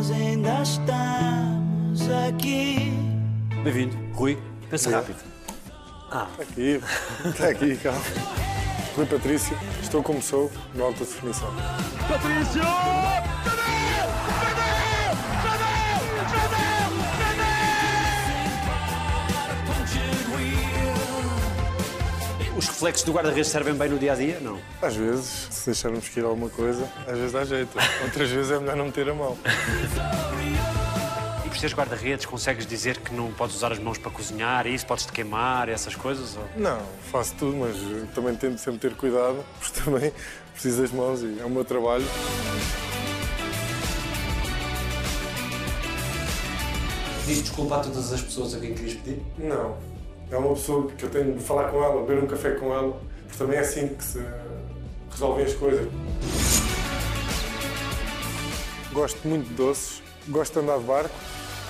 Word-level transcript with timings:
nós 0.00 0.10
ainda 0.12 0.62
estamos 0.62 2.10
aqui. 2.26 2.90
Bem-vindo, 3.62 3.94
Rui. 4.14 4.38
Pensa 4.70 4.90
rápido. 4.90 5.18
Está 6.06 6.28
aqui, 6.38 6.80
está 7.26 7.48
aqui, 7.48 7.76
calma. 7.76 8.00
Rui 8.96 9.04
Patrício, 9.04 9.54
estou 9.82 10.02
como 10.02 10.22
sou, 10.22 10.50
no 10.74 10.84
alta 10.84 11.00
definição. 11.00 11.52
Patrício! 12.08 13.39
Os 22.60 22.68
reflexos 22.68 23.04
do 23.04 23.12
guarda-redes 23.14 23.48
servem 23.48 23.72
bem 23.72 23.88
no 23.88 23.98
dia 23.98 24.12
a 24.12 24.14
dia? 24.14 24.38
Não. 24.38 24.60
Às 24.82 24.94
vezes, 24.94 25.48
se 25.50 25.64
deixarmos 25.64 26.06
cair 26.10 26.26
alguma 26.26 26.50
coisa, 26.50 26.86
às 27.06 27.16
vezes 27.16 27.32
dá 27.32 27.42
jeito. 27.42 27.70
Outras 28.04 28.28
vezes 28.28 28.50
é 28.50 28.58
melhor 28.58 28.76
não 28.76 28.84
meter 28.84 29.08
a 29.08 29.14
mão. 29.14 29.38
E 31.42 31.48
por 31.48 31.56
seres 31.56 31.74
guarda-redes, 31.74 32.26
consegues 32.26 32.66
dizer 32.66 32.98
que 32.98 33.14
não 33.14 33.32
podes 33.32 33.56
usar 33.56 33.72
as 33.72 33.78
mãos 33.78 33.96
para 33.96 34.10
cozinhar 34.10 34.66
e 34.66 34.74
isso 34.74 34.84
podes-te 34.84 35.10
queimar, 35.10 35.70
essas 35.70 35.94
coisas? 35.94 36.36
Ou... 36.36 36.46
Não, 36.54 36.82
faço 37.10 37.34
tudo, 37.38 37.56
mas 37.56 37.76
também 38.14 38.36
tento 38.36 38.58
sempre 38.58 38.78
ter 38.78 38.94
cuidado, 38.94 39.42
porque 39.58 39.80
também 39.80 40.12
preciso 40.52 40.82
das 40.82 40.90
mãos 40.92 41.22
e 41.22 41.38
é 41.40 41.44
o 41.46 41.48
meu 41.48 41.64
trabalho. 41.64 42.04
Pediste 47.24 47.44
desculpa 47.44 47.76
a 47.76 47.80
todas 47.80 48.12
as 48.12 48.20
pessoas 48.20 48.52
a 48.52 48.60
quem 48.60 48.74
querias 48.74 48.98
pedir? 48.98 49.22
Não. 49.38 49.78
É 50.30 50.36
uma 50.36 50.54
pessoa 50.54 50.88
que 50.92 51.04
eu 51.04 51.10
tenho 51.10 51.34
de 51.36 51.42
falar 51.42 51.70
com 51.70 51.82
ela, 51.82 52.02
beber 52.02 52.22
um 52.22 52.26
café 52.26 52.52
com 52.52 52.72
ela, 52.72 52.92
porque 53.26 53.36
também 53.36 53.56
é 53.58 53.60
assim 53.60 53.88
que 53.88 54.04
se 54.04 54.24
resolvem 55.10 55.44
as 55.44 55.54
coisas. 55.54 55.88
Gosto 58.92 59.26
muito 59.26 59.48
de 59.48 59.54
doces, 59.54 60.00
gosto 60.28 60.52
de 60.52 60.58
andar 60.60 60.78
de 60.78 60.84
barco. 60.84 61.14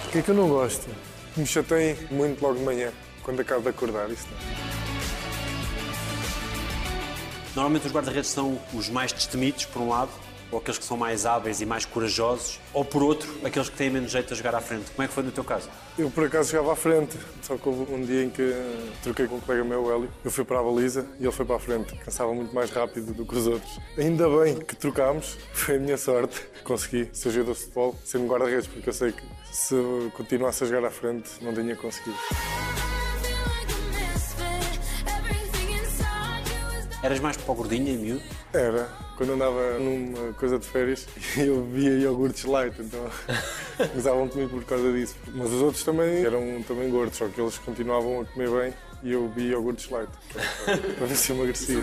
O 0.06 0.10
que 0.10 0.18
é 0.18 0.22
que 0.22 0.30
eu 0.30 0.34
não 0.34 0.48
gosto? 0.48 0.88
Me 1.36 1.46
chateiem 1.46 1.96
muito 2.10 2.42
logo 2.42 2.58
de 2.58 2.64
manhã, 2.64 2.92
quando 3.22 3.40
acabo 3.40 3.62
de 3.62 3.68
acordar. 3.70 4.10
Isso 4.10 4.26
não. 4.30 4.70
Normalmente 7.54 7.86
os 7.86 7.92
guarda-redes 7.92 8.28
são 8.28 8.60
os 8.74 8.90
mais 8.90 9.10
destemidos, 9.10 9.64
por 9.64 9.80
um 9.80 9.88
lado, 9.88 10.10
ou 10.50 10.58
aqueles 10.58 10.78
que 10.78 10.84
são 10.84 10.96
mais 10.96 11.26
hábeis 11.26 11.60
e 11.60 11.66
mais 11.66 11.84
corajosos, 11.84 12.60
ou 12.72 12.84
por 12.84 13.02
outro, 13.02 13.28
aqueles 13.44 13.68
que 13.68 13.76
têm 13.76 13.90
menos 13.90 14.10
jeito 14.10 14.32
a 14.32 14.36
jogar 14.36 14.54
à 14.54 14.60
frente. 14.60 14.90
Como 14.90 15.02
é 15.04 15.08
que 15.08 15.14
foi 15.14 15.22
no 15.22 15.30
teu 15.30 15.44
caso? 15.44 15.68
Eu 15.98 16.10
por 16.10 16.24
acaso 16.24 16.50
chegava 16.50 16.72
à 16.72 16.76
frente, 16.76 17.16
só 17.42 17.56
que 17.56 17.68
houve 17.68 17.92
um 17.92 18.02
dia 18.04 18.24
em 18.24 18.30
que 18.30 18.54
troquei 19.02 19.26
com 19.26 19.36
um 19.36 19.40
colega 19.40 19.64
meu, 19.64 19.84
o 19.84 19.92
Hélio. 19.92 20.10
Eu 20.24 20.30
fui 20.30 20.44
para 20.44 20.60
a 20.60 20.62
baliza 20.62 21.06
e 21.18 21.24
ele 21.24 21.32
foi 21.32 21.44
para 21.44 21.56
a 21.56 21.60
frente. 21.60 21.94
Cansava 21.96 22.32
muito 22.34 22.54
mais 22.54 22.70
rápido 22.70 23.12
do 23.12 23.24
que 23.24 23.36
os 23.36 23.46
outros. 23.46 23.78
Ainda 23.98 24.28
bem 24.28 24.58
que 24.58 24.76
trocámos, 24.76 25.36
foi 25.52 25.76
a 25.76 25.78
minha 25.78 25.96
sorte. 25.96 26.40
Consegui 26.64 27.08
ser 27.12 27.30
jogador 27.30 27.54
de 27.54 27.60
futebol, 27.60 27.96
um 28.14 28.26
guarda-redes, 28.26 28.66
porque 28.66 28.88
eu 28.88 28.92
sei 28.92 29.12
que 29.12 29.22
se 29.50 29.74
continuasse 30.14 30.64
a 30.64 30.66
jogar 30.66 30.86
à 30.86 30.90
frente 30.90 31.30
não 31.42 31.52
tinha 31.52 31.76
conseguido. 31.76 32.18
Eras 37.02 37.18
mais 37.18 37.34
para 37.34 37.50
o 37.50 37.54
gordinho 37.54 37.88
e 37.88 37.96
miúdo? 37.96 38.22
Era, 38.52 38.86
quando 39.16 39.32
andava 39.32 39.78
numa 39.78 40.34
coisa 40.34 40.58
de 40.58 40.66
férias, 40.66 41.06
eu 41.38 41.64
via 41.64 41.92
iogurtes 41.92 42.44
light, 42.44 42.74
então 42.78 43.10
gozavam 43.94 44.28
comigo 44.28 44.50
por 44.50 44.64
causa 44.64 44.92
disso. 44.92 45.16
Mas 45.28 45.50
os 45.50 45.62
outros 45.62 45.82
também 45.82 46.22
eram 46.24 46.62
também 46.68 46.90
gordos, 46.90 47.16
só 47.16 47.26
que 47.26 47.40
eles 47.40 47.56
continuavam 47.56 48.20
a 48.20 48.24
comer 48.26 48.50
bem 48.50 48.74
e 49.02 49.12
eu 49.12 49.28
via 49.30 49.52
iogurtes 49.52 49.88
light, 49.88 50.10
para, 50.98 51.06
ver 51.06 51.16
se 51.16 51.30
eu 51.30 51.36
emagrecia. 51.36 51.82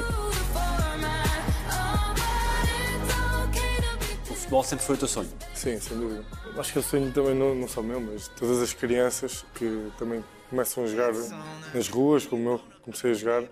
O 4.29 4.33
futebol 4.35 4.63
sempre 4.63 4.85
foi 4.85 4.95
o 4.95 4.99
teu 4.99 5.07
sonho. 5.07 5.29
Sim, 5.55 5.79
sem 5.79 5.97
dúvida. 5.97 6.23
Acho 6.59 6.73
que 6.73 6.79
o 6.79 6.83
sonho 6.83 7.11
também 7.11 7.33
não, 7.33 7.55
não 7.55 7.67
só 7.67 7.81
meu, 7.81 7.99
mas 7.99 8.27
todas 8.27 8.61
as 8.61 8.71
crianças 8.71 9.43
que 9.55 9.91
também 9.97 10.23
começam 10.47 10.83
a 10.83 10.87
jogar 10.87 11.11
nas 11.73 11.89
ruas, 11.89 12.27
como 12.27 12.49
eu 12.49 12.61
comecei 12.83 13.11
a 13.11 13.13
jogar, 13.15 13.43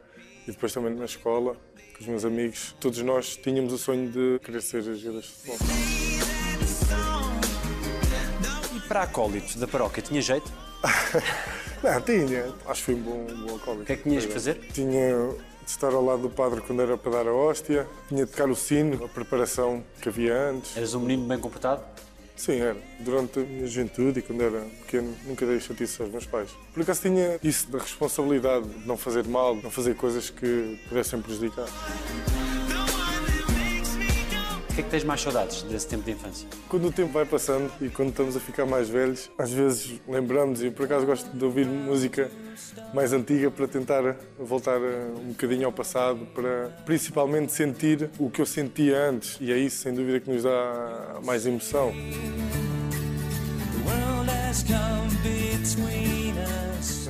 e 0.47 0.51
depois 0.51 0.71
também 0.73 0.93
na 0.93 1.05
escola, 1.05 1.55
com 1.95 2.01
os 2.01 2.07
meus 2.07 2.25
amigos. 2.25 2.75
Todos 2.79 3.01
nós 3.01 3.35
tínhamos 3.35 3.73
o 3.73 3.77
sonho 3.77 4.09
de 4.09 4.39
querer 4.43 4.61
ser 4.61 4.83
jogadores 4.83 5.25
de 5.25 5.31
futebol. 5.31 5.57
E 8.75 8.79
para 8.87 9.03
acólitos 9.03 9.55
da 9.55 9.67
paróquia, 9.67 10.03
tinha 10.03 10.21
jeito? 10.21 10.51
Não, 11.83 12.01
tinha. 12.01 12.53
Acho 12.67 12.79
que 12.79 12.85
foi 12.85 12.95
um 12.95 13.01
bom, 13.01 13.27
um 13.29 13.45
bom 13.45 13.55
acólito. 13.55 13.83
O 13.83 13.85
que 13.85 13.93
é 13.93 13.95
que 13.95 14.03
tinhas 14.03 14.23
de 14.23 14.29
fazer? 14.29 14.55
Tinha 14.73 15.29
de 15.65 15.71
estar 15.71 15.93
ao 15.93 16.03
lado 16.03 16.21
do 16.21 16.29
padre 16.29 16.61
quando 16.61 16.81
era 16.81 16.97
para 16.97 17.11
dar 17.11 17.27
a 17.27 17.33
hóstia, 17.33 17.87
tinha 18.07 18.25
de 18.25 18.31
tocar 18.31 18.49
o 18.49 18.55
sino, 18.55 19.03
a 19.03 19.07
preparação 19.07 19.83
que 19.99 20.09
havia 20.09 20.49
antes. 20.49 20.77
Eras 20.77 20.93
um 20.93 20.99
menino 20.99 21.27
bem 21.27 21.39
comportado? 21.39 21.83
Sim, 22.35 22.59
era. 22.59 22.77
Durante 22.99 23.39
a 23.39 23.43
minha 23.43 23.67
juventude 23.67 24.19
e 24.19 24.21
quando 24.21 24.41
era 24.41 24.61
pequeno, 24.81 25.15
nunca 25.25 25.45
dei 25.45 25.59
chatice 25.59 26.01
aos 26.01 26.11
meus 26.11 26.25
pais. 26.25 26.49
Por 26.73 26.83
acaso 26.83 27.01
tinha 27.01 27.39
isso 27.41 27.69
da 27.71 27.79
responsabilidade 27.79 28.67
de 28.67 28.87
não 28.87 28.97
fazer 28.97 29.25
mal, 29.25 29.55
de 29.55 29.63
não 29.63 29.71
fazer 29.71 29.95
coisas 29.95 30.29
que 30.29 30.79
pudessem 30.89 31.21
prejudicar. 31.21 31.67
O 34.75 34.77
que 34.77 34.81
é 34.81 34.83
que 34.83 34.91
tens 34.91 35.05
mais 35.05 35.21
saudades 35.21 35.63
desse 35.63 35.87
tempo 35.87 36.03
de 36.03 36.11
infância? 36.11 36.45
Quando 36.67 36.89
o 36.89 36.91
tempo 36.91 37.13
vai 37.13 37.25
passando 37.25 37.71
e 37.79 37.87
quando 37.87 38.09
estamos 38.09 38.35
a 38.35 38.41
ficar 38.41 38.65
mais 38.65 38.89
velhos, 38.89 39.31
às 39.37 39.49
vezes 39.49 40.01
lembramos, 40.05 40.61
e 40.61 40.69
por 40.69 40.85
acaso 40.85 41.05
gosto 41.05 41.29
de 41.29 41.45
ouvir 41.45 41.65
música 41.65 42.29
mais 42.93 43.13
antiga 43.13 43.49
para 43.49 43.69
tentar 43.69 44.17
voltar 44.37 44.77
um 44.81 45.29
bocadinho 45.29 45.67
ao 45.67 45.71
passado, 45.71 46.27
para 46.35 46.75
principalmente 46.85 47.53
sentir 47.53 48.09
o 48.19 48.29
que 48.29 48.41
eu 48.41 48.45
sentia 48.45 49.01
antes. 49.01 49.37
E 49.39 49.49
é 49.49 49.57
isso, 49.57 49.77
sem 49.77 49.93
dúvida, 49.93 50.19
que 50.19 50.29
nos 50.29 50.43
dá 50.43 51.21
mais 51.23 51.45
emoção. 51.45 51.93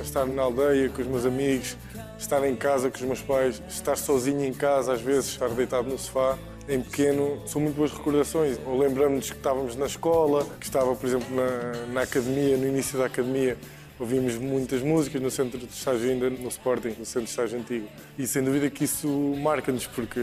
Estar 0.04 0.24
na 0.24 0.42
aldeia 0.42 0.88
com 0.88 1.02
os 1.02 1.08
meus 1.08 1.26
amigos, 1.26 1.76
estar 2.16 2.46
em 2.46 2.54
casa 2.54 2.90
com 2.90 2.96
os 2.96 3.02
meus 3.02 3.22
pais, 3.22 3.60
estar 3.68 3.96
sozinho 3.96 4.44
em 4.44 4.52
casa, 4.52 4.92
às 4.92 5.00
vezes 5.00 5.30
estar 5.30 5.48
deitado 5.48 5.88
no 5.88 5.98
sofá. 5.98 6.38
Em 6.68 6.82
pequeno, 6.82 7.40
são 7.46 7.60
muito 7.60 7.76
boas 7.76 7.92
recordações. 7.92 8.58
Ou 8.66 8.76
lembramos 8.76 9.30
que 9.30 9.36
estávamos 9.36 9.76
na 9.76 9.86
escola, 9.86 10.44
que 10.58 10.66
estava, 10.66 10.96
por 10.96 11.06
exemplo, 11.06 11.28
na, 11.34 11.92
na 11.92 12.00
academia, 12.02 12.56
no 12.56 12.66
início 12.66 12.98
da 12.98 13.06
academia, 13.06 13.56
ouvimos 14.00 14.36
muitas 14.36 14.82
músicas 14.82 15.22
no 15.22 15.30
centro 15.30 15.58
de 15.58 15.66
estágio 15.66 16.10
ainda 16.10 16.28
no 16.28 16.48
Sporting, 16.48 16.96
no 16.98 17.06
centro 17.06 17.22
de 17.22 17.30
estágio 17.30 17.58
antigo. 17.58 17.88
E 18.18 18.26
sem 18.26 18.42
dúvida 18.42 18.68
que 18.68 18.82
isso 18.82 19.08
marca-nos 19.40 19.86
porque 19.86 20.20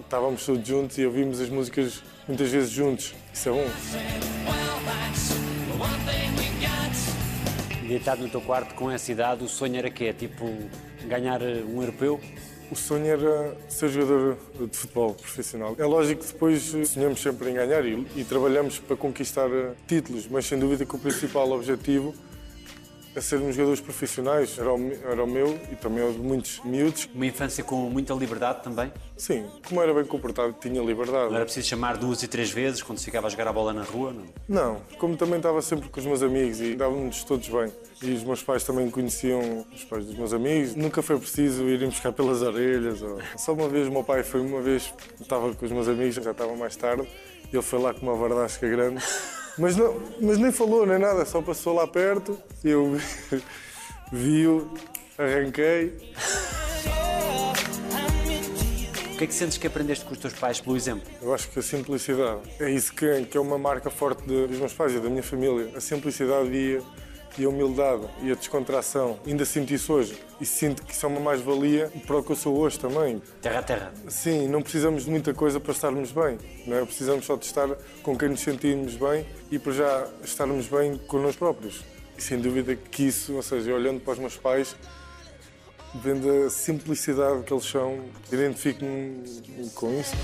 estávamos 0.00 0.46
todos 0.46 0.66
juntos 0.66 0.96
e 0.96 1.04
ouvimos 1.04 1.40
as 1.40 1.50
músicas 1.50 2.02
muitas 2.26 2.48
vezes 2.50 2.70
juntos. 2.70 3.14
Isso 3.32 3.50
é 3.50 3.52
bom. 3.52 3.66
Deitado 7.86 8.22
no 8.22 8.28
teu 8.28 8.40
quarto 8.40 8.74
com 8.74 8.90
essa 8.90 9.12
idade, 9.12 9.44
o 9.44 9.48
sonho 9.48 9.76
era 9.76 9.90
quê? 9.90 10.12
Tipo, 10.12 10.46
ganhar 11.06 11.42
um 11.42 11.80
europeu? 11.80 12.18
O 12.70 12.76
sonho 12.76 13.06
era 13.06 13.56
ser 13.68 13.88
jogador 13.88 14.36
de 14.60 14.76
futebol 14.76 15.14
profissional. 15.14 15.74
É 15.78 15.84
lógico 15.84 16.22
que 16.22 16.32
depois 16.32 16.62
sonhamos 16.86 17.20
sempre 17.20 17.50
em 17.50 17.54
ganhar 17.54 17.84
e, 17.84 18.06
e 18.14 18.24
trabalhamos 18.24 18.78
para 18.78 18.94
conquistar 18.96 19.48
títulos, 19.86 20.28
mas 20.28 20.46
sem 20.46 20.58
dúvida 20.58 20.84
que 20.84 20.94
o 20.94 20.98
principal 20.98 21.50
objetivo 21.50 22.14
a 23.16 23.20
sermos 23.20 23.54
jogadores 23.54 23.80
profissionais. 23.80 24.58
Era 24.58 24.72
o, 24.72 24.92
era 25.04 25.24
o 25.24 25.26
meu 25.26 25.58
e 25.70 25.76
também 25.76 26.08
o 26.08 26.12
de 26.12 26.18
muitos 26.18 26.60
miúdos. 26.64 27.08
Uma 27.14 27.26
infância 27.26 27.64
com 27.64 27.76
muita 27.90 28.14
liberdade 28.14 28.62
também? 28.62 28.92
Sim, 29.16 29.46
como 29.66 29.82
era 29.82 29.92
bem 29.92 30.04
comportado, 30.04 30.54
tinha 30.60 30.82
liberdade. 30.82 31.28
Não 31.28 31.36
era 31.36 31.44
preciso 31.44 31.66
chamar 31.66 31.96
duas 31.96 32.22
e 32.22 32.28
três 32.28 32.50
vezes 32.50 32.82
quando 32.82 32.98
se 32.98 33.04
ficava 33.04 33.26
a 33.26 33.30
jogar 33.30 33.48
a 33.48 33.52
bola 33.52 33.72
na 33.72 33.82
rua? 33.82 34.14
Não, 34.48 34.74
não 34.74 34.80
como 34.98 35.16
também 35.16 35.36
estava 35.36 35.60
sempre 35.62 35.88
com 35.88 36.00
os 36.00 36.06
meus 36.06 36.22
amigos 36.22 36.60
e 36.60 36.74
dávamos 36.74 37.24
todos 37.24 37.48
bem. 37.48 37.72
E 38.02 38.12
os 38.12 38.22
meus 38.22 38.42
pais 38.42 38.62
também 38.62 38.88
conheciam 38.90 39.66
os 39.74 39.84
pais 39.84 40.06
dos 40.06 40.14
meus 40.14 40.32
amigos. 40.32 40.74
Nunca 40.74 41.02
foi 41.02 41.18
preciso 41.18 41.68
irem 41.68 41.88
buscar 41.88 42.12
pelas 42.12 42.42
orelhas. 42.42 43.02
Ou... 43.02 43.18
Só 43.36 43.52
uma 43.52 43.68
vez 43.68 43.88
o 43.88 43.90
meu 43.90 44.04
pai 44.04 44.22
foi 44.22 44.40
uma 44.40 44.60
vez, 44.60 44.92
estava 45.20 45.52
com 45.54 45.66
os 45.66 45.72
meus 45.72 45.88
amigos, 45.88 46.14
já 46.14 46.30
estava 46.30 46.54
mais 46.54 46.76
tarde, 46.76 47.08
e 47.52 47.56
ele 47.56 47.62
foi 47.62 47.80
lá 47.80 47.92
com 47.92 48.02
uma 48.02 48.14
vardasca 48.14 48.68
grande. 48.68 49.02
Mas, 49.58 49.76
não, 49.76 50.00
mas 50.20 50.38
nem 50.38 50.52
falou, 50.52 50.86
nem 50.86 50.98
nada, 50.98 51.24
só 51.24 51.42
passou 51.42 51.74
lá 51.74 51.86
perto, 51.86 52.38
eu 52.62 52.96
vi-o, 54.12 54.70
arranquei. 55.18 55.96
O 59.12 59.18
que 59.18 59.24
é 59.24 59.26
que 59.26 59.34
sentes 59.34 59.58
que 59.58 59.66
aprendeste 59.66 60.04
com 60.04 60.12
os 60.12 60.18
teus 60.18 60.32
pais 60.32 60.60
pelo 60.60 60.76
exemplo? 60.76 61.02
Eu 61.20 61.34
acho 61.34 61.50
que 61.50 61.58
a 61.58 61.62
simplicidade 61.62 62.40
é 62.60 62.70
isso 62.70 62.94
que, 62.94 63.24
que 63.24 63.36
é 63.36 63.40
uma 63.40 63.58
marca 63.58 63.90
forte 63.90 64.22
de, 64.22 64.46
dos 64.46 64.58
meus 64.58 64.72
pais 64.72 64.94
e 64.94 65.00
da 65.00 65.10
minha 65.10 65.24
família. 65.24 65.72
A 65.76 65.80
simplicidade 65.80 66.48
e, 66.54 66.80
e 67.38 67.44
a 67.44 67.48
humildade 67.48 68.02
e 68.22 68.32
a 68.32 68.34
descontração. 68.34 69.18
Ainda 69.26 69.44
sinto 69.44 69.72
isso 69.72 69.92
hoje. 69.92 70.18
E 70.40 70.46
sinto 70.46 70.82
que 70.82 70.92
isso 70.92 71.06
é 71.06 71.08
uma 71.08 71.20
mais-valia 71.20 71.90
para 72.06 72.16
o 72.18 72.22
que 72.22 72.32
eu 72.32 72.36
sou 72.36 72.56
hoje 72.56 72.78
também. 72.78 73.22
Terra 73.40 73.60
a 73.60 73.62
terra. 73.62 73.92
Sim, 74.08 74.48
não 74.48 74.62
precisamos 74.62 75.04
de 75.04 75.10
muita 75.10 75.32
coisa 75.32 75.58
para 75.60 75.72
estarmos 75.72 76.12
bem. 76.12 76.38
Não 76.66 76.76
é? 76.76 76.84
Precisamos 76.84 77.24
só 77.24 77.36
de 77.36 77.46
estar 77.46 77.68
com 78.02 78.16
quem 78.16 78.28
nos 78.28 78.40
sentimos 78.40 78.96
bem 78.96 79.26
e 79.50 79.58
para 79.58 79.72
já 79.72 80.08
estarmos 80.22 80.66
bem 80.66 80.98
connosco 81.06 81.38
próprios. 81.38 81.84
E 82.16 82.22
sem 82.22 82.40
dúvida 82.40 82.74
que 82.74 83.04
isso, 83.04 83.34
ou 83.34 83.42
seja, 83.42 83.72
olhando 83.72 84.00
para 84.00 84.14
os 84.14 84.18
meus 84.18 84.36
pais, 84.36 84.74
vendo 85.94 86.46
a 86.46 86.50
simplicidade 86.50 87.42
que 87.44 87.52
eles 87.52 87.64
são, 87.64 88.04
identifico-me 88.30 89.70
com 89.74 90.00
isso. 90.00 90.14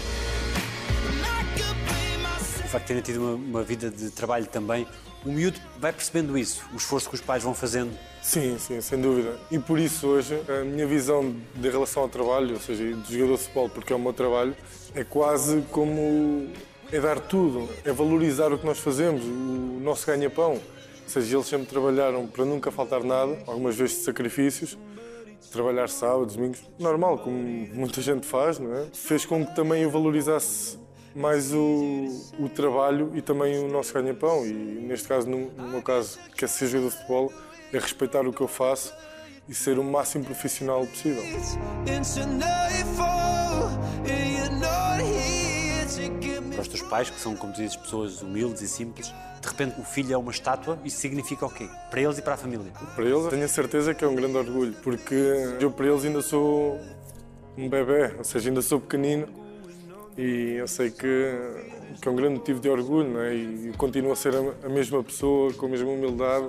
O 2.64 2.68
facto 2.68 2.82
de 2.82 2.88
terem 2.88 3.02
tido 3.02 3.20
uma, 3.20 3.34
uma 3.34 3.62
vida 3.62 3.90
de 3.90 4.10
trabalho 4.10 4.46
também, 4.46 4.86
o 5.24 5.32
miúdo 5.32 5.58
vai 5.78 5.92
percebendo 5.92 6.36
isso, 6.36 6.64
o 6.72 6.76
esforço 6.76 7.08
que 7.08 7.14
os 7.14 7.20
pais 7.20 7.42
vão 7.42 7.54
fazendo. 7.54 7.92
Sim, 8.22 8.56
sim, 8.58 8.80
sem 8.80 9.00
dúvida. 9.00 9.38
E 9.50 9.58
por 9.58 9.78
isso 9.78 10.06
hoje 10.06 10.40
a 10.48 10.64
minha 10.64 10.86
visão 10.86 11.34
de 11.54 11.68
relação 11.68 12.02
ao 12.02 12.08
trabalho, 12.08 12.54
ou 12.54 12.60
seja, 12.60 12.84
de 12.92 13.12
jogador 13.12 13.36
de 13.36 13.42
futebol, 13.42 13.68
porque 13.68 13.92
é 13.92 13.96
o 13.96 13.98
meu 13.98 14.12
trabalho, 14.12 14.56
é 14.94 15.04
quase 15.04 15.62
como 15.70 16.48
é 16.92 17.00
dar 17.00 17.20
tudo, 17.20 17.68
é 17.84 17.92
valorizar 17.92 18.52
o 18.52 18.58
que 18.58 18.66
nós 18.66 18.78
fazemos, 18.78 19.24
o 19.24 19.80
nosso 19.82 20.06
ganha-pão. 20.06 20.52
Ou 20.52 21.08
seja, 21.08 21.36
eles 21.36 21.46
sempre 21.46 21.66
trabalharam 21.66 22.26
para 22.26 22.44
nunca 22.44 22.70
faltar 22.70 23.02
nada, 23.04 23.36
algumas 23.46 23.76
vezes 23.76 23.98
de 23.98 24.04
sacrifícios, 24.04 24.78
trabalhar 25.52 25.88
sábados, 25.88 26.34
domingos, 26.34 26.60
normal, 26.78 27.18
como 27.18 27.36
muita 27.36 28.00
gente 28.00 28.26
faz, 28.26 28.58
não 28.58 28.74
é? 28.74 28.86
Fez 28.92 29.24
com 29.24 29.44
que 29.44 29.54
também 29.54 29.82
eu 29.82 29.90
valorizasse 29.90 30.78
mais 31.14 31.52
o, 31.52 32.08
o 32.38 32.48
trabalho 32.48 33.12
e 33.14 33.22
também 33.22 33.58
o 33.64 33.68
nosso 33.68 33.94
ganha-pão. 33.94 34.44
E 34.44 34.52
neste 34.52 35.06
caso, 35.06 35.28
no, 35.28 35.50
no 35.52 35.68
meu 35.68 35.82
caso, 35.82 36.18
que 36.36 36.44
é 36.44 36.48
ser 36.48 36.66
jogador 36.66 36.90
de 36.90 36.96
futebol, 36.96 37.32
é 37.72 37.78
respeitar 37.78 38.26
o 38.26 38.32
que 38.32 38.40
eu 38.40 38.48
faço 38.48 38.92
e 39.48 39.54
ser 39.54 39.78
o 39.78 39.84
máximo 39.84 40.24
profissional 40.24 40.86
possível. 40.86 41.22
Para 46.50 46.62
os 46.62 46.68
teus 46.68 46.82
pais, 46.82 47.10
que 47.10 47.20
são, 47.20 47.36
como 47.36 47.52
tu 47.52 47.56
dizes, 47.56 47.76
pessoas 47.76 48.22
humildes 48.22 48.62
e 48.62 48.68
simples, 48.68 49.12
de 49.40 49.48
repente 49.48 49.80
o 49.80 49.84
filho 49.84 50.14
é 50.14 50.16
uma 50.16 50.30
estátua, 50.30 50.78
isso 50.84 50.96
significa 50.98 51.44
o 51.46 51.50
quê? 51.50 51.68
Para 51.90 52.00
eles 52.00 52.18
e 52.18 52.22
para 52.22 52.34
a 52.34 52.36
família. 52.36 52.72
Para 52.94 53.04
eles, 53.04 53.26
tenho 53.28 53.44
a 53.44 53.48
certeza 53.48 53.94
que 53.94 54.04
é 54.04 54.08
um 54.08 54.14
grande 54.14 54.36
orgulho, 54.36 54.74
porque 54.82 55.14
eu 55.60 55.70
para 55.70 55.86
eles 55.86 56.04
ainda 56.04 56.22
sou 56.22 56.80
um 57.56 57.68
bebê, 57.68 58.14
ou 58.16 58.24
seja, 58.24 58.48
ainda 58.48 58.62
sou 58.62 58.80
pequenino 58.80 59.43
e 60.16 60.54
eu 60.58 60.68
sei 60.68 60.90
que, 60.90 61.34
que 62.00 62.08
é 62.08 62.10
um 62.10 62.16
grande 62.16 62.38
motivo 62.38 62.60
de 62.60 62.68
orgulho, 62.68 63.08
não 63.08 63.20
é? 63.20 63.34
E 63.34 63.72
continuo 63.76 64.12
a 64.12 64.16
ser 64.16 64.34
a, 64.34 64.66
a 64.66 64.68
mesma 64.68 65.02
pessoa, 65.02 65.52
com 65.54 65.66
a 65.66 65.68
mesma 65.68 65.90
humildade, 65.90 66.48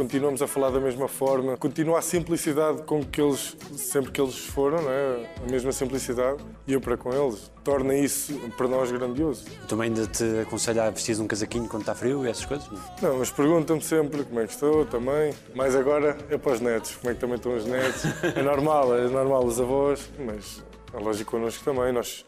continuamos 0.00 0.40
a 0.40 0.46
falar 0.46 0.70
da 0.70 0.80
mesma 0.80 1.06
forma, 1.06 1.58
continua 1.58 1.98
a 1.98 2.02
simplicidade 2.02 2.80
com 2.84 3.04
que 3.04 3.20
eles, 3.20 3.54
sempre 3.76 4.10
que 4.10 4.18
eles 4.18 4.46
foram, 4.46 4.80
não 4.80 4.90
é? 4.90 5.30
A 5.46 5.50
mesma 5.50 5.72
simplicidade, 5.72 6.42
e 6.66 6.72
eu 6.72 6.80
para 6.80 6.96
com 6.96 7.12
eles, 7.12 7.52
torna 7.62 7.94
isso 7.94 8.32
para 8.56 8.66
nós 8.66 8.90
grandioso. 8.90 9.44
Também 9.68 9.88
ainda 9.88 10.06
te 10.06 10.24
aconselho 10.40 10.80
a 10.80 10.88
vestir 10.88 11.20
um 11.20 11.26
casaquinho 11.26 11.68
quando 11.68 11.82
está 11.82 11.94
frio 11.94 12.24
e 12.24 12.30
essas 12.30 12.46
coisas? 12.46 12.66
Não? 12.70 13.10
Não, 13.10 13.18
mas 13.18 13.30
perguntam-me 13.30 13.82
sempre 13.82 14.24
como 14.24 14.40
é 14.40 14.46
que 14.46 14.54
estou 14.54 14.86
também. 14.86 15.34
Mas 15.54 15.76
agora 15.76 16.16
é 16.30 16.38
para 16.38 16.52
os 16.52 16.60
netos, 16.62 16.96
como 16.96 17.10
é 17.10 17.14
que 17.14 17.20
também 17.20 17.36
estão 17.36 17.54
os 17.54 17.66
netos. 17.66 18.04
É 18.34 18.42
normal, 18.42 18.96
é 18.96 19.06
normal 19.06 19.44
os 19.44 19.60
avós, 19.60 20.08
mas 20.18 20.64
é 20.94 20.98
lógico 20.98 21.32
connosco 21.32 21.62
também. 21.62 21.92
Nós 21.92 22.24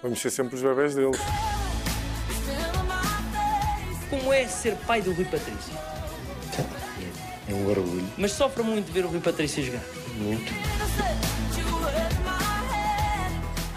vamos 0.00 0.20
ser 0.20 0.30
sempre 0.30 0.54
os 0.54 0.62
bebés 0.62 0.94
deles. 0.94 1.18
Como 4.08 4.32
é 4.32 4.46
ser 4.46 4.76
pai 4.86 5.02
do 5.02 5.12
Rui 5.12 5.24
Patrício? 5.24 5.97
É 7.48 7.54
um 7.54 7.68
orgulho. 7.68 8.06
Mas 8.16 8.32
sofre 8.32 8.62
muito 8.62 8.92
ver 8.92 9.04
o 9.04 9.08
Rui 9.08 9.20
Patrício 9.20 9.62
jogar. 9.64 9.82
Muito. 10.18 10.52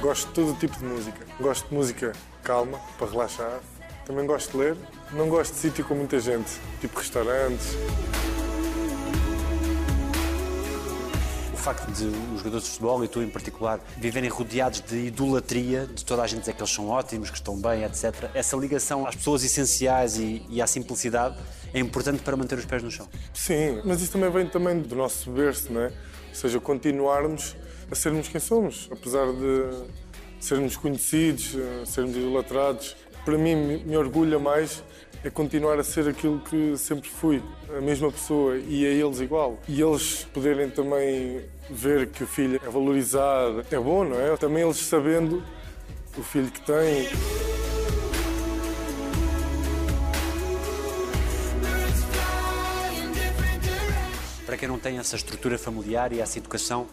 Gosto 0.02 0.28
de 0.28 0.34
todo 0.34 0.60
tipo 0.60 0.78
de 0.78 0.84
música. 0.84 1.26
Gosto 1.40 1.70
de 1.70 1.76
música 1.76 2.14
calma, 2.44 2.80
para 2.98 3.08
relaxar. 3.08 3.60
Também 4.06 4.26
gosto 4.26 4.52
de 4.52 4.58
ler. 4.58 4.78
Não 5.14 5.30
gosto 5.30 5.54
de 5.54 5.60
sítio 5.60 5.86
com 5.86 5.96
muita 5.96 6.20
gente, 6.20 6.52
tipo 6.80 6.98
restaurantes. 6.98 7.76
Facto 11.62 11.92
de 11.92 12.06
os 12.06 12.40
jogadores 12.40 12.66
de 12.66 12.72
futebol, 12.72 13.04
e 13.04 13.08
tu 13.08 13.22
em 13.22 13.30
particular, 13.30 13.80
viverem 13.98 14.30
rodeados 14.30 14.82
de 14.82 14.98
idolatria, 15.06 15.86
de 15.86 16.04
toda 16.04 16.24
a 16.24 16.28
gente 16.28 16.40
dizer 16.40 16.54
que 16.54 16.62
eles 16.62 16.74
são 16.74 16.90
ótimos, 16.90 17.30
que 17.30 17.38
estão 17.38 17.56
bem, 17.56 17.84
etc. 17.84 18.32
Essa 18.34 18.58
ligação 18.58 19.06
às 19.06 19.16
pessoas 19.16 19.44
essenciais 19.44 20.18
e, 20.18 20.44
e 20.50 20.60
à 20.62 20.66
simplicidade 20.66 21.38
é 21.72 21.80
importante 21.80 22.24
para 22.24 22.36
manter 22.36 22.58
os 22.58 22.66
pés 22.66 22.82
no 22.82 22.90
chão. 22.90 23.08
Sim, 23.34 23.82
mas 23.86 24.02
isso 24.02 24.12
também 24.12 24.32
vem 24.32 24.48
também 24.48 24.80
do 24.80 24.96
nosso 24.96 25.30
berço, 25.30 25.72
não 25.72 25.82
é? 25.82 25.86
Ou 26.30 26.36
seja, 26.36 26.60
continuarmos 26.60 27.56
a 27.92 27.96
sermos 27.96 28.28
quem 28.28 28.42
somos, 28.42 28.90
apesar 28.92 29.28
de 29.28 29.84
sermos 30.40 30.76
conhecidos, 30.76 31.56
eh, 31.56 31.86
sermos 31.86 32.16
idolatrados. 32.18 32.96
Para 33.24 33.38
mim, 33.38 33.56
me 33.56 33.78
me 33.78 33.98
orgulha 33.98 34.40
mais 34.40 34.84
é 35.24 35.30
continuar 35.30 35.80
a 35.80 35.84
ser 35.84 36.08
aquilo 36.08 36.40
que 36.40 36.76
sempre 36.78 37.08
fui, 37.08 37.44
a 37.70 37.80
mesma 37.80 38.12
pessoa 38.12 38.58
e 38.58 38.86
a 38.86 38.90
eles 38.90 39.20
igual. 39.20 39.60
E 39.68 39.80
eles 39.80 40.26
poderem 40.34 40.70
também 40.70 41.42
ver 41.70 42.08
que 42.08 42.24
o 42.24 42.28
filho 42.28 42.60
é 42.64 42.70
valorizado, 42.70 43.64
é 43.70 43.80
bom, 43.80 44.04
não 44.04 44.20
é? 44.20 44.36
Também 44.38 44.64
eles 44.64 44.78
sabendo 44.78 45.44
o 46.18 46.24
filho 46.24 46.50
que 46.50 46.62
têm. 46.62 47.08
Para 54.46 54.58
quem 54.58 54.68
não 54.68 54.80
tem 54.80 54.98
essa 54.98 55.16
estrutura 55.16 55.58
familiar 55.58 56.12
e 56.12 56.20
essa 56.20 56.40
educação, 56.40 56.88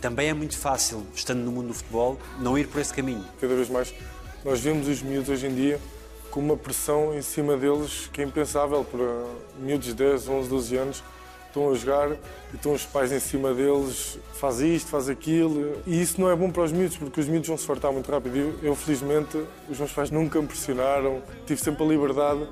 também 0.00 0.28
é 0.28 0.34
muito 0.34 0.56
fácil, 0.56 1.04
estando 1.14 1.40
no 1.40 1.50
mundo 1.50 1.68
do 1.68 1.74
futebol, 1.74 2.18
não 2.38 2.56
ir 2.56 2.68
por 2.68 2.80
esse 2.80 2.94
caminho. 2.94 3.24
Cada 3.40 3.54
vez 3.54 3.68
mais 3.68 3.92
nós 4.44 4.60
vemos 4.60 4.88
os 4.88 5.02
miúdos 5.02 5.28
hoje 5.28 5.46
em 5.46 5.54
dia 5.54 5.80
com 6.32 6.40
uma 6.40 6.56
pressão 6.56 7.14
em 7.14 7.20
cima 7.20 7.56
deles 7.58 8.08
que 8.10 8.22
é 8.22 8.24
impensável 8.24 8.82
para 8.82 9.24
miúdos 9.60 9.86
de 9.86 9.94
10, 9.94 10.28
11, 10.28 10.48
12 10.48 10.76
anos 10.76 11.04
estão 11.46 11.70
a 11.70 11.74
jogar 11.74 12.10
e 12.10 12.56
estão 12.56 12.72
os 12.72 12.86
pais 12.86 13.12
em 13.12 13.20
cima 13.20 13.52
deles, 13.52 14.18
faz 14.32 14.60
isto, 14.60 14.88
faz 14.88 15.10
aquilo. 15.10 15.76
E 15.86 16.00
isso 16.00 16.18
não 16.18 16.30
é 16.30 16.34
bom 16.34 16.50
para 16.50 16.62
os 16.62 16.72
miúdos, 16.72 16.96
porque 16.96 17.20
os 17.20 17.28
miúdos 17.28 17.46
vão 17.46 17.58
se 17.58 17.66
fartar 17.66 17.92
muito 17.92 18.10
rápido. 18.10 18.34
Eu, 18.34 18.58
eu, 18.62 18.74
felizmente, 18.74 19.38
os 19.68 19.78
meus 19.78 19.92
pais 19.92 20.10
nunca 20.10 20.40
me 20.40 20.48
pressionaram, 20.48 21.22
tive 21.46 21.60
sempre 21.60 21.84
a 21.84 21.86
liberdade 21.86 22.48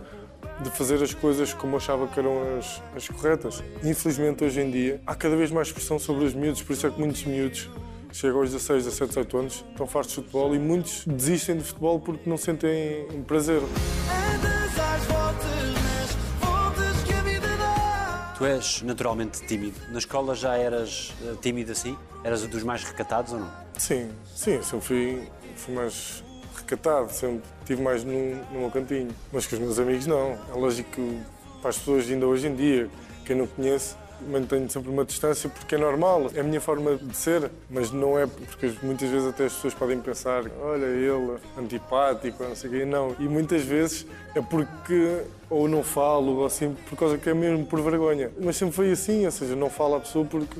de 0.62 0.70
fazer 0.72 1.02
as 1.02 1.14
coisas 1.14 1.54
como 1.54 1.72
eu 1.72 1.76
achava 1.78 2.06
que 2.06 2.20
eram 2.20 2.58
as, 2.58 2.82
as 2.94 3.08
corretas. 3.08 3.64
Infelizmente, 3.82 4.44
hoje 4.44 4.60
em 4.60 4.70
dia, 4.70 5.00
há 5.06 5.14
cada 5.14 5.34
vez 5.34 5.50
mais 5.50 5.72
pressão 5.72 5.98
sobre 5.98 6.24
os 6.24 6.34
miúdos, 6.34 6.62
por 6.62 6.74
isso 6.74 6.86
é 6.86 6.90
que 6.90 7.00
muitos 7.00 7.24
miúdos 7.24 7.70
chegam 8.12 8.40
aos 8.40 8.50
16, 8.50 8.84
17, 8.84 9.08
18 9.08 9.38
anos, 9.38 9.64
estão 9.70 9.86
fartos 9.86 10.10
de 10.10 10.16
futebol 10.16 10.54
e 10.54 10.58
muitos 10.58 11.04
desistem 11.06 11.56
de 11.56 11.64
futebol 11.64 12.00
porque 12.00 12.28
não 12.28 12.36
sentem 12.36 13.06
prazer. 13.26 13.60
Andas 13.60 14.78
às 14.78 15.04
voltas 15.04 15.74
nas 15.74 16.14
voltas 16.40 17.02
que 17.04 17.12
a 17.12 17.22
vida 17.22 17.56
dá. 17.56 18.34
Tu 18.36 18.44
és 18.44 18.82
naturalmente 18.82 19.46
tímido. 19.46 19.78
Na 19.90 19.98
escola 19.98 20.34
já 20.34 20.56
eras 20.56 21.14
eh, 21.22 21.34
tímido 21.40 21.72
assim? 21.72 21.96
Eras 22.24 22.42
um 22.42 22.48
dos 22.48 22.62
mais 22.62 22.84
recatados 22.84 23.32
ou 23.32 23.40
não? 23.40 23.50
Sim, 23.78 24.10
sim, 24.34 24.62
sempre 24.62 24.86
fui, 24.86 25.28
fui 25.56 25.74
mais 25.74 26.22
recatado, 26.56 27.12
sempre 27.12 27.42
estive 27.60 27.82
mais 27.82 28.04
no, 28.04 28.12
no 28.52 28.60
meu 28.60 28.70
cantinho. 28.70 29.10
Mas 29.32 29.46
com 29.46 29.56
os 29.56 29.60
meus 29.60 29.78
amigos 29.78 30.06
não. 30.06 30.38
É 30.50 30.54
lógico 30.54 30.90
que 30.90 31.20
para 31.60 31.70
as 31.70 31.78
pessoas 31.78 32.10
ainda 32.10 32.26
hoje 32.26 32.46
em 32.48 32.54
dia, 32.54 32.88
quem 33.24 33.36
não 33.36 33.46
conhece, 33.46 33.94
mantenho 34.28 34.68
sempre 34.70 34.90
uma 34.90 35.04
distância 35.04 35.48
porque 35.48 35.74
é 35.74 35.78
normal, 35.78 36.30
é 36.34 36.40
a 36.40 36.42
minha 36.42 36.60
forma 36.60 36.96
de 36.96 37.16
ser, 37.16 37.50
mas 37.68 37.90
não 37.90 38.18
é 38.18 38.26
porque 38.26 38.72
muitas 38.82 39.08
vezes 39.08 39.28
até 39.28 39.44
as 39.46 39.54
pessoas 39.54 39.74
podem 39.74 40.00
pensar, 40.00 40.44
olha 40.62 40.86
ele, 40.86 41.38
antipático, 41.58 42.42
não 42.42 42.56
sei 42.56 42.70
o 42.70 42.72
quê, 42.72 42.84
não. 42.84 43.16
E 43.18 43.24
muitas 43.24 43.62
vezes 43.62 44.06
é 44.34 44.40
porque 44.40 45.22
ou 45.48 45.68
não 45.68 45.82
falo, 45.82 46.36
ou 46.38 46.46
assim, 46.46 46.76
por 46.88 46.96
causa 46.96 47.18
que 47.18 47.28
é 47.28 47.34
mesmo 47.34 47.66
por 47.66 47.80
vergonha. 47.80 48.30
Mas 48.40 48.56
sempre 48.56 48.74
foi 48.74 48.92
assim, 48.92 49.24
ou 49.24 49.32
seja, 49.32 49.56
não 49.56 49.68
falo 49.68 49.96
à 49.96 50.00
pessoa 50.00 50.24
porque 50.24 50.58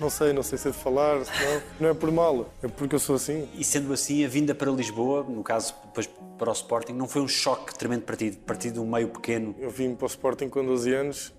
não 0.00 0.10
sei, 0.10 0.32
não 0.32 0.42
sei 0.42 0.58
se 0.58 0.68
é 0.68 0.70
de 0.70 0.76
falar, 0.76 1.24
senão, 1.24 1.62
não 1.78 1.88
é 1.88 1.94
por 1.94 2.10
mal, 2.10 2.50
é 2.62 2.68
porque 2.68 2.94
eu 2.94 2.98
sou 2.98 3.16
assim. 3.16 3.48
E 3.54 3.62
sendo 3.62 3.92
assim, 3.92 4.24
a 4.24 4.28
vinda 4.28 4.54
para 4.54 4.70
Lisboa, 4.70 5.22
no 5.22 5.42
caso 5.44 5.74
depois 5.84 6.08
para 6.38 6.50
o 6.50 6.52
Sporting, 6.52 6.92
não 6.92 7.06
foi 7.06 7.22
um 7.22 7.28
choque 7.28 7.74
tremendo 7.74 8.02
para 8.02 8.16
ti, 8.16 8.32
partir 8.44 8.72
de 8.72 8.80
um 8.80 8.86
meio 8.86 9.08
pequeno? 9.08 9.54
Eu 9.60 9.70
vim 9.70 9.94
para 9.94 10.04
o 10.04 10.08
Sporting 10.08 10.48
com 10.48 10.64
12 10.64 10.92
anos, 10.92 11.32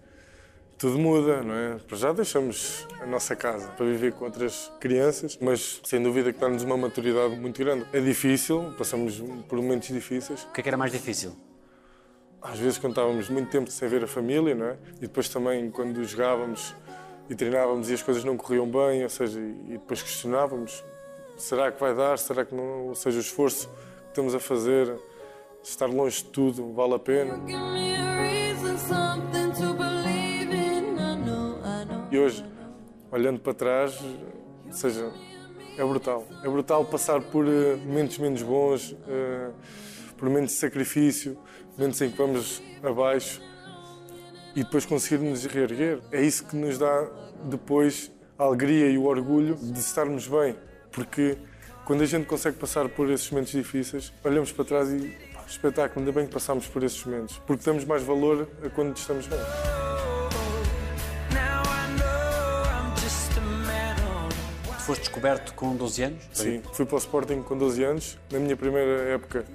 tudo 0.77 0.99
muda, 0.99 1.41
não 1.41 1.53
é? 1.53 1.75
Para 1.87 1.97
já 1.97 2.11
deixamos 2.11 2.87
a 3.01 3.05
nossa 3.05 3.35
casa 3.35 3.67
para 3.69 3.85
viver 3.85 4.13
com 4.13 4.25
outras 4.25 4.71
crianças, 4.79 5.37
mas 5.41 5.81
sem 5.83 6.01
dúvida 6.01 6.33
que 6.33 6.39
dá-nos 6.39 6.63
uma 6.63 6.77
maturidade 6.77 7.35
muito 7.35 7.57
grande. 7.57 7.85
É 7.93 7.99
difícil, 7.99 8.73
passamos 8.77 9.21
por 9.47 9.57
momentos 9.57 9.87
difíceis. 9.89 10.43
O 10.43 10.51
que 10.51 10.59
é 10.59 10.63
que 10.63 10.69
era 10.69 10.77
mais 10.77 10.91
difícil? 10.91 11.35
Às 12.41 12.59
vezes 12.59 12.77
quando 12.77 12.91
estávamos 12.91 13.29
muito 13.29 13.49
tempo 13.49 13.71
sem 13.71 13.87
ver 13.87 14.03
a 14.03 14.07
família, 14.07 14.53
não 14.53 14.65
é? 14.65 14.77
E 14.97 15.01
depois 15.01 15.29
também 15.29 15.71
quando 15.71 16.03
jogávamos 16.03 16.75
e 17.29 17.35
treinávamos 17.35 17.89
e 17.89 17.93
as 17.93 18.01
coisas 18.01 18.23
não 18.23 18.35
corriam 18.35 18.67
bem, 18.69 19.03
ou 19.03 19.09
seja, 19.09 19.39
e 19.39 19.73
depois 19.73 20.01
questionávamos, 20.01 20.83
será 21.37 21.71
que 21.71 21.79
vai 21.79 21.95
dar, 21.95 22.19
será 22.19 22.43
que 22.43 22.53
não, 22.53 22.87
ou 22.87 22.95
seja, 22.95 23.17
o 23.17 23.21
esforço 23.21 23.69
que 23.69 24.09
estamos 24.09 24.35
a 24.35 24.39
fazer, 24.39 24.93
estar 25.63 25.87
longe 25.87 26.17
de 26.17 26.25
tudo, 26.25 26.73
vale 26.73 26.95
a 26.95 26.99
pena. 26.99 27.39
E 32.13 32.19
hoje, 32.19 32.45
olhando 33.11 33.39
para 33.39 33.55
trás, 33.55 33.99
ou 34.67 34.71
seja, 34.71 35.11
é 35.75 35.83
brutal. 35.83 36.27
É 36.43 36.47
brutal 36.47 36.85
passar 36.85 37.19
por 37.19 37.43
eh, 37.47 37.75
momentos 37.77 38.19
menos 38.19 38.43
bons, 38.43 38.95
eh, 39.07 39.49
por 40.15 40.29
momentos 40.29 40.53
de 40.53 40.59
sacrifício, 40.59 41.35
momentos 41.75 41.99
em 42.01 42.11
que 42.11 42.17
vamos 42.19 42.61
abaixo 42.83 43.41
e 44.55 44.63
depois 44.63 44.85
conseguirmos 44.85 45.43
reerguer. 45.45 46.01
É 46.11 46.21
isso 46.21 46.45
que 46.45 46.55
nos 46.55 46.77
dá 46.77 47.09
depois 47.45 48.11
a 48.37 48.43
alegria 48.43 48.91
e 48.91 48.97
o 48.99 49.05
orgulho 49.05 49.55
de 49.55 49.79
estarmos 49.79 50.27
bem. 50.27 50.55
Porque 50.91 51.35
quando 51.83 52.03
a 52.03 52.05
gente 52.05 52.27
consegue 52.27 52.59
passar 52.59 52.87
por 52.89 53.09
esses 53.09 53.31
momentos 53.31 53.53
difíceis, 53.53 54.13
olhamos 54.23 54.51
para 54.51 54.65
trás 54.65 54.87
e 54.91 55.17
espetáculo, 55.47 56.01
ainda 56.01 56.11
bem 56.11 56.27
que 56.27 56.33
passámos 56.33 56.67
por 56.67 56.83
esses 56.83 57.03
momentos, 57.03 57.41
porque 57.47 57.63
damos 57.65 57.83
mais 57.85 58.03
valor 58.03 58.47
a 58.63 58.69
quando 58.69 58.95
estamos 58.95 59.25
bem. 59.25 60.12
Foste 64.83 65.01
descoberto 65.01 65.53
com 65.53 65.75
12 65.75 66.03
anos? 66.03 66.23
Sim, 66.33 66.61
fui 66.73 66.85
para 66.85 66.95
o 66.95 66.97
Sporting 66.97 67.41
com 67.41 67.57
12 67.57 67.83
anos. 67.83 68.17
Na 68.31 68.39
minha 68.39 68.55
primeira 68.55 69.09
época 69.09 69.45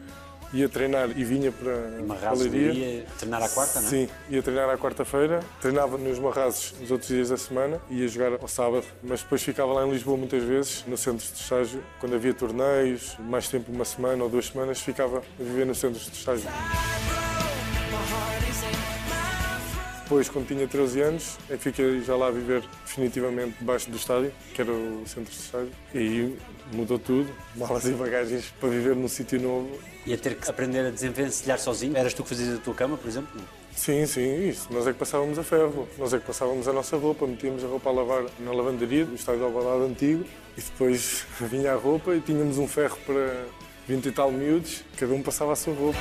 ia 0.53 0.69
treinar 0.69 1.11
e 1.11 1.25
vinha 1.25 1.53
para 1.53 2.31
a 2.31 2.33
Leiria. 2.33 2.73
ia 2.73 3.07
treinar 3.19 3.43
à 3.43 3.49
quarta, 3.49 3.81
não 3.81 3.87
é? 3.87 3.91
Sim, 3.91 4.09
ia 4.31 4.43
treinar 4.43 4.71
à 4.71 4.79
quarta-feira, 4.79 5.41
treinava 5.61 5.99
nos 5.99 6.19
Marrazes 6.19 6.75
nos 6.81 6.91
outros 6.91 7.09
dias 7.09 7.29
da 7.29 7.37
semana, 7.37 7.81
ia 7.91 8.09
jogar 8.09 8.33
ao 8.41 8.49
sábado, 8.49 8.85
mas 9.03 9.23
depois 9.23 9.43
ficava 9.43 9.73
lá 9.73 9.87
em 9.87 9.91
Lisboa 9.91 10.17
muitas 10.17 10.43
vezes, 10.43 10.85
no 10.87 10.97
centro 10.97 11.27
de 11.27 11.39
estágio, 11.39 11.83
quando 12.01 12.15
havia 12.15 12.33
torneios, 12.33 13.17
mais 13.19 13.49
tempo, 13.49 13.71
uma 13.71 13.85
semana 13.85 14.25
ou 14.25 14.31
duas 14.31 14.47
semanas, 14.47 14.81
ficava 14.81 15.19
a 15.19 15.43
viver 15.43 15.67
no 15.67 15.75
centro 15.75 16.01
de 16.01 16.17
estágio. 16.17 16.49
Depois, 20.09 20.27
quando 20.27 20.49
tinha 20.49 20.67
13 20.67 21.03
anos, 21.03 21.37
eu 21.51 21.59
fiquei 21.59 22.01
já 22.01 22.17
lá 22.17 22.29
a 22.29 22.31
viver 22.31 22.63
definitivamente 22.87 23.59
debaixo 23.59 23.91
do 23.91 23.99
estádio, 23.99 24.33
que 24.55 24.63
era 24.63 24.73
o 24.73 25.03
centro 25.07 25.31
de 25.31 25.39
estádio, 25.39 25.71
e 25.93 25.99
aí 25.99 26.39
mudou 26.73 26.99
tudo, 26.99 27.31
malas 27.55 27.85
e 27.85 27.91
bagagens 27.91 28.47
para 28.59 28.71
viver 28.71 28.97
num 28.97 29.07
sítio 29.07 29.39
novo. 29.39 29.79
Ia 30.07 30.17
ter 30.17 30.37
que 30.37 30.49
aprender 30.49 30.87
a 30.87 30.91
desenvencilhar 30.91 31.59
sozinho? 31.59 31.95
Eras 31.95 32.15
tu 32.15 32.23
que 32.23 32.31
fazias 32.31 32.57
a 32.57 32.59
tua 32.59 32.73
cama, 32.73 32.97
por 32.97 33.07
exemplo? 33.07 33.39
Sim, 33.77 34.07
sim, 34.07 34.49
isso. 34.49 34.69
Nós 34.73 34.87
é 34.87 34.95
que 34.95 34.99
passávamos 34.99 35.39
a 35.39 35.45
ferro. 35.45 35.87
Nós 35.99 36.15
é 36.15 36.19
que 36.19 36.25
passávamos 36.25 36.67
a 36.67 36.73
nossa 36.73 36.97
roupa, 36.97 37.27
metíamos 37.27 37.63
a 37.63 37.67
roupa 37.67 37.91
a 37.91 37.93
lavar 37.93 38.25
na 38.41 38.51
lavanderia 38.51 39.05
do 39.05 39.15
estádio 39.15 39.41
de 39.41 39.45
Alvalade 39.45 39.93
antigo 39.93 40.25
e 40.57 40.63
depois 40.63 41.27
vinha 41.39 41.73
a 41.73 41.77
roupa 41.77 42.15
e 42.15 42.21
tínhamos 42.23 42.57
um 42.57 42.67
ferro 42.67 42.97
para 43.05 43.45
20 43.87 44.07
e 44.07 44.13
tal 44.13 44.33
miúdos, 44.33 44.83
cada 44.97 45.13
um 45.13 45.23
passava 45.23 45.53
a 45.53 45.57
sua 45.57 45.75
roupa. 45.75 45.99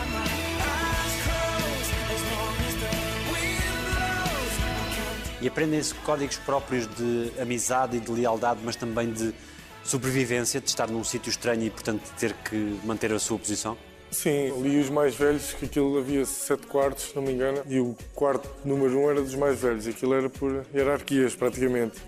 E 5.41 5.47
aprendem-se 5.47 5.93
códigos 5.95 6.37
próprios 6.37 6.87
de 6.87 7.31
amizade 7.39 7.97
e 7.97 7.99
de 7.99 8.11
lealdade, 8.11 8.59
mas 8.63 8.75
também 8.75 9.11
de 9.11 9.33
sobrevivência, 9.83 10.59
de 10.59 10.67
estar 10.67 10.87
num 10.87 11.03
sítio 11.03 11.29
estranho 11.29 11.63
e, 11.63 11.69
portanto, 11.69 12.01
ter 12.19 12.33
que 12.33 12.79
manter 12.83 13.13
a 13.13 13.19
sua 13.19 13.37
posição? 13.37 13.77
Sim, 14.09 14.61
li 14.61 14.79
os 14.79 14.89
mais 14.89 15.15
velhos, 15.15 15.53
que 15.53 15.65
aquilo 15.65 15.97
havia 15.97 16.25
sete 16.25 16.65
quartos, 16.65 17.09
se 17.09 17.15
não 17.15 17.21
me 17.21 17.33
engano, 17.33 17.61
e 17.67 17.79
o 17.79 17.95
quarto 18.15 18.49
número 18.65 18.99
um 18.99 19.09
era 19.09 19.21
dos 19.21 19.35
mais 19.35 19.59
velhos. 19.59 19.85
Aquilo 19.85 20.13
era 20.13 20.29
por 20.29 20.65
hierarquias, 20.73 21.35
praticamente. 21.35 22.01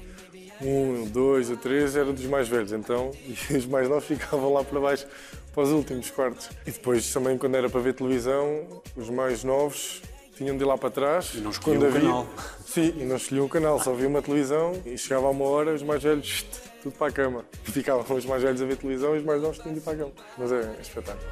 Um, 0.61 1.05
dois 1.05 1.49
ou 1.49 1.57
três 1.57 1.95
era 1.95 2.11
dos 2.11 2.25
mais 2.25 2.47
velhos, 2.47 2.71
então, 2.71 3.11
e 3.49 3.53
os 3.55 3.65
mais 3.65 3.87
novos 3.87 4.05
ficavam 4.05 4.51
lá 4.51 4.63
para 4.63 4.79
baixo, 4.79 5.05
para 5.53 5.63
os 5.63 5.69
últimos 5.69 6.09
quartos. 6.09 6.49
E 6.65 6.71
depois, 6.71 7.11
também, 7.13 7.37
quando 7.37 7.55
era 7.55 7.69
para 7.69 7.79
ver 7.79 7.93
televisão, 7.93 8.81
os 8.95 9.09
mais 9.09 9.43
novos 9.43 10.01
tinham 10.39 10.55
de 10.55 10.63
ir 10.63 10.65
lá 10.65 10.77
para 10.77 10.89
trás. 10.89 11.33
E 11.35 11.41
não 11.41 11.51
escolhiam 11.51 11.89
o 11.89 11.93
canal. 11.93 12.27
Sim, 12.65 12.93
e 12.97 13.03
não 13.03 13.17
escolhiam 13.17 13.45
o 13.45 13.49
canal, 13.49 13.83
só 13.83 13.93
via 13.93 14.07
uma 14.07 14.21
televisão 14.21 14.71
e 14.85 14.97
chegava 14.97 15.27
a 15.27 15.29
uma 15.31 15.43
hora, 15.43 15.73
os 15.73 15.83
mais 15.83 16.01
velhos, 16.01 16.45
tudo 16.81 16.95
para 16.97 17.07
a 17.07 17.11
cama. 17.11 17.45
Ficavam 17.63 18.15
os 18.15 18.25
mais 18.25 18.41
velhos 18.41 18.61
a 18.61 18.65
ver 18.65 18.77
televisão 18.77 19.15
e 19.15 19.19
os 19.19 19.25
mais 19.25 19.41
novos 19.41 19.59
tinham 19.59 19.73
de 19.73 19.79
ir 19.79 19.83
para 19.83 19.93
a 19.93 19.97
cama. 19.97 20.11
Mas 20.37 20.51
é, 20.51 20.61
é 20.61 20.81
espetáculo. 20.81 21.25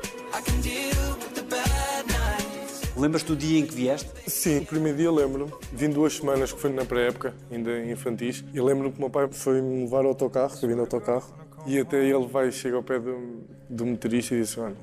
Lembras-te 2.97 3.27
do 3.27 3.35
dia 3.35 3.59
em 3.59 3.65
que 3.65 3.73
vieste? 3.73 4.09
Sim, 4.27 4.57
o 4.57 4.65
primeiro 4.65 4.97
dia 4.97 5.11
lembro-me. 5.11 5.53
Vim 5.71 5.89
duas 5.89 6.17
semanas 6.17 6.51
que 6.51 6.59
foi 6.59 6.71
na 6.73 6.83
pré-época, 6.83 7.33
ainda 7.49 7.79
infantis. 7.85 8.43
E 8.53 8.59
lembro-me 8.59 8.91
que 8.91 8.97
o 8.97 9.01
meu 9.01 9.09
pai 9.09 9.29
foi-me 9.31 9.83
levar 9.83 9.99
ao 9.99 10.07
autocarro, 10.07 10.57
que 10.57 10.65
eu 10.65 10.69
vim 10.69 10.75
no 10.75 10.81
autocarro. 10.81 11.33
E 11.65 11.79
até 11.79 12.03
ele 12.03 12.27
vai, 12.27 12.51
chega 12.51 12.75
ao 12.75 12.83
pé 12.83 12.99
do, 12.99 13.43
do 13.69 13.85
motorista 13.85 14.33
e 14.35 14.41
diz: 14.41 14.57
Olha, 14.57 14.75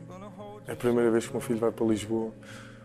é 0.66 0.72
a 0.72 0.76
primeira 0.76 1.10
vez 1.10 1.24
que 1.24 1.30
o 1.30 1.34
meu 1.34 1.40
filho 1.40 1.58
vai 1.58 1.72
para 1.72 1.84
Lisboa. 1.84 2.32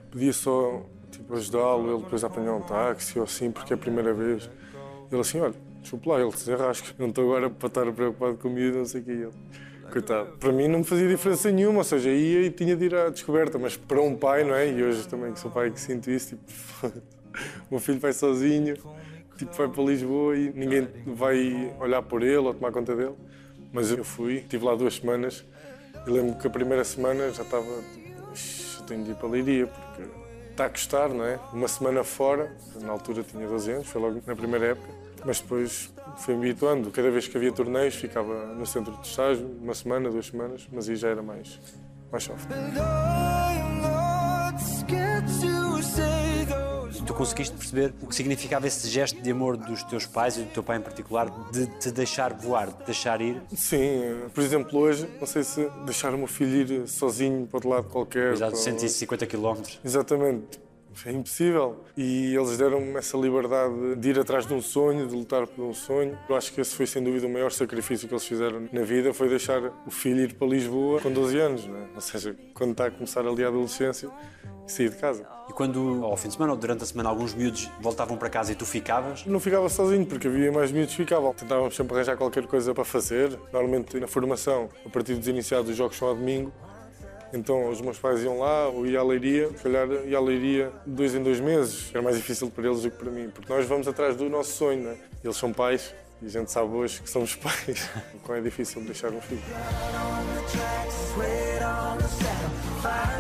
Podia 0.10 0.34
só 0.34 0.84
tipo, 1.20 1.36
ajudá-lo, 1.36 1.94
ele 1.94 2.04
depois 2.04 2.24
apanhar 2.24 2.54
um 2.54 2.62
táxi 2.62 3.20
ou 3.20 3.26
assim, 3.26 3.52
porque 3.52 3.74
é 3.74 3.76
a 3.76 3.78
primeira 3.78 4.14
vez. 4.14 4.50
Ele 5.12 5.22
assim: 5.22 5.40
Olha, 5.40 5.54
desculpa 5.82 6.14
lá, 6.14 6.22
ele 6.22 6.32
se 6.32 6.46
desenrasca. 6.46 6.88
Não 6.98 7.10
estou 7.10 7.26
agora 7.26 7.50
para 7.50 7.68
estar 7.68 7.92
preocupado 7.92 8.38
com 8.38 8.48
o 8.48 8.52
miúdo, 8.52 8.80
não 8.80 8.86
sei 8.86 9.02
o 9.02 9.04
que. 9.04 9.12
Ele, 9.12 9.32
Coitado. 9.92 10.38
Para 10.40 10.52
mim 10.52 10.68
não 10.68 10.80
me 10.80 10.86
fazia 10.86 11.08
diferença 11.08 11.52
nenhuma, 11.52 11.80
ou 11.80 11.84
seja, 11.84 12.10
ia 12.10 12.42
e 12.44 12.52
tinha 12.52 12.76
de 12.76 12.86
ir 12.86 12.96
à 12.96 13.10
descoberta, 13.10 13.58
mas 13.58 13.76
para 13.76 14.00
um 14.00 14.16
pai, 14.16 14.44
não 14.44 14.54
é? 14.54 14.72
E 14.72 14.84
hoje 14.84 15.08
também 15.08 15.34
que 15.34 15.40
sou 15.40 15.50
pai 15.50 15.72
que 15.72 15.80
sinto 15.80 16.12
isso, 16.12 16.36
tipo, 16.36 16.88
o 17.68 17.72
meu 17.72 17.80
filho 17.80 18.00
vai 18.00 18.14
sozinho, 18.14 18.76
tipo, 19.36 19.52
vai 19.56 19.68
para 19.68 19.84
Lisboa 19.84 20.38
e 20.38 20.52
ninguém 20.54 20.88
vai 21.08 21.74
olhar 21.80 22.04
por 22.04 22.22
ele 22.22 22.38
ou 22.38 22.54
tomar 22.54 22.72
conta 22.72 22.96
dele. 22.96 23.16
Mas 23.74 23.92
eu 23.92 24.04
fui, 24.04 24.36
estive 24.36 24.64
lá 24.64 24.76
duas 24.76 24.96
semanas 24.96 25.44
e 26.06 26.10
lembro 26.10 26.36
que 26.38 26.46
a 26.46 26.50
primeira 26.52 26.84
semana 26.84 27.32
já 27.32 27.42
estava, 27.42 27.66
tipo, 27.94 28.32
"Ixi, 28.34 28.80
eu 28.80 28.86
tenho 28.86 29.04
de 29.04 29.12
ir 29.12 29.16
para 29.16 29.28
Leiria, 29.28 29.68
porque 29.68 30.04
está 30.60 30.66
a 30.66 30.70
custar, 30.70 31.10
não 31.10 31.24
é? 31.24 31.40
Uma 31.54 31.70
semana 31.70 32.04
fora, 32.04 32.52
na 32.82 32.92
altura 32.92 33.24
tinha 33.24 33.48
12 33.48 33.72
anos, 33.72 33.88
foi 33.88 34.02
logo 34.02 34.22
na 34.26 34.36
primeira 34.36 34.68
época, 34.68 34.90
mas 35.26 35.40
depois 35.40 35.90
fui-me 36.18 36.50
habituando. 36.50 36.92
Cada 36.92 37.10
vez 37.10 37.28
que 37.30 37.38
havia 37.38 37.52
torneios, 37.52 37.96
ficava 37.96 38.48
no 38.48 38.66
centro 38.66 38.92
de 38.98 39.08
estágio, 39.08 39.48
uma 39.62 39.74
semana, 39.74 40.10
duas 40.10 40.26
semanas, 40.26 40.68
mas 40.70 40.90
aí 40.90 40.98
já 40.98 41.10
era 41.10 41.24
mais, 41.24 41.60
mais 42.12 42.24
soft. 42.26 42.50
Conseguiste 47.20 47.54
perceber 47.54 47.94
o 48.02 48.08
que 48.08 48.16
significava 48.16 48.66
esse 48.66 48.88
gesto 48.88 49.22
de 49.22 49.30
amor 49.30 49.58
dos 49.58 49.84
teus 49.84 50.06
pais 50.06 50.38
e 50.38 50.42
do 50.44 50.50
teu 50.54 50.64
pai 50.64 50.78
em 50.78 50.82
particular, 50.82 51.30
de 51.52 51.68
te 51.78 51.92
deixar 51.92 52.34
voar, 52.34 52.68
de 52.68 52.74
te 52.78 52.86
deixar 52.86 53.20
ir? 53.20 53.42
Sim, 53.54 54.22
por 54.34 54.42
exemplo, 54.42 54.80
hoje, 54.80 55.06
não 55.20 55.28
sei 55.28 55.44
se 55.44 55.70
deixar 55.86 56.14
o 56.14 56.18
meu 56.18 56.28
filho 56.28 56.56
ir 56.76 56.88
sozinho 56.88 57.46
para 57.46 57.58
outro 57.58 57.70
lado 57.70 57.90
qualquer. 57.90 58.38
Já 58.38 58.46
para- 58.48 58.56
de 58.56 58.64
150 58.64 59.26
km. 59.28 59.62
Exatamente. 59.84 60.62
É 61.06 61.12
impossível. 61.12 61.84
E 61.96 62.36
eles 62.36 62.58
deram-me 62.58 62.96
essa 62.98 63.16
liberdade 63.18 63.96
de 63.98 64.10
ir 64.10 64.20
atrás 64.20 64.46
de 64.48 64.54
um 64.54 64.62
sonho, 64.62 65.08
de 65.08 65.16
lutar 65.16 65.46
por 65.46 65.64
um 65.64 65.74
sonho. 65.74 66.18
Eu 66.28 66.36
acho 66.36 66.52
que 66.54 66.60
esse 66.62 66.74
foi, 66.76 66.86
sem 66.88 67.02
dúvida, 67.04 67.28
o 67.28 67.30
maior 67.30 67.52
sacrifício 67.52 68.08
que 68.08 68.14
eles 68.14 68.26
fizeram 68.26 68.68
na 68.72 68.82
vida, 68.82 69.14
foi 69.14 69.30
deixar 69.30 69.62
o 69.86 69.92
filho 69.92 70.22
ir 70.22 70.34
para 70.34 70.48
Lisboa 70.48 71.00
com 71.02 71.12
12 71.12 71.38
anos, 71.38 71.66
não 71.68 71.76
é? 71.78 71.86
Ou 71.96 72.02
seja, 72.02 72.36
quando 72.54 72.72
está 72.72 72.88
a 72.88 72.92
começar 72.92 73.26
ali 73.26 73.44
a 73.44 73.48
adolescência, 73.50 74.10
e 74.70 74.72
sair 74.72 74.90
de 74.90 74.96
casa. 74.96 75.26
E 75.50 75.54
quando, 75.54 76.04
ao 76.04 76.16
fim 76.16 76.28
de 76.28 76.36
semana 76.36 76.54
ou 76.54 76.58
durante 76.58 76.84
a 76.84 76.86
semana, 76.86 77.10
alguns 77.10 77.34
miúdos 77.34 77.70
voltavam 77.82 78.16
para 78.18 78.30
casa 78.30 78.52
e 78.52 78.56
tu 78.56 78.66
ficavas, 78.66 79.26
Não 79.26 79.40
ficava 79.40 79.68
sozinho, 79.68 80.06
porque 80.06 80.28
havia 80.28 80.52
mais 80.52 80.72
miúdos 80.72 80.96
que 80.96 81.02
ficavam. 81.02 81.34
Tentávamos 81.34 81.76
sempre 81.76 81.96
arranjar 81.96 82.16
qualquer 82.16 82.46
coisa 82.46 82.74
para 82.74 82.86
fazer. 82.86 83.38
Normalmente 83.52 84.00
na 84.00 84.08
formação, 84.08 84.70
a 84.86 84.90
partir 84.90 85.16
dos 85.16 85.28
iniciados, 85.28 85.70
os 85.70 85.76
jogos 85.76 85.98
são 85.98 86.08
ao 86.08 86.16
domingo. 86.16 86.54
Então 87.34 87.70
os 87.70 87.80
meus 87.82 87.98
pais 88.00 88.24
iam 88.24 88.40
lá, 88.40 88.68
ou 88.70 88.88
ia 88.88 89.00
à 89.00 89.04
leiria, 89.04 89.50
se 89.50 89.64
calhar 89.64 89.88
ia 90.08 90.18
à 90.18 90.22
leiria 90.22 90.72
dois 90.86 91.14
em 91.14 91.22
dois 91.22 91.40
meses. 91.40 91.90
Era 91.94 92.02
mais 92.02 92.16
difícil 92.16 92.50
para 92.50 92.68
eles 92.68 92.82
do 92.82 92.90
que 92.90 92.98
para 92.98 93.12
mim, 93.12 93.30
porque 93.30 93.52
nós 93.52 93.66
vamos 93.68 93.88
atrás 93.88 94.16
do 94.16 94.30
nosso 94.30 94.52
sonho, 94.54 94.84
não 94.84 94.92
é? 94.92 94.98
Eles 95.24 95.38
são 95.38 95.54
pais 95.54 95.94
e 96.22 96.26
a 96.26 96.30
gente 96.30 96.52
sabe 96.52 96.74
hoje 96.74 97.02
que 97.02 97.10
somos 97.10 97.36
pais. 97.38 97.90
Então 98.16 98.36
é 98.36 98.42
difícil 98.42 98.82
deixar 98.82 99.12
um 99.12 99.22
filho. 99.22 99.42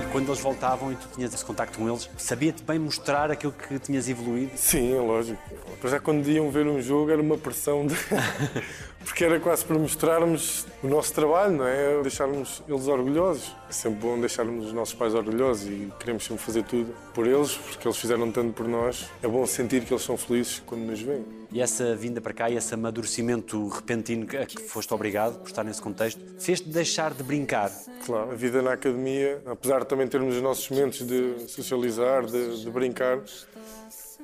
E 0.01 0.11
quando 0.11 0.27
eles 0.27 0.39
voltavam 0.39 0.91
e 0.91 0.95
tu 0.95 1.07
tinhas 1.15 1.33
esse 1.33 1.43
contacto 1.45 1.77
com 1.77 1.87
eles, 1.87 2.09
sabia-te 2.17 2.63
bem 2.63 2.79
mostrar 2.79 3.31
aquilo 3.31 3.51
que 3.51 3.79
tinhas 3.79 4.07
evoluído? 4.07 4.51
Sim, 4.55 4.95
é 4.95 4.99
lógico. 5.01 5.41
Para 5.79 5.89
já 5.89 5.99
quando 5.99 6.27
iam 6.29 6.49
ver 6.49 6.67
um 6.67 6.81
jogo 6.81 7.11
era 7.11 7.21
uma 7.21 7.37
pressão 7.37 7.85
de... 7.85 7.95
porque 9.05 9.23
era 9.23 9.39
quase 9.39 9.65
para 9.65 9.77
mostrarmos 9.77 10.65
o 10.83 10.87
nosso 10.87 11.13
trabalho, 11.13 11.57
não 11.57 11.67
é? 11.67 12.01
Deixarmos 12.01 12.61
eles 12.67 12.87
orgulhosos. 12.87 13.55
É 13.69 13.71
sempre 13.71 13.99
bom 13.99 14.19
deixarmos 14.19 14.67
os 14.67 14.73
nossos 14.73 14.93
pais 14.93 15.13
orgulhosos 15.13 15.67
e 15.67 15.91
queremos 15.99 16.23
sempre 16.23 16.43
fazer 16.43 16.63
tudo 16.63 16.93
por 17.13 17.27
eles, 17.27 17.53
porque 17.53 17.87
eles 17.87 17.97
fizeram 17.97 18.31
tanto 18.31 18.53
por 18.53 18.67
nós. 18.67 19.09
É 19.21 19.27
bom 19.27 19.45
sentir 19.45 19.83
que 19.83 19.93
eles 19.93 20.03
são 20.03 20.17
felizes 20.17 20.61
quando 20.65 20.81
nos 20.81 21.01
veem. 21.01 21.25
E 21.51 21.61
essa 21.61 21.95
vinda 21.95 22.21
para 22.21 22.33
cá 22.33 22.49
e 22.49 22.55
esse 22.55 22.73
amadurecimento 22.73 23.67
repentino 23.69 24.27
a 24.39 24.45
que 24.45 24.61
foste 24.61 24.93
obrigado 24.93 25.39
por 25.39 25.47
estar 25.47 25.63
nesse 25.63 25.81
contexto, 25.81 26.21
fez-te 26.39 26.69
deixar 26.69 27.11
de 27.11 27.23
brincar. 27.23 27.71
Claro, 28.05 28.31
a 28.31 28.35
vida 28.35 28.61
na 28.61 28.73
academia, 28.73 29.41
apesar 29.47 29.79
de 29.79 29.87
também 29.87 30.07
termos 30.07 30.35
os 30.35 30.41
nossos 30.41 30.69
momentos 30.69 31.05
de 31.05 31.47
socializar, 31.47 32.25
de, 32.25 32.63
de 32.63 32.69
brincar, 32.69 33.19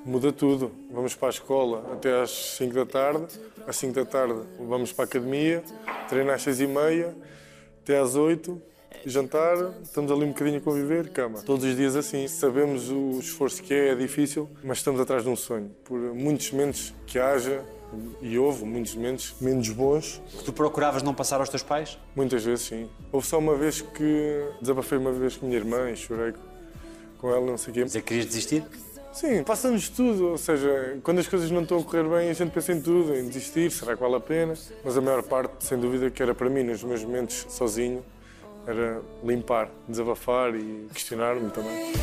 muda 0.06 0.32
tudo. 0.32 0.72
Vamos 0.92 1.16
para 1.16 1.30
a 1.30 1.32
escola 1.32 1.84
até 1.92 2.22
às 2.22 2.30
5 2.58 2.74
da 2.74 2.86
tarde, 2.86 3.26
às 3.68 3.76
5 3.78 3.94
da 3.94 4.06
tarde 4.06 4.40
vamos 4.60 4.94
para 4.94 5.06
a 5.06 5.08
academia, 5.08 5.64
treino 6.08 6.32
às 6.32 6.44
6 6.44 6.62
e 6.62 6.68
meia, 6.68 7.16
até 7.82 8.00
às 8.00 8.16
8, 8.16 8.62
jantar, 9.06 9.58
estamos 9.82 10.12
ali 10.12 10.24
um 10.24 10.30
bocadinho 10.30 10.60
a 10.60 10.62
conviver, 10.62 11.10
cama. 11.10 11.42
Todos 11.42 11.66
os 11.66 11.76
dias 11.76 11.96
assim. 11.96 12.28
Sabemos 12.28 12.90
o 12.90 13.20
esforço 13.20 13.62
que 13.64 13.74
é, 13.74 13.90
é 13.90 13.96
difícil, 13.96 14.48
mas 14.64 14.78
estamos 14.78 15.02
atrás 15.02 15.24
de 15.24 15.30
um 15.30 15.36
sonho. 15.36 15.72
Por 15.84 16.00
muitos 16.00 16.52
momentos 16.52 16.94
que 17.08 17.18
haja, 17.18 17.64
e 18.22 18.38
houve 18.38 18.66
muitos 18.66 18.96
momentos 18.96 19.36
menos 19.40 19.70
bons, 19.70 20.22
Tu 20.44 20.52
procuravas 20.52 21.02
não 21.02 21.14
passar 21.14 21.40
aos 21.40 21.50
teus 21.50 21.64
pais? 21.64 21.98
Muitas 22.16 22.44
vezes, 22.44 22.66
sim. 22.66 22.90
Houve 23.12 23.26
só 23.26 23.40
uma 23.40 23.56
vez 23.56 23.82
que 23.82 24.50
desabafei 24.62 24.98
uma 24.98 25.12
vez 25.12 25.38
com 25.38 25.46
a 25.46 25.50
minha 25.50 25.60
irmã 25.60 25.90
e 25.90 25.96
chorei 25.96 26.34
com 27.20 27.30
ela, 27.30 27.46
não 27.46 27.58
sei 27.58 27.72
o 27.72 27.74
quê. 27.74 27.84
Dizer 27.84 28.02
que 28.02 28.08
querias 28.08 28.26
desistir? 28.26 28.64
Sim, 29.16 29.44
passa-nos 29.44 29.88
tudo. 29.88 30.32
Ou 30.32 30.38
seja, 30.38 31.00
quando 31.02 31.20
as 31.20 31.28
coisas 31.28 31.50
não 31.50 31.62
estão 31.64 31.80
a 31.80 31.84
correr 31.84 32.04
bem, 32.04 32.30
a 32.30 32.34
gente 32.34 32.52
pensa 32.52 32.74
em 32.74 32.82
tudo, 32.82 33.16
em 33.16 33.26
desistir, 33.28 33.72
será 33.72 33.96
que 33.96 34.02
vale 34.02 34.16
a 34.16 34.20
pena? 34.20 34.54
Mas 34.84 34.98
a 34.98 35.02
maior 35.02 35.24
parte, 35.24 35.64
sem 35.64 35.80
dúvida, 35.80 36.12
que 36.12 36.22
era 36.22 36.36
para 36.36 36.50
mim, 36.50 36.64
nos 36.64 36.84
meus 36.84 37.02
momentos 37.02 37.46
sozinho, 37.50 38.04
Era 38.68 39.00
limpar, 39.24 39.70
desabafar 39.88 40.56
e 40.56 40.88
questionar-me 40.92 41.52
também. 41.52 41.94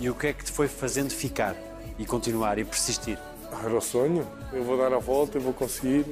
E 0.00 0.10
o 0.10 0.14
que 0.14 0.26
é 0.26 0.32
que 0.32 0.44
te 0.44 0.50
foi 0.50 0.66
fazendo 0.66 1.10
ficar 1.10 1.56
e 1.96 2.04
continuar 2.04 2.58
e 2.58 2.64
persistir? 2.64 3.18
Era 3.64 3.74
o 3.74 3.80
sonho, 3.80 4.26
eu 4.52 4.64
vou 4.64 4.76
dar 4.76 4.92
a 4.92 4.98
volta, 4.98 5.38
eu 5.38 5.42
vou 5.42 5.52
conseguir. 5.52 6.04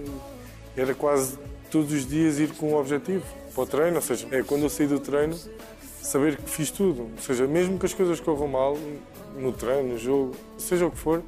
Era 0.76 0.94
quase 0.94 1.36
todos 1.74 1.92
os 1.92 2.06
dias 2.06 2.38
ir 2.38 2.52
com 2.52 2.70
um 2.70 2.76
objetivo 2.76 3.24
para 3.52 3.64
o 3.64 3.66
treino, 3.66 3.96
ou 3.96 4.02
seja, 4.02 4.28
é 4.30 4.44
quando 4.44 4.62
eu 4.62 4.70
saí 4.70 4.86
do 4.86 5.00
treino, 5.00 5.36
saber 6.00 6.36
que 6.36 6.48
fiz 6.48 6.70
tudo. 6.70 7.02
Ou 7.02 7.20
seja, 7.20 7.48
mesmo 7.48 7.80
que 7.80 7.84
as 7.84 7.92
coisas 7.92 8.20
corram 8.20 8.46
mal, 8.46 8.78
no 9.36 9.52
treino, 9.52 9.94
no 9.94 9.98
jogo, 9.98 10.36
seja 10.56 10.86
o 10.86 10.90
que 10.92 10.98
for, 10.98 11.20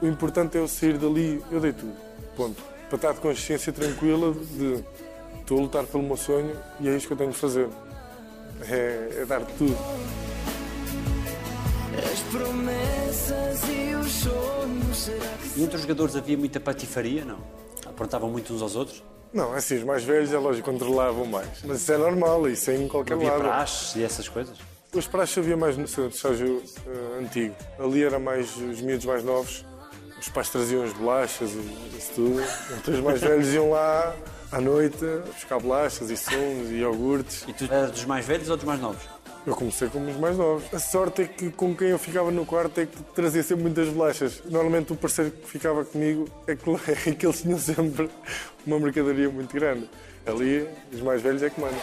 o 0.00 0.06
importante 0.06 0.56
é 0.56 0.60
eu 0.60 0.68
sair 0.68 0.96
dali, 0.96 1.42
eu 1.50 1.58
dei 1.58 1.72
tudo. 1.72 1.96
Ponto. 2.36 2.62
Para 2.88 2.96
estar 2.96 3.12
de 3.14 3.20
consciência 3.20 3.72
tranquila 3.72 4.32
de 4.32 4.84
estou 5.40 5.58
a 5.58 5.62
lutar 5.62 5.84
pelo 5.86 6.04
meu 6.04 6.16
sonho 6.16 6.56
e 6.78 6.88
é 6.88 6.96
isto 6.96 7.08
que 7.08 7.14
eu 7.14 7.16
tenho 7.16 7.32
de 7.32 7.36
fazer. 7.36 7.68
É, 8.70 9.22
é 9.22 9.24
dar 9.26 9.40
tudo. 9.40 9.76
As 11.98 12.20
promessas 12.30 13.68
e 13.68 13.92
os 13.96 14.12
sonhos. 14.12 15.10
E 15.56 15.64
entre 15.64 15.74
os 15.74 15.82
jogadores 15.82 16.14
havia 16.14 16.38
muita 16.38 16.60
patifaria, 16.60 17.24
não? 17.24 17.65
Aprontavam 17.96 18.28
muito 18.28 18.52
uns 18.52 18.60
aos 18.60 18.76
outros? 18.76 19.02
Não, 19.32 19.54
é 19.54 19.56
assim, 19.58 19.76
os 19.76 19.82
mais 19.84 20.04
velhos, 20.04 20.30
é 20.30 20.38
lógico, 20.38 20.70
controlavam 20.70 21.24
mais. 21.24 21.48
Mas 21.64 21.80
isso 21.80 21.92
é 21.92 21.96
normal, 21.96 22.46
isso 22.46 22.70
é 22.70 22.76
em 22.76 22.86
qualquer 22.86 23.14
Havia 23.14 23.30
lado. 23.32 23.40
praxes 23.40 23.96
e 23.96 24.04
essas 24.04 24.28
coisas? 24.28 24.58
Os 24.94 25.06
praxes 25.06 25.38
havia 25.38 25.56
mais 25.56 25.78
no 25.78 25.84
estágio 25.84 26.62
eh, 26.86 27.18
antigo. 27.22 27.54
Ali 27.78 28.04
era 28.04 28.18
mais 28.18 28.54
os 28.56 28.82
miúdos 28.82 29.06
mais 29.06 29.24
novos. 29.24 29.64
Os 30.20 30.28
pais 30.28 30.50
traziam 30.50 30.84
as 30.84 30.92
bolachas 30.92 31.50
e 31.52 31.96
isso 31.96 32.12
tudo. 32.14 32.42
Então 32.78 32.94
os 32.94 33.00
mais 33.00 33.20
velhos 33.20 33.48
iam 33.54 33.70
lá 33.70 34.14
à 34.52 34.60
noite 34.60 35.04
buscar 35.34 35.58
bolachas 35.58 36.10
e 36.10 36.16
sumos 36.18 36.70
e 36.70 36.74
iogurtes. 36.76 37.44
E 37.48 37.52
tu 37.54 37.64
eras 37.64 37.90
dos 37.92 38.04
mais 38.04 38.26
velhos 38.26 38.50
ou 38.50 38.56
dos 38.56 38.64
mais 38.66 38.80
novos? 38.80 39.02
Eu 39.46 39.54
comecei 39.54 39.88
como 39.88 40.10
os 40.10 40.16
mais 40.16 40.36
novos. 40.36 40.64
A 40.74 40.78
sorte 40.80 41.22
é 41.22 41.24
que 41.24 41.50
com 41.50 41.74
quem 41.74 41.90
eu 41.90 41.98
ficava 41.98 42.32
no 42.32 42.44
quarto 42.44 42.80
é 42.80 42.86
que 42.86 43.00
trazia 43.14 43.44
sempre 43.44 43.62
muitas 43.62 43.88
bolachas. 43.88 44.42
Normalmente 44.44 44.92
o 44.92 44.96
parceiro 44.96 45.30
que 45.30 45.48
ficava 45.48 45.84
comigo 45.84 46.28
é 46.48 46.56
que, 46.56 46.68
é 47.08 47.14
que 47.14 47.24
eles 47.24 47.42
tinham 47.42 47.58
sempre 47.58 48.10
uma 48.66 48.80
mercadoria 48.80 49.30
muito 49.30 49.54
grande. 49.54 49.88
Ali, 50.26 50.68
os 50.92 51.00
mais 51.00 51.22
velhos 51.22 51.44
é 51.44 51.50
que 51.50 51.60
mandam. 51.60 51.78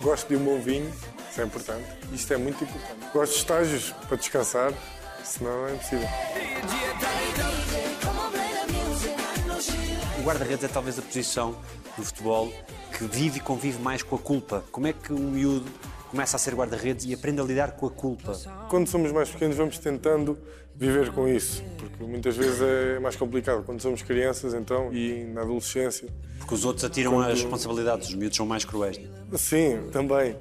Gosto 0.00 0.28
de 0.28 0.36
um 0.36 0.44
bom 0.44 0.58
vinho, 0.58 0.90
isso 1.30 1.40
é 1.40 1.44
importante. 1.44 1.86
Isto 2.12 2.34
é 2.34 2.36
muito 2.36 2.64
importante. 2.64 3.12
Gosto 3.12 3.32
de 3.32 3.38
estágios 3.38 3.92
para 4.08 4.16
descansar, 4.16 4.72
senão 5.22 5.68
é 5.68 5.74
impossível. 5.74 6.08
O 10.20 10.22
guarda-redes 10.22 10.62
é 10.64 10.68
talvez 10.68 10.98
a 10.98 11.02
posição 11.02 11.56
do 11.96 12.04
futebol 12.04 12.52
que 12.96 13.04
vive 13.04 13.38
e 13.38 13.40
convive 13.40 13.80
mais 13.80 14.02
com 14.02 14.16
a 14.16 14.18
culpa. 14.18 14.62
Como 14.70 14.86
é 14.86 14.92
que 14.92 15.14
um 15.14 15.30
miúdo 15.30 15.64
começa 16.10 16.36
a 16.36 16.38
ser 16.38 16.54
guarda-redes 16.54 17.06
e 17.06 17.14
aprende 17.14 17.40
a 17.40 17.44
lidar 17.44 17.72
com 17.72 17.86
a 17.86 17.90
culpa? 17.90 18.38
Quando 18.68 18.86
somos 18.86 19.12
mais 19.12 19.30
pequenos, 19.30 19.56
vamos 19.56 19.78
tentando 19.78 20.36
viver 20.76 21.10
com 21.12 21.26
isso, 21.26 21.64
porque 21.78 22.04
muitas 22.04 22.36
vezes 22.36 22.60
é 22.60 22.98
mais 22.98 23.16
complicado 23.16 23.62
quando 23.64 23.80
somos 23.80 24.02
crianças, 24.02 24.52
então, 24.52 24.92
e 24.92 25.24
na 25.24 25.40
adolescência. 25.40 26.06
Porque 26.38 26.52
os 26.52 26.66
outros 26.66 26.84
atiram 26.84 27.18
as 27.18 27.40
responsabilidades, 27.40 28.10
os 28.10 28.14
miúdos 28.14 28.36
são 28.36 28.44
mais 28.44 28.62
cruéis. 28.62 29.00
Sim, 29.38 29.88
também. 29.90 30.36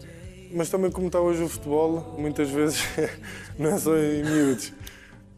Mas 0.51 0.69
também 0.69 0.91
como 0.91 1.07
está 1.07 1.21
hoje 1.21 1.41
o 1.41 1.47
futebol, 1.47 2.17
muitas 2.17 2.49
vezes 2.49 2.83
não 3.57 3.69
é 3.69 3.77
só 3.79 3.95
em 3.95 4.23
miúdos. 4.23 4.73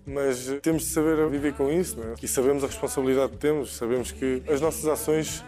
Mas 0.05 0.51
temos 0.61 0.83
de 0.83 0.89
saber 0.89 1.27
viver 1.29 1.53
com 1.53 1.69
isso, 1.69 1.99
não 1.99 2.11
é? 2.11 2.15
E 2.21 2.27
sabemos 2.27 2.63
a 2.63 2.67
responsabilidade 2.67 3.33
que 3.33 3.37
temos, 3.37 3.75
sabemos 3.75 4.11
que 4.11 4.41
as 4.47 4.59
nossas 4.59 4.85
ações 4.85 5.43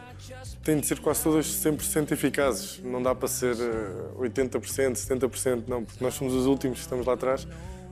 têm 0.63 0.79
de 0.79 0.85
ser 0.85 0.99
quase 0.99 1.23
todas 1.23 1.45
100% 1.45 2.11
eficazes. 2.11 2.79
Não 2.83 3.01
dá 3.01 3.13
para 3.13 3.27
ser 3.27 3.55
eh, 3.55 4.19
80%, 4.19 4.59
70%, 4.93 5.63
não, 5.67 5.83
porque 5.83 6.03
nós 6.03 6.13
somos 6.13 6.33
os 6.33 6.45
últimos 6.45 6.77
que 6.77 6.83
estamos 6.83 7.05
lá 7.05 7.13
atrás. 7.13 7.47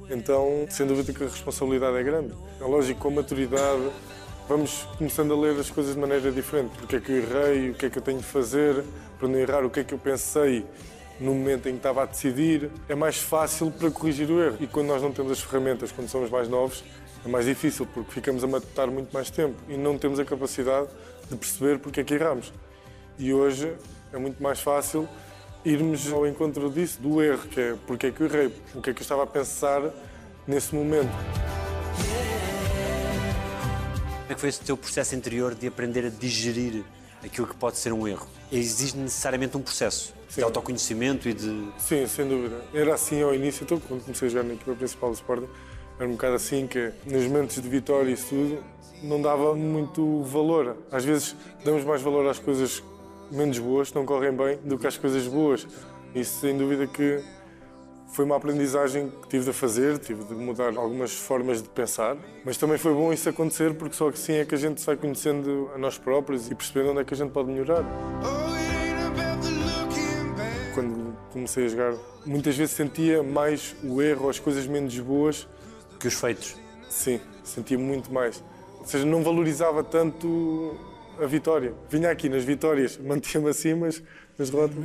Então, 0.09 0.65
sem 0.69 0.86
dúvida 0.86 1.13
que 1.13 1.23
a 1.23 1.27
responsabilidade 1.27 1.97
é 1.97 2.03
grande. 2.03 2.33
É 2.59 2.63
lógico, 2.63 2.99
com 2.99 3.07
a 3.07 3.12
maturidade, 3.12 3.89
vamos 4.47 4.88
começando 4.97 5.33
a 5.33 5.38
ler 5.38 5.59
as 5.59 5.69
coisas 5.69 5.95
de 5.95 5.99
maneira 5.99 6.31
diferente. 6.31 6.71
Porque 6.77 6.97
é 6.97 6.99
que 6.99 7.12
eu 7.12 7.17
errei, 7.17 7.69
o 7.71 7.73
que 7.73 7.86
é 7.86 7.89
que 7.89 7.97
eu 7.97 8.01
tenho 8.01 8.19
de 8.19 8.25
fazer 8.25 8.83
para 9.17 9.27
não 9.27 9.38
errar, 9.38 9.65
o 9.65 9.69
que 9.69 9.79
é 9.79 9.83
que 9.83 9.93
eu 9.93 9.99
pensei 9.99 10.65
no 11.21 11.36
momento 11.36 11.69
em 11.69 11.73
que 11.73 11.77
estava 11.77 12.03
a 12.03 12.05
decidir. 12.05 12.69
É 12.89 12.95
mais 12.95 13.17
fácil 13.17 13.71
para 13.71 13.89
corrigir 13.91 14.29
o 14.29 14.43
erro. 14.43 14.57
E 14.60 14.67
quando 14.67 14.88
nós 14.88 15.01
não 15.01 15.13
temos 15.13 15.31
as 15.31 15.39
ferramentas, 15.39 15.91
quando 15.91 16.10
somos 16.10 16.29
mais 16.29 16.49
novos, 16.49 16.84
é 17.23 17.29
mais 17.29 17.45
difícil, 17.45 17.86
porque 17.86 18.12
ficamos 18.12 18.43
a 18.43 18.47
matutar 18.47 18.89
muito 18.89 19.13
mais 19.13 19.29
tempo 19.29 19.55
e 19.69 19.77
não 19.77 19.97
temos 19.97 20.19
a 20.19 20.25
capacidade 20.25 20.88
de 21.29 21.38
perceber 21.38 21.77
porque 21.77 22.01
é 22.01 22.03
que 22.03 22.15
erramos. 22.15 22.51
E 23.19 23.31
hoje 23.31 23.71
é 24.12 24.17
muito 24.17 24.41
mais 24.41 24.60
fácil 24.60 25.07
irmos 25.63 26.12
ao 26.12 26.25
encontro 26.25 26.71
disso, 26.71 26.99
do 26.99 27.21
erro, 27.21 27.47
que 27.47 27.62
é 27.62 27.75
porque 27.86 28.07
é 28.07 28.12
que 28.12 28.21
eu 28.21 28.25
errei, 28.25 28.47
o 28.73 28.81
que 28.81 28.89
é 28.89 28.93
que 28.93 28.99
eu 28.99 29.03
estava 29.03 29.23
a 29.23 29.27
pensar 29.27 29.84
nesse 30.47 30.73
momento. 30.73 31.12
Como 34.21 34.31
é 34.31 34.34
que 34.34 34.39
foi 34.39 34.49
esse 34.49 34.62
teu 34.62 34.75
processo 34.75 35.13
interior 35.13 35.53
de 35.53 35.67
aprender 35.67 36.05
a 36.05 36.10
digerir 36.10 36.84
aquilo 37.23 37.45
que 37.45 37.55
pode 37.55 37.77
ser 37.77 37.93
um 37.93 38.07
erro? 38.07 38.27
Exige 38.51 38.97
necessariamente 38.97 39.55
um 39.55 39.62
processo 39.62 40.15
de 40.35 40.43
autoconhecimento 40.43 41.27
e 41.27 41.33
de. 41.33 41.67
Sim, 41.77 42.07
sem 42.07 42.27
dúvida. 42.27 42.61
Era 42.73 42.93
assim 42.93 43.21
ao 43.21 43.33
início, 43.33 43.63
então, 43.63 43.79
quando 43.79 44.03
comecei 44.03 44.27
a 44.27 44.31
jogar 44.31 44.43
na 44.43 44.53
equipa 44.53 44.73
principal 44.73 45.09
do 45.09 45.15
Sporting, 45.15 45.49
era 45.99 46.07
um 46.07 46.13
bocado 46.13 46.35
assim 46.35 46.67
que 46.67 46.91
nos 47.05 47.23
momentos 47.25 47.61
de 47.61 47.67
vitória 47.67 48.09
e 48.09 48.13
isso 48.13 48.27
tudo, 48.29 48.63
não 49.03 49.21
dava 49.21 49.53
muito 49.55 50.23
valor. 50.23 50.77
Às 50.91 51.03
vezes 51.03 51.35
damos 51.63 51.83
mais 51.83 52.01
valor 52.01 52.27
às 52.27 52.39
coisas 52.39 52.83
menos 53.31 53.59
boas, 53.59 53.89
que 53.89 53.95
não 53.95 54.05
correm 54.05 54.31
bem, 54.31 54.57
do 54.63 54.77
que 54.77 54.87
às 54.87 54.97
coisas 54.97 55.27
boas. 55.27 55.67
Isso 56.13 56.39
sem 56.39 56.57
dúvida 56.57 56.87
que 56.87 57.23
foi 58.11 58.25
uma 58.25 58.35
aprendizagem 58.35 59.09
que 59.09 59.29
tive 59.29 59.45
de 59.45 59.53
fazer, 59.53 59.97
tive 59.97 60.23
de 60.25 60.33
mudar 60.33 60.75
algumas 60.75 61.13
formas 61.13 61.61
de 61.61 61.69
pensar, 61.69 62.17
mas 62.43 62.57
também 62.57 62.77
foi 62.77 62.93
bom 62.93 63.13
isso 63.13 63.29
acontecer 63.29 63.73
porque 63.75 63.95
só 63.95 64.09
assim 64.09 64.33
é 64.33 64.45
que 64.45 64.53
a 64.53 64.57
gente 64.57 64.81
se 64.81 64.85
vai 64.85 64.97
conhecendo 64.97 65.71
a 65.73 65.77
nós 65.77 65.97
próprios 65.97 66.51
e 66.51 66.55
percebendo 66.55 66.91
onde 66.91 67.01
é 67.01 67.03
que 67.05 67.13
a 67.13 67.17
gente 67.17 67.31
pode 67.31 67.49
melhorar. 67.49 67.85
Comecei 71.41 71.65
a 71.65 71.69
jogar, 71.69 71.93
muitas 72.25 72.56
vezes 72.56 72.75
sentia 72.75 73.23
mais 73.23 73.75
o 73.84 74.01
erro, 74.01 74.30
as 74.30 74.38
coisas 74.38 74.67
menos 74.67 74.97
boas. 74.99 75.47
que 75.99 76.08
os 76.08 76.13
feitos. 76.15 76.56
Sim, 76.89 77.19
sentia 77.43 77.77
muito 77.77 78.12
mais. 78.12 78.43
Ou 78.80 78.86
seja, 78.86 79.06
não 79.06 79.23
valorizava 79.23 79.84
tanto 79.84 80.75
a 81.19 81.25
vitória. 81.25 81.73
Vinha 81.89 82.10
aqui 82.10 82.27
nas 82.27 82.43
vitórias, 82.43 82.97
mantinha-me 83.01 83.49
assim, 83.49 83.75
mas 83.75 84.01
nas 84.38 84.49
derrotas. 84.49 84.75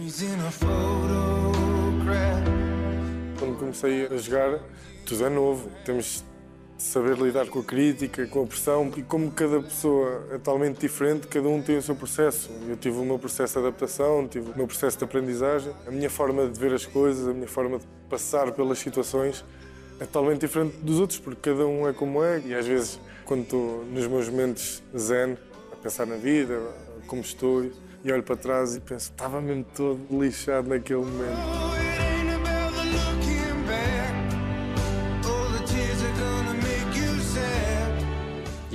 Quando 3.38 3.58
comecei 3.58 4.06
a 4.06 4.16
jogar, 4.16 4.60
tudo 5.06 5.24
é 5.24 5.30
novo. 5.30 5.70
Temos 5.84 6.24
saber 6.78 7.16
lidar 7.16 7.48
com 7.48 7.60
a 7.60 7.64
crítica, 7.64 8.26
com 8.26 8.42
a 8.42 8.46
pressão. 8.46 8.92
E 8.96 9.02
como 9.02 9.30
cada 9.30 9.60
pessoa 9.60 10.26
é 10.30 10.38
totalmente 10.38 10.78
diferente, 10.78 11.26
cada 11.26 11.48
um 11.48 11.62
tem 11.62 11.76
o 11.76 11.82
seu 11.82 11.94
processo. 11.94 12.50
Eu 12.68 12.76
tive 12.76 12.98
o 12.98 13.04
meu 13.04 13.18
processo 13.18 13.54
de 13.54 13.66
adaptação, 13.66 14.26
tive 14.28 14.50
o 14.50 14.56
meu 14.56 14.66
processo 14.66 14.98
de 14.98 15.04
aprendizagem. 15.04 15.72
A 15.86 15.90
minha 15.90 16.10
forma 16.10 16.46
de 16.48 16.58
ver 16.58 16.72
as 16.72 16.86
coisas, 16.86 17.26
a 17.28 17.32
minha 17.32 17.48
forma 17.48 17.78
de 17.78 17.86
passar 18.08 18.52
pelas 18.52 18.78
situações 18.78 19.44
é 19.98 20.04
totalmente 20.04 20.40
diferente 20.40 20.76
dos 20.78 21.00
outros, 21.00 21.18
porque 21.18 21.50
cada 21.50 21.66
um 21.66 21.88
é 21.88 21.92
como 21.92 22.22
é. 22.22 22.40
E 22.44 22.54
às 22.54 22.66
vezes, 22.66 23.00
quando 23.24 23.42
estou 23.42 23.84
nos 23.84 24.06
meus 24.06 24.28
momentos 24.28 24.82
zen, 24.96 25.36
a 25.72 25.76
pensar 25.76 26.06
na 26.06 26.16
vida, 26.16 26.60
como 27.06 27.22
estou, 27.22 27.64
e 28.04 28.12
olho 28.12 28.22
para 28.22 28.36
trás 28.36 28.76
e 28.76 28.80
penso, 28.80 29.10
estava 29.10 29.40
mesmo 29.40 29.64
todo 29.74 29.98
lixado 30.10 30.68
naquele 30.68 31.00
momento. 31.00 31.85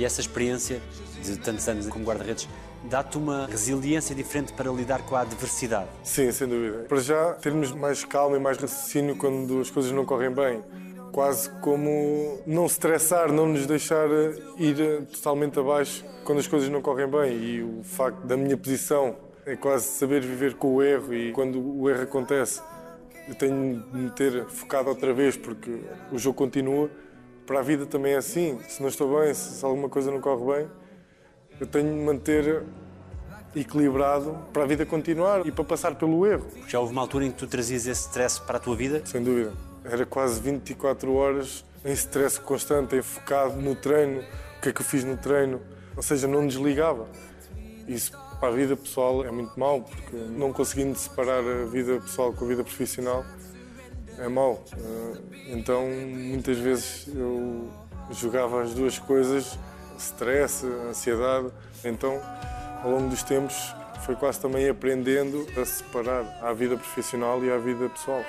E 0.02 0.04
essa 0.04 0.20
experiência 0.20 0.82
de 1.22 1.38
tantos 1.38 1.68
anos 1.68 1.86
como 1.86 2.04
guarda-redes 2.04 2.48
dá-te 2.90 3.16
uma 3.16 3.46
resiliência 3.46 4.16
diferente 4.16 4.52
para 4.52 4.68
lidar 4.68 5.00
com 5.02 5.14
a 5.14 5.20
adversidade. 5.20 5.86
Sim, 6.02 6.32
sem 6.32 6.48
dúvida. 6.48 6.86
Para 6.88 6.98
já, 6.98 7.34
termos 7.34 7.70
mais 7.70 8.04
calma 8.04 8.36
e 8.36 8.40
mais 8.40 8.58
raciocínio 8.58 9.14
quando 9.14 9.60
as 9.60 9.70
coisas 9.70 9.92
não 9.92 10.04
correm 10.04 10.32
bem. 10.32 10.60
Quase 11.12 11.48
como 11.60 12.40
não 12.44 12.66
estressar, 12.66 13.30
não 13.30 13.46
nos 13.46 13.64
deixar 13.64 14.08
ir 14.58 15.06
totalmente 15.12 15.60
abaixo 15.60 16.04
quando 16.24 16.40
as 16.40 16.48
coisas 16.48 16.68
não 16.68 16.82
correm 16.82 17.06
bem. 17.06 17.36
E 17.36 17.62
o 17.62 17.84
facto 17.84 18.26
da 18.26 18.36
minha 18.36 18.56
posição 18.56 19.14
é 19.46 19.54
quase 19.54 19.84
saber 19.84 20.20
viver 20.20 20.54
com 20.54 20.74
o 20.74 20.82
erro 20.82 21.14
e 21.14 21.30
quando 21.30 21.60
o 21.60 21.88
erro 21.88 22.02
acontece, 22.02 22.60
eu 23.28 23.36
tenho 23.36 23.80
de 23.80 23.96
me 23.96 24.10
ter 24.10 24.46
focado 24.46 24.88
outra 24.88 25.14
vez 25.14 25.36
porque 25.36 25.78
o 26.10 26.18
jogo 26.18 26.36
continua. 26.36 26.90
Para 27.46 27.58
a 27.58 27.62
vida 27.62 27.86
também 27.86 28.12
é 28.12 28.16
assim. 28.16 28.58
Se 28.68 28.80
não 28.80 28.88
estou 28.88 29.20
bem, 29.20 29.34
se 29.34 29.64
alguma 29.64 29.88
coisa 29.88 30.10
não 30.10 30.20
corre 30.20 30.58
bem, 30.58 30.70
eu 31.60 31.66
tenho 31.66 31.92
de 31.92 32.04
manter 32.04 32.62
equilibrado 33.54 34.38
para 34.52 34.62
a 34.62 34.66
vida 34.66 34.86
continuar 34.86 35.46
e 35.46 35.52
para 35.52 35.64
passar 35.64 35.94
pelo 35.94 36.26
erro. 36.26 36.46
Já 36.68 36.80
houve 36.80 36.92
uma 36.92 37.02
altura 37.02 37.26
em 37.26 37.30
que 37.30 37.38
tu 37.38 37.46
trazias 37.46 37.86
esse 37.86 38.02
stress 38.02 38.40
para 38.40 38.56
a 38.56 38.60
tua 38.60 38.76
vida? 38.76 39.02
Sem 39.04 39.22
dúvida. 39.22 39.52
Era 39.84 40.06
quase 40.06 40.40
24 40.40 41.12
horas 41.14 41.64
em 41.84 41.92
stress 41.92 42.40
constante, 42.40 42.96
em 42.96 43.02
focado 43.02 43.56
no 43.56 43.74
treino, 43.74 44.20
o 44.20 44.60
que 44.62 44.68
é 44.68 44.72
que 44.72 44.80
eu 44.80 44.84
fiz 44.84 45.02
no 45.02 45.16
treino, 45.16 45.60
ou 45.96 46.02
seja, 46.02 46.28
não 46.28 46.46
desligava. 46.46 47.08
Isso 47.88 48.12
para 48.38 48.48
a 48.48 48.52
vida 48.52 48.76
pessoal 48.76 49.24
é 49.24 49.30
muito 49.30 49.58
mau, 49.58 49.82
porque 49.82 50.16
não 50.16 50.52
conseguindo 50.52 50.96
separar 50.96 51.40
a 51.40 51.64
vida 51.66 52.00
pessoal 52.00 52.32
com 52.32 52.44
a 52.44 52.48
vida 52.48 52.62
profissional 52.62 53.24
é 54.22 54.28
mau. 54.28 54.64
Eh, 54.72 55.52
Então, 55.52 55.86
muitas 55.86 56.56
vezes 56.56 57.08
eu 57.14 57.68
jogava 58.12 58.62
as 58.62 58.72
duas 58.72 58.98
coisas, 58.98 59.58
stress, 59.98 60.64
ansiedade. 60.88 61.48
Então, 61.84 62.20
ao 62.82 62.90
longo 62.90 63.08
dos 63.08 63.22
tempos, 63.22 63.74
foi 64.06 64.14
quase 64.16 64.40
também 64.40 64.68
aprendendo 64.68 65.46
a 65.60 65.64
separar 65.64 66.24
a 66.42 66.52
vida 66.52 66.76
profissional 66.76 67.44
e 67.44 67.50
a 67.50 67.58
vida 67.58 67.88
pessoal. 67.88 68.24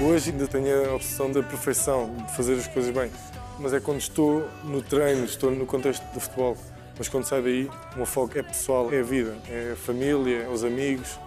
Hoje 0.00 0.30
ainda 0.30 0.46
tenho 0.46 0.90
a 0.90 0.94
obsessão 0.94 1.30
da 1.30 1.42
perfeição, 1.42 2.14
de 2.16 2.32
fazer 2.34 2.54
as 2.54 2.66
coisas 2.66 2.94
bem. 2.94 3.10
Mas 3.58 3.72
é 3.72 3.80
quando 3.80 3.98
estou 3.98 4.48
no 4.64 4.82
treino, 4.82 5.24
estou 5.24 5.50
no 5.50 5.66
contexto 5.66 6.02
do 6.14 6.20
futebol. 6.20 6.56
Mas 6.98 7.08
quando 7.08 7.24
saio 7.24 7.42
daí, 7.42 7.70
o 7.94 7.96
meu 7.96 8.06
foco 8.06 8.38
é 8.38 8.42
pessoal, 8.42 8.92
é 8.92 9.00
a 9.00 9.02
vida, 9.02 9.36
é 9.48 9.72
a 9.72 9.76
família, 9.76 10.42
é 10.44 10.48
os 10.48 10.64
amigos, 10.64 11.18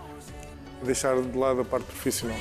deixar 0.84 1.20
de 1.22 1.38
lado 1.38 1.62
a 1.62 1.66
parte 1.66 1.86
profissional. 1.86 2.38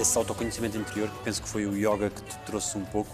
Esse 0.00 0.16
autoconhecimento 0.16 0.78
interior, 0.78 1.08
que 1.08 1.24
penso 1.24 1.42
que 1.42 1.48
foi 1.48 1.66
o 1.66 1.76
yoga 1.76 2.10
que 2.10 2.22
te 2.22 2.38
trouxe 2.46 2.78
um 2.78 2.84
pouco, 2.84 3.10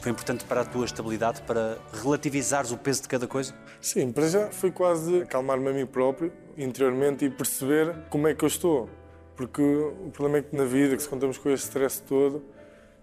foi 0.00 0.12
importante 0.12 0.44
para 0.44 0.60
a 0.60 0.64
tua 0.64 0.84
estabilidade, 0.84 1.42
para 1.42 1.76
relativizares 1.92 2.70
o 2.70 2.76
peso 2.76 3.02
de 3.02 3.08
cada 3.08 3.26
coisa? 3.26 3.52
Sim, 3.80 4.12
para 4.12 4.28
já 4.28 4.48
foi 4.50 4.70
quase 4.70 5.22
acalmar-me 5.22 5.68
a 5.68 5.72
mim 5.72 5.84
próprio, 5.84 6.32
interiormente, 6.56 7.24
e 7.24 7.30
perceber 7.30 7.94
como 8.08 8.28
é 8.28 8.34
que 8.34 8.44
eu 8.44 8.46
estou. 8.46 8.88
Porque 9.36 9.60
o 9.60 10.10
problema 10.12 10.38
é 10.38 10.42
que 10.42 10.56
na 10.56 10.64
vida, 10.64 10.96
que 10.96 11.02
se 11.02 11.08
contamos 11.08 11.38
com 11.38 11.50
este 11.50 11.64
stress 11.64 12.00
todo, 12.02 12.44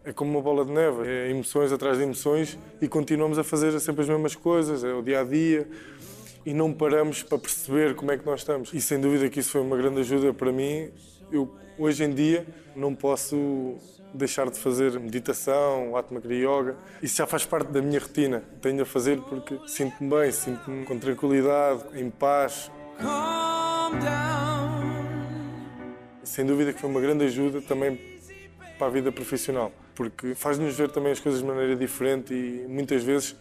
é 0.06 0.14
como 0.14 0.32
uma 0.32 0.42
bola 0.42 0.64
de 0.64 0.72
neve, 0.72 1.08
é 1.08 1.30
emoções 1.30 1.72
atrás 1.72 1.98
de 1.98 2.04
emoções 2.04 2.58
e 2.80 2.88
continuamos 2.88 3.38
a 3.38 3.44
fazer 3.44 3.78
sempre 3.80 4.04
as 4.04 4.10
mesmas 4.10 4.36
coisas, 4.36 4.84
é 4.84 4.94
o 4.94 5.02
dia 5.02 5.22
a 5.22 5.24
dia 5.24 5.68
e 6.46 6.54
não 6.54 6.72
paramos 6.72 7.24
para 7.24 7.38
perceber 7.38 7.96
como 7.96 8.12
é 8.12 8.18
que 8.18 8.26
nós 8.26 8.42
estamos. 8.42 8.72
E 8.74 8.80
sem 8.80 9.00
dúvida 9.00 9.28
que 9.30 9.40
isso 9.40 9.52
foi 9.52 9.62
uma 9.62 9.76
grande 9.76 10.02
ajuda 10.02 10.34
para 10.34 10.52
mim. 10.52 10.90
Eu 11.32 11.54
hoje 11.78 12.04
em 12.04 12.14
dia 12.14 12.46
não 12.76 12.94
posso 12.94 13.78
deixar 14.14 14.50
de 14.50 14.60
fazer 14.60 15.00
meditação, 15.00 15.96
Atma 15.98 16.22
Kriya 16.22 16.48
Yoga. 16.48 16.78
Isso 17.02 17.18
já 17.18 17.28
faz 17.28 17.46
parte 17.46 17.72
da 17.72 17.82
minha 17.82 18.00
rotina. 18.00 18.44
Tenho 18.62 18.84
a 18.84 18.86
fazer 18.86 19.20
porque 19.22 19.60
sinto-me 19.68 20.10
bem, 20.10 20.32
sinto-me 20.32 20.86
com 20.86 20.98
tranquilidade, 20.98 21.84
em 21.96 22.10
paz. 22.10 22.72
Calm 23.00 24.00
down. 24.00 24.86
Sem 26.24 26.46
dúvida 26.46 26.74
que 26.74 26.80
foi 26.80 26.90
uma 26.90 27.02
grande 27.02 27.26
ajuda 27.26 27.62
também 27.62 28.00
para 28.78 28.88
a 28.88 28.90
vida 28.90 29.12
profissional, 29.12 29.72
porque 29.94 30.36
faz-nos 30.36 30.76
ver 30.76 30.92
também 30.92 31.12
as 31.12 31.20
coisas 31.20 31.42
de 31.42 31.48
maneira 31.48 31.76
diferente 31.76 32.34
e 32.34 32.66
muitas 32.68 33.04
vezes 33.04 33.36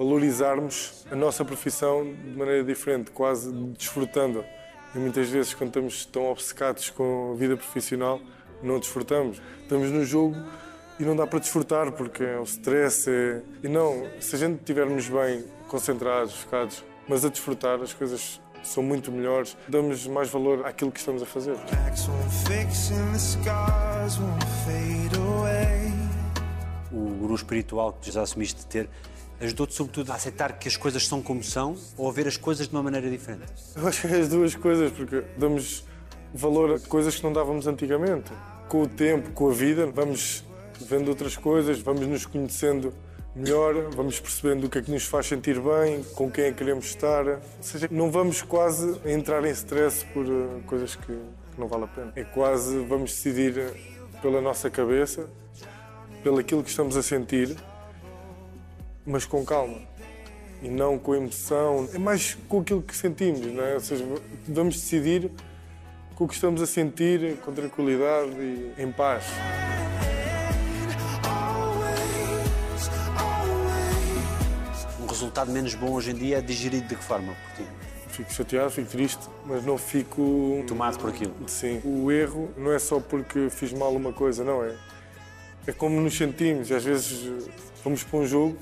valorizarmos 0.00 1.04
a 1.12 1.14
nossa 1.14 1.44
profissão 1.44 2.02
de 2.02 2.34
maneira 2.34 2.64
diferente, 2.64 3.10
quase 3.10 3.52
desfrutando. 3.52 4.42
E 4.94 4.98
muitas 4.98 5.28
vezes, 5.28 5.52
quando 5.52 5.68
estamos 5.68 6.06
tão 6.06 6.30
obcecados 6.30 6.88
com 6.88 7.32
a 7.34 7.36
vida 7.36 7.54
profissional, 7.54 8.18
não 8.62 8.78
desfrutamos. 8.78 9.42
Estamos 9.60 9.90
no 9.90 10.02
jogo 10.02 10.36
e 10.98 11.04
não 11.04 11.14
dá 11.14 11.26
para 11.26 11.38
desfrutar 11.38 11.92
porque 11.92 12.24
é 12.24 12.38
o 12.38 12.44
stress. 12.44 13.10
É... 13.10 13.42
E 13.62 13.68
não, 13.68 14.06
se 14.20 14.36
a 14.36 14.38
gente 14.38 14.60
estivermos 14.60 15.06
bem, 15.06 15.44
concentrados, 15.68 16.34
focados, 16.34 16.82
mas 17.06 17.22
a 17.22 17.28
desfrutar, 17.28 17.78
as 17.82 17.92
coisas 17.92 18.40
são 18.62 18.82
muito 18.82 19.12
melhores. 19.12 19.54
Damos 19.68 20.06
mais 20.06 20.30
valor 20.30 20.64
àquilo 20.64 20.90
que 20.90 20.98
estamos 20.98 21.22
a 21.22 21.26
fazer. 21.26 21.56
O 26.90 27.10
guru 27.16 27.34
espiritual 27.34 27.92
que 28.00 28.10
já 28.10 28.22
assumiste 28.22 28.64
ter 28.64 28.88
ajudou-te 29.40 29.74
sobretudo 29.74 30.12
a 30.12 30.14
aceitar 30.14 30.58
que 30.58 30.68
as 30.68 30.76
coisas 30.76 31.06
são 31.06 31.22
como 31.22 31.42
são 31.42 31.76
ou 31.96 32.08
a 32.08 32.12
ver 32.12 32.28
as 32.28 32.36
coisas 32.36 32.68
de 32.68 32.74
uma 32.74 32.82
maneira 32.82 33.08
diferente? 33.08 33.52
Eu 33.74 33.88
acho 33.88 34.06
que 34.06 34.14
é 34.14 34.20
as 34.20 34.28
duas 34.28 34.54
coisas, 34.54 34.92
porque 34.92 35.24
damos 35.36 35.84
valor 36.34 36.74
a 36.74 36.78
coisas 36.78 37.16
que 37.16 37.22
não 37.22 37.32
dávamos 37.32 37.66
antigamente. 37.66 38.30
Com 38.68 38.82
o 38.82 38.86
tempo, 38.86 39.30
com 39.32 39.50
a 39.50 39.52
vida, 39.52 39.86
vamos 39.86 40.44
vendo 40.80 41.08
outras 41.08 41.36
coisas, 41.36 41.80
vamos 41.80 42.06
nos 42.06 42.26
conhecendo 42.26 42.92
melhor, 43.34 43.90
vamos 43.94 44.18
percebendo 44.18 44.66
o 44.66 44.70
que 44.70 44.78
é 44.78 44.82
que 44.82 44.90
nos 44.90 45.04
faz 45.04 45.26
sentir 45.26 45.60
bem, 45.60 46.02
com 46.14 46.30
quem 46.30 46.44
é 46.44 46.50
que 46.50 46.58
queremos 46.58 46.86
estar. 46.86 47.26
Ou 47.26 47.40
seja, 47.60 47.88
não 47.90 48.10
vamos 48.10 48.42
quase 48.42 49.00
entrar 49.04 49.44
em 49.44 49.50
stress 49.50 50.04
por 50.12 50.26
eh, 50.26 50.60
coisas 50.66 50.94
que, 50.94 51.06
que 51.06 51.58
não 51.58 51.68
vale 51.68 51.84
a 51.84 51.88
pena. 51.88 52.12
É 52.16 52.24
quase 52.24 52.78
vamos 52.84 53.12
decidir 53.12 53.72
pela 54.20 54.40
nossa 54.40 54.68
cabeça, 54.68 55.26
pelo 56.22 56.38
aquilo 56.38 56.62
que 56.62 56.70
estamos 56.70 56.96
a 56.96 57.02
sentir, 57.02 57.56
mas 59.06 59.24
com 59.24 59.44
calma. 59.44 59.78
E 60.62 60.68
não 60.68 60.98
com 60.98 61.14
emoção, 61.14 61.88
é 61.94 61.98
mais 61.98 62.36
com 62.48 62.60
aquilo 62.60 62.82
que 62.82 62.94
sentimos, 62.94 63.46
não 63.46 63.64
é? 63.64 63.74
Ou 63.74 63.80
seja, 63.80 64.04
vamos 64.46 64.74
decidir 64.74 65.30
com 66.14 66.24
o 66.24 66.28
que 66.28 66.34
estamos 66.34 66.60
a 66.60 66.66
sentir, 66.66 67.38
com 67.38 67.50
tranquilidade 67.50 68.30
e 68.32 68.74
em 68.76 68.92
paz. 68.92 69.24
Um 75.00 75.06
resultado 75.06 75.50
menos 75.50 75.74
bom 75.74 75.92
hoje 75.92 76.10
em 76.10 76.14
dia 76.14 76.38
é 76.38 76.40
digerido 76.42 76.88
de 76.88 76.94
que 76.94 77.02
forma 77.02 77.32
por 77.32 77.64
ti? 77.64 77.70
Fico 78.08 78.32
chateado, 78.34 78.70
fico 78.70 78.90
triste, 78.90 79.30
mas 79.46 79.64
não 79.64 79.78
fico. 79.78 80.62
Tomado 80.68 80.98
por 80.98 81.08
aquilo. 81.08 81.34
Sim. 81.46 81.80
O 81.84 82.12
erro 82.12 82.50
não 82.54 82.70
é 82.70 82.78
só 82.78 83.00
porque 83.00 83.48
fiz 83.48 83.72
mal 83.72 83.94
uma 83.94 84.12
coisa, 84.12 84.44
não 84.44 84.62
é? 84.62 84.76
É 85.66 85.72
como 85.72 85.98
nos 86.00 86.18
sentimos. 86.18 86.70
Às 86.70 86.84
vezes 86.84 87.26
eh, 87.26 87.50
vamos 87.82 88.04
para 88.04 88.18
um 88.18 88.26
jogo, 88.26 88.58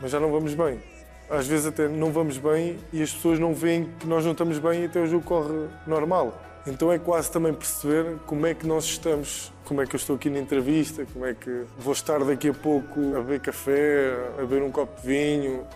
mas 0.00 0.10
já 0.10 0.20
não 0.20 0.30
vamos 0.30 0.54
bem. 0.54 0.80
Às 1.28 1.46
vezes 1.46 1.66
até 1.66 1.88
não 1.88 2.12
vamos 2.12 2.36
bem 2.36 2.78
e 2.92 3.02
as 3.02 3.12
pessoas 3.12 3.38
não 3.38 3.54
veem 3.54 3.88
que 3.98 4.06
nós 4.06 4.24
não 4.24 4.32
estamos 4.32 4.58
bem 4.58 4.82
e 4.82 4.84
até 4.86 5.00
o 5.00 5.06
jogo 5.06 5.24
corre 5.24 5.68
normal. 5.86 6.40
Então 6.66 6.90
é 6.90 6.98
quase 6.98 7.30
também 7.30 7.52
perceber 7.52 8.16
como 8.26 8.46
é 8.46 8.54
que 8.54 8.66
nós 8.66 8.84
estamos, 8.84 9.52
como 9.64 9.82
é 9.82 9.86
que 9.86 9.94
eu 9.94 9.98
estou 9.98 10.16
aqui 10.16 10.30
na 10.30 10.38
entrevista, 10.38 11.06
como 11.12 11.26
é 11.26 11.34
que 11.34 11.64
vou 11.78 11.92
estar 11.92 12.22
daqui 12.24 12.48
a 12.48 12.54
pouco 12.54 13.16
a 13.16 13.20
beber 13.20 13.40
café, 13.40 14.16
a 14.38 14.42
beber 14.42 14.62
um 14.62 14.70
copo 14.70 15.00
de 15.00 15.06
vinho. 15.06 15.66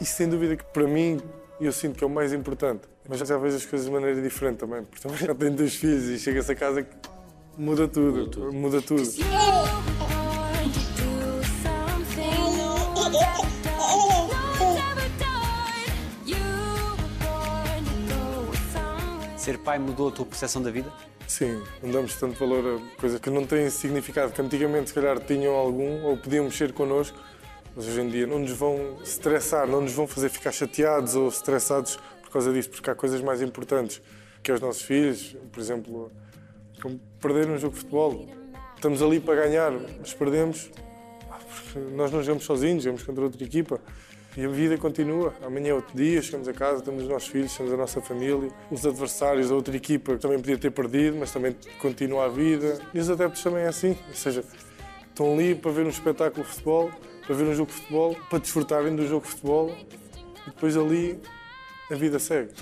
Isso 0.00 0.14
sem 0.14 0.28
dúvida 0.28 0.56
que 0.56 0.64
para 0.64 0.86
mim 0.86 1.20
eu 1.60 1.72
sinto 1.72 1.96
que 1.96 2.04
é 2.04 2.06
o 2.06 2.10
mais 2.10 2.32
importante. 2.32 2.82
Mas 3.08 3.20
já 3.20 3.38
vejo 3.38 3.56
as 3.56 3.64
coisas 3.64 3.86
de 3.86 3.92
maneira 3.92 4.20
diferente 4.20 4.58
também, 4.58 4.82
porque 4.84 5.00
também 5.00 5.18
já 5.18 5.34
tenho 5.34 5.54
dois 5.54 5.74
filhos 5.74 6.04
e 6.04 6.18
chega-se 6.18 6.50
a 6.50 6.54
casa 6.54 6.82
que 6.82 6.96
muda 7.56 7.86
tudo. 7.86 8.52
Muda 8.52 8.82
tudo. 8.82 9.02
Ser 19.46 19.58
pai 19.58 19.78
mudou 19.78 20.08
a 20.08 20.10
tua 20.10 20.26
percepção 20.26 20.60
da 20.60 20.72
vida? 20.72 20.92
Sim, 21.28 21.62
não 21.80 21.92
damos 21.92 22.16
tanto 22.16 22.36
valor 22.36 22.80
a 22.80 23.00
coisas 23.00 23.20
que 23.20 23.30
não 23.30 23.46
têm 23.46 23.70
significado, 23.70 24.32
que 24.32 24.42
antigamente 24.42 24.88
se 24.88 24.94
calhar 24.94 25.20
tinham 25.20 25.54
algum 25.54 26.02
ou 26.04 26.16
podiam 26.16 26.46
mexer 26.46 26.72
connosco, 26.72 27.16
mas 27.76 27.86
hoje 27.86 28.00
em 28.00 28.08
dia 28.08 28.26
não 28.26 28.40
nos 28.40 28.50
vão 28.50 28.98
estressar, 29.04 29.68
não 29.68 29.82
nos 29.82 29.92
vão 29.92 30.04
fazer 30.04 30.30
ficar 30.30 30.50
chateados 30.50 31.14
ou 31.14 31.28
estressados 31.28 31.96
por 32.24 32.30
causa 32.30 32.52
disso, 32.52 32.70
porque 32.70 32.90
há 32.90 32.94
coisas 32.96 33.20
mais 33.20 33.40
importantes 33.40 34.02
que 34.42 34.50
é 34.50 34.54
os 34.54 34.60
nossos 34.60 34.82
filhos, 34.82 35.36
por 35.52 35.60
exemplo, 35.60 36.10
como 36.82 36.98
perder 37.20 37.48
um 37.48 37.56
jogo 37.56 37.74
de 37.74 37.78
futebol. 37.78 38.26
Estamos 38.74 39.00
ali 39.00 39.20
para 39.20 39.46
ganhar, 39.46 39.70
mas 40.00 40.12
perdemos 40.12 40.72
ah, 41.30 41.38
nós 41.94 42.10
não 42.10 42.20
jogamos 42.20 42.42
sozinhos, 42.42 42.82
jogamos 42.82 43.04
contra 43.04 43.22
outra 43.22 43.44
equipa. 43.44 43.80
E 44.36 44.44
a 44.44 44.48
vida 44.48 44.76
continua. 44.76 45.34
Amanhã 45.42 45.70
é 45.70 45.74
outro 45.74 45.96
dia, 45.96 46.20
chegamos 46.20 46.46
a 46.46 46.52
casa, 46.52 46.82
temos 46.82 47.04
os 47.04 47.08
nossos 47.08 47.28
filhos, 47.28 47.56
temos 47.56 47.72
a 47.72 47.76
nossa 47.76 48.02
família. 48.02 48.50
Os 48.70 48.84
adversários 48.84 49.48
da 49.48 49.54
outra 49.54 49.74
equipa 49.74 50.18
também 50.18 50.38
podia 50.38 50.58
ter 50.58 50.70
perdido, 50.70 51.16
mas 51.16 51.32
também 51.32 51.56
continua 51.80 52.26
a 52.26 52.28
vida. 52.28 52.78
E 52.92 52.98
os 52.98 53.08
adeptos 53.08 53.42
também 53.42 53.62
é 53.62 53.68
assim. 53.68 53.96
Ou 54.08 54.14
seja, 54.14 54.44
estão 55.08 55.32
ali 55.32 55.54
para 55.54 55.70
ver 55.70 55.86
um 55.86 55.88
espetáculo 55.88 56.44
de 56.44 56.50
futebol, 56.50 56.90
para 57.26 57.34
ver 57.34 57.44
um 57.44 57.54
jogo 57.54 57.70
de 57.70 57.78
futebol, 57.78 58.14
para 58.28 58.38
desfrutarem 58.38 58.94
do 58.94 59.06
jogo 59.06 59.24
de 59.24 59.30
futebol. 59.30 59.74
E 60.46 60.50
depois 60.50 60.76
ali 60.76 61.18
a 61.90 61.94
vida 61.94 62.18
segue. 62.18 62.52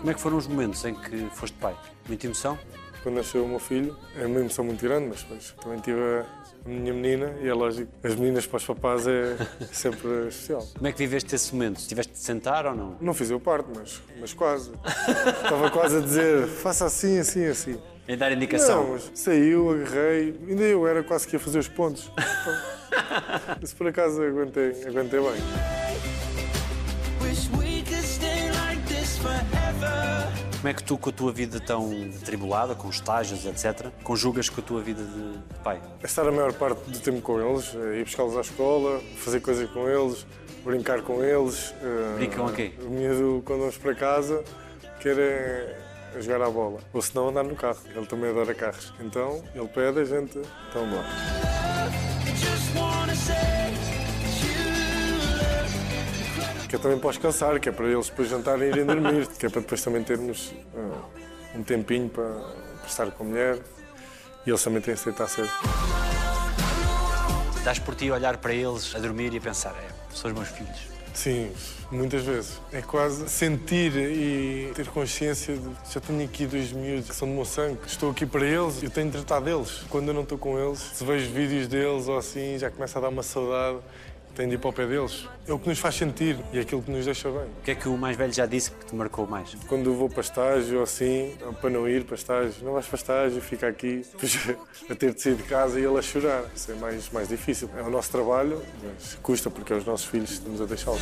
Como 0.00 0.10
é 0.10 0.14
que 0.14 0.20
foram 0.20 0.36
os 0.36 0.46
momentos 0.46 0.84
em 0.84 0.94
que 0.94 1.28
foste 1.30 1.56
pai? 1.58 1.76
Muita 2.08 2.26
emoção? 2.26 2.58
quando 3.02 3.16
nasceu 3.16 3.44
o 3.44 3.48
meu 3.48 3.58
filho. 3.58 3.96
É 4.16 4.26
uma 4.26 4.40
emoção 4.40 4.64
muito 4.64 4.82
grande, 4.82 5.08
mas 5.08 5.22
depois 5.22 5.54
também 5.62 5.78
tive 5.80 6.00
a, 6.00 6.26
minha 6.68 6.92
menina 6.92 7.34
e 7.42 7.48
é 7.48 7.54
lógico, 7.54 7.90
as 8.02 8.14
meninas 8.14 8.46
para 8.46 8.58
os 8.58 8.64
papás 8.64 9.06
é 9.06 9.36
sempre 9.72 10.28
especial. 10.28 10.66
Como 10.74 10.86
é 10.86 10.92
que 10.92 10.98
viveste 10.98 11.34
esse 11.34 11.52
momento? 11.54 11.80
Tiveste 11.86 12.12
de 12.12 12.18
sentar 12.18 12.66
ou 12.66 12.74
não? 12.74 12.96
Não 13.00 13.14
fiz 13.14 13.30
eu 13.30 13.40
parte, 13.40 13.68
mas, 13.74 14.00
mas 14.20 14.32
quase. 14.32 14.72
Estava 15.42 15.70
quase 15.70 15.96
a 15.96 16.00
dizer, 16.00 16.46
faça 16.46 16.84
assim, 16.84 17.18
assim, 17.18 17.46
assim. 17.46 17.80
Em 18.06 18.16
dar 18.16 18.32
indicação? 18.32 18.84
Não, 18.84 18.92
mas 18.92 19.10
saiu, 19.14 19.70
agarrei, 19.70 20.38
ainda 20.48 20.62
eu 20.64 20.86
era 20.86 21.02
quase 21.02 21.26
que 21.26 21.36
ia 21.36 21.40
fazer 21.40 21.58
os 21.58 21.68
pontos. 21.68 22.10
Então, 22.12 23.56
isso 23.62 23.76
por 23.76 23.86
acaso 23.86 24.22
aguentei, 24.22 24.84
aguentei 24.86 25.20
bem. 25.20 26.09
Como 30.60 30.68
é 30.68 30.74
que 30.74 30.84
tu, 30.84 30.98
com 30.98 31.08
a 31.08 31.12
tua 31.12 31.32
vida 31.32 31.58
tão 31.58 31.90
atribulada, 32.20 32.74
com 32.74 32.90
estágios, 32.90 33.46
etc., 33.46 33.86
conjugas 34.04 34.50
com 34.50 34.60
a 34.60 34.64
tua 34.64 34.82
vida 34.82 35.02
de 35.02 35.38
pai? 35.64 35.80
É 36.02 36.04
estar 36.04 36.28
a 36.28 36.30
maior 36.30 36.52
parte 36.52 36.80
do 36.90 36.98
tempo 37.00 37.22
com 37.22 37.40
eles, 37.40 37.74
é 37.74 38.00
ir 38.00 38.04
buscá-los 38.04 38.36
à 38.36 38.42
escola, 38.42 39.00
fazer 39.16 39.40
coisas 39.40 39.70
com 39.70 39.88
eles, 39.88 40.26
brincar 40.62 41.00
com 41.00 41.24
eles. 41.24 41.74
eh, 41.82 42.14
Brincam 42.16 42.46
a 42.46 42.52
quê? 42.52 42.72
O 42.82 42.90
miúdo, 42.90 43.42
quando 43.46 43.60
vamos 43.60 43.78
para 43.78 43.94
casa, 43.94 44.44
quer 45.00 45.18
é 45.18 45.78
jogar 46.20 46.42
à 46.42 46.50
bola. 46.50 46.80
Ou 46.92 47.00
se 47.00 47.14
não, 47.14 47.30
andar 47.30 47.42
no 47.44 47.56
carro. 47.56 47.80
Ele 47.96 48.04
também 48.04 48.28
adora 48.28 48.54
carros. 48.54 48.92
Então, 49.00 49.42
ele 49.54 49.68
pede, 49.68 50.00
a 50.00 50.04
gente, 50.04 50.38
então 50.68 50.82
lá. 50.94 52.09
Que 56.70 56.76
é 56.76 56.78
também 56.78 57.00
para 57.00 57.10
os 57.10 57.18
cansar, 57.18 57.58
que 57.58 57.68
é 57.68 57.72
para 57.72 57.84
eles 57.84 58.08
depois 58.08 58.28
jantarem 58.28 58.68
e 58.68 58.70
irem 58.70 58.86
dormir, 58.86 59.26
que 59.26 59.44
é 59.44 59.48
para 59.48 59.60
depois 59.60 59.82
também 59.82 60.04
termos 60.04 60.54
ah, 60.76 61.00
um 61.56 61.64
tempinho 61.64 62.08
para, 62.08 62.30
para 62.30 62.86
estar 62.86 63.10
com 63.10 63.24
a 63.24 63.26
mulher 63.26 63.58
e 64.46 64.50
eles 64.50 64.62
também 64.62 64.80
têm 64.80 64.94
de 64.94 65.00
aceitar 65.00 65.28
cedo. 65.28 65.50
Dás 67.64 67.80
por 67.80 67.96
ti 67.96 68.08
a 68.08 68.14
olhar 68.14 68.36
para 68.36 68.54
eles, 68.54 68.94
a 68.94 69.00
dormir 69.00 69.34
e 69.34 69.38
a 69.38 69.40
pensar, 69.40 69.72
é, 69.72 70.14
são 70.14 70.30
os 70.30 70.36
meus 70.36 70.48
filhos. 70.50 70.78
Sim, 71.12 71.50
muitas 71.90 72.22
vezes. 72.22 72.60
É 72.72 72.80
quase 72.80 73.28
sentir 73.28 73.92
e 73.96 74.72
ter 74.72 74.86
consciência 74.86 75.56
de 75.56 75.92
já 75.92 76.00
tenho 76.00 76.24
aqui 76.24 76.46
dois 76.46 76.70
miúdos 76.70 77.08
que 77.08 77.16
são 77.16 77.26
do 77.26 77.34
meu 77.34 77.44
sangue, 77.44 77.80
estou 77.84 78.12
aqui 78.12 78.24
para 78.24 78.46
eles, 78.46 78.80
eu 78.80 78.90
tenho 78.90 79.10
de 79.10 79.18
tratar 79.18 79.40
deles. 79.40 79.82
Quando 79.90 80.06
eu 80.06 80.14
não 80.14 80.22
estou 80.22 80.38
com 80.38 80.56
eles, 80.56 80.78
se 80.78 81.04
vejo 81.04 81.30
vídeos 81.32 81.66
deles 81.66 82.06
ou 82.06 82.16
assim, 82.16 82.56
já 82.58 82.70
começa 82.70 83.00
a 83.00 83.02
dar 83.02 83.08
uma 83.08 83.24
saudade, 83.24 83.78
tenho 84.34 84.48
de 84.48 84.54
ir 84.54 84.58
para 84.58 84.70
o 84.70 84.72
pé 84.72 84.86
deles. 84.86 85.28
É 85.46 85.52
o 85.52 85.58
que 85.58 85.68
nos 85.68 85.78
faz 85.78 85.94
sentir 85.94 86.38
e 86.52 86.58
é 86.58 86.60
aquilo 86.62 86.82
que 86.82 86.90
nos 86.90 87.04
deixa 87.04 87.30
bem. 87.30 87.42
O 87.42 87.62
que 87.64 87.70
é 87.70 87.74
que 87.74 87.88
o 87.88 87.96
mais 87.96 88.16
velho 88.16 88.32
já 88.32 88.46
disse 88.46 88.70
que 88.70 88.86
te 88.86 88.94
marcou 88.94 89.26
mais? 89.26 89.54
Quando 89.68 89.94
vou 89.94 90.08
para 90.08 90.20
estágio 90.20 90.82
assim, 90.82 91.34
para 91.60 91.70
não 91.70 91.88
ir 91.88 92.04
para 92.04 92.14
estágio, 92.14 92.64
não 92.64 92.72
vais 92.72 92.86
para 92.86 92.96
estágio, 92.96 93.40
fica 93.40 93.68
aqui, 93.68 94.04
a 94.88 94.94
ter 94.94 95.14
de 95.14 95.20
sair 95.20 95.34
de 95.34 95.42
casa 95.44 95.78
e 95.80 95.84
ele 95.84 95.98
a 95.98 96.02
chorar. 96.02 96.44
Isso 96.54 96.70
é 96.72 96.74
mais, 96.74 97.10
mais 97.10 97.28
difícil. 97.28 97.68
É 97.76 97.82
o 97.82 97.90
nosso 97.90 98.10
trabalho, 98.10 98.62
mas 98.82 99.18
custa 99.22 99.50
porque 99.50 99.72
é 99.72 99.76
os 99.76 99.84
nossos 99.84 100.06
filhos 100.06 100.30
que 100.30 100.36
estamos 100.36 100.60
a 100.60 100.64
deixá-los. 100.64 101.00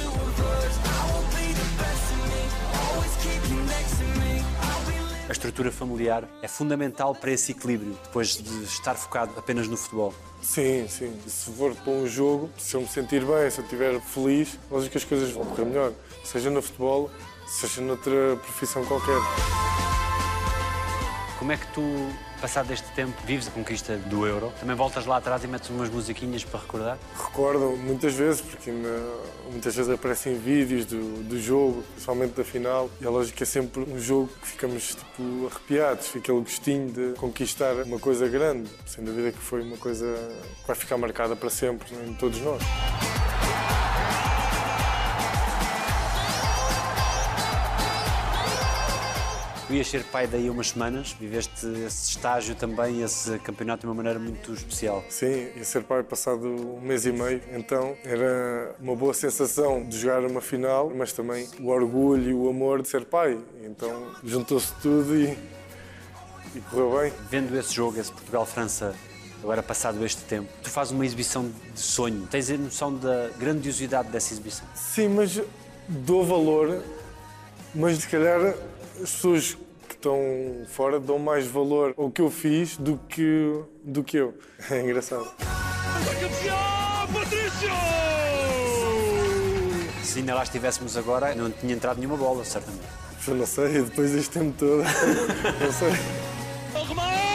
A 5.28 5.32
estrutura 5.32 5.70
familiar 5.70 6.24
é 6.40 6.48
fundamental 6.48 7.14
para 7.14 7.30
esse 7.30 7.52
equilíbrio, 7.52 7.98
depois 8.02 8.38
de 8.38 8.64
estar 8.64 8.94
focado 8.94 9.30
apenas 9.36 9.68
no 9.68 9.76
futebol. 9.76 10.14
Sim, 10.40 10.88
sim. 10.88 11.20
Se 11.26 11.50
for 11.50 11.74
para 11.74 11.92
um 11.92 12.06
jogo, 12.06 12.48
se 12.56 12.74
eu 12.74 12.80
me 12.80 12.88
sentir 12.88 13.22
bem, 13.26 13.50
se 13.50 13.58
eu 13.58 13.64
estiver 13.64 14.00
feliz, 14.00 14.58
lógico 14.70 14.92
que 14.92 14.96
as 14.96 15.04
coisas 15.04 15.30
vão 15.30 15.44
correr 15.44 15.66
melhor. 15.66 15.92
Seja 16.24 16.48
no 16.48 16.62
futebol, 16.62 17.10
seja 17.46 17.82
noutra 17.82 18.36
profissão 18.36 18.82
qualquer. 18.86 19.18
Como 21.38 21.52
é 21.52 21.58
que 21.58 21.66
tu, 21.74 21.82
passado 22.40 22.72
este 22.72 22.88
tempo, 22.92 23.14
vives 23.24 23.48
a 23.48 23.50
conquista 23.50 23.96
do 23.96 24.26
Euro? 24.26 24.52
Também 24.60 24.76
voltas 24.76 25.06
lá 25.06 25.16
atrás 25.16 25.42
e 25.44 25.46
metes 25.46 25.68
umas 25.70 25.90
musiquinhas 25.90 26.44
para 26.44 26.60
recordar? 26.60 26.98
Recordo 27.16 27.76
muitas 27.76 28.14
vezes, 28.14 28.40
porque 28.40 28.72
muitas 29.50 29.74
vezes 29.74 29.90
aparecem 29.90 30.38
vídeos 30.38 30.84
do, 30.86 31.22
do 31.24 31.40
jogo, 31.40 31.82
principalmente 31.92 32.32
da 32.32 32.44
final, 32.44 32.90
e 33.00 33.06
é 33.06 33.08
lógico 33.08 33.36
que 33.36 33.42
é 33.42 33.46
sempre 33.46 33.82
um 33.82 33.98
jogo 33.98 34.28
que 34.40 34.48
ficamos 34.48 34.94
tipo, 34.94 35.46
arrepiados, 35.50 36.06
fica 36.06 36.18
aquele 36.28 36.40
gostinho 36.40 36.90
de 36.90 37.14
conquistar 37.18 37.74
uma 37.84 37.98
coisa 37.98 38.28
grande. 38.28 38.70
Sem 38.86 39.04
dúvida 39.04 39.32
que 39.32 39.38
foi 39.38 39.62
uma 39.62 39.76
coisa 39.76 40.06
que 40.60 40.66
vai 40.66 40.76
ficar 40.76 40.96
marcada 40.96 41.34
para 41.34 41.50
sempre 41.50 41.88
em 42.06 42.14
todos 42.14 42.40
nós. 42.40 42.62
Tu 49.68 49.74
ias 49.74 49.86
ser 49.86 50.02
pai 50.04 50.26
daí 50.26 50.48
a 50.48 50.50
umas 50.50 50.70
semanas, 50.70 51.12
viveste 51.20 51.66
esse 51.86 52.12
estágio 52.12 52.54
também, 52.54 53.02
esse 53.02 53.38
campeonato 53.40 53.82
de 53.82 53.86
uma 53.86 53.94
maneira 53.94 54.18
muito 54.18 54.54
especial. 54.54 55.04
Sim, 55.10 55.50
ia 55.54 55.62
ser 55.62 55.82
pai 55.84 56.02
passado 56.02 56.48
um 56.48 56.80
mês 56.80 57.04
e 57.04 57.12
meio, 57.12 57.42
então 57.52 57.94
era 58.02 58.74
uma 58.80 58.96
boa 58.96 59.12
sensação 59.12 59.86
de 59.86 59.98
jogar 59.98 60.24
uma 60.24 60.40
final, 60.40 60.90
mas 60.96 61.12
também 61.12 61.46
o 61.60 61.68
orgulho 61.68 62.30
e 62.30 62.32
o 62.32 62.48
amor 62.48 62.80
de 62.80 62.88
ser 62.88 63.04
pai. 63.04 63.38
Então 63.62 64.10
juntou-se 64.24 64.72
tudo 64.80 65.14
e, 65.14 65.36
e 66.54 66.60
correu 66.70 66.98
bem. 67.00 67.12
Vendo 67.28 67.54
esse 67.58 67.74
jogo, 67.74 68.00
esse 68.00 68.10
Portugal-França, 68.10 68.94
agora 69.42 69.62
passado 69.62 70.02
este 70.02 70.22
tempo, 70.22 70.48
tu 70.62 70.70
fazes 70.70 70.94
uma 70.94 71.04
exibição 71.04 71.46
de 71.74 71.80
sonho. 71.80 72.26
Tens 72.30 72.50
a 72.50 72.56
noção 72.56 72.96
da 72.96 73.28
grandiosidade 73.38 74.08
dessa 74.08 74.32
exibição? 74.32 74.66
Sim, 74.74 75.08
mas 75.08 75.38
dou 75.86 76.24
valor, 76.24 76.82
mas 77.74 77.98
se 77.98 78.08
calhar 78.08 78.54
as 79.02 79.10
pessoas 79.12 79.56
que 79.88 79.94
estão 79.94 80.18
fora 80.68 80.98
dão 80.98 81.18
mais 81.18 81.46
valor 81.46 81.94
ao 81.96 82.10
que 82.10 82.20
eu 82.20 82.30
fiz 82.30 82.76
do 82.76 82.98
que, 83.08 83.62
do 83.84 84.02
que 84.02 84.16
eu. 84.16 84.34
É 84.70 84.80
engraçado. 84.80 85.30
Se 90.02 90.18
ainda 90.18 90.34
lá 90.34 90.42
estivéssemos 90.42 90.96
agora, 90.96 91.34
não 91.34 91.50
tinha 91.50 91.74
entrado 91.74 91.98
nenhuma 91.98 92.16
bola, 92.16 92.44
certamente. 92.44 92.84
Eu 93.26 93.34
não 93.34 93.46
sei, 93.46 93.82
depois 93.82 94.12
deste 94.12 94.30
tempo 94.30 94.54
todo, 94.58 94.82
não 95.60 95.72
sei. 95.72 97.27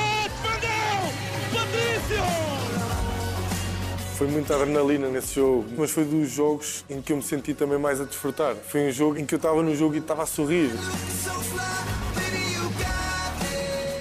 Foi 4.17 4.27
muita 4.27 4.55
adrenalina 4.55 5.09
nesse 5.09 5.35
jogo, 5.35 5.65
mas 5.75 5.89
foi 5.89 6.05
dos 6.05 6.29
jogos 6.29 6.85
em 6.87 7.01
que 7.01 7.11
eu 7.11 7.17
me 7.17 7.23
senti 7.23 7.53
também 7.53 7.79
mais 7.79 7.99
a 7.99 8.03
desfrutar. 8.03 8.55
Foi 8.55 8.87
um 8.87 8.91
jogo 8.91 9.17
em 9.17 9.25
que 9.25 9.33
eu 9.33 9.37
estava 9.37 9.61
no 9.63 9.75
jogo 9.75 9.95
e 9.95 9.97
estava 9.97 10.21
a 10.21 10.25
sorrir. 10.27 10.69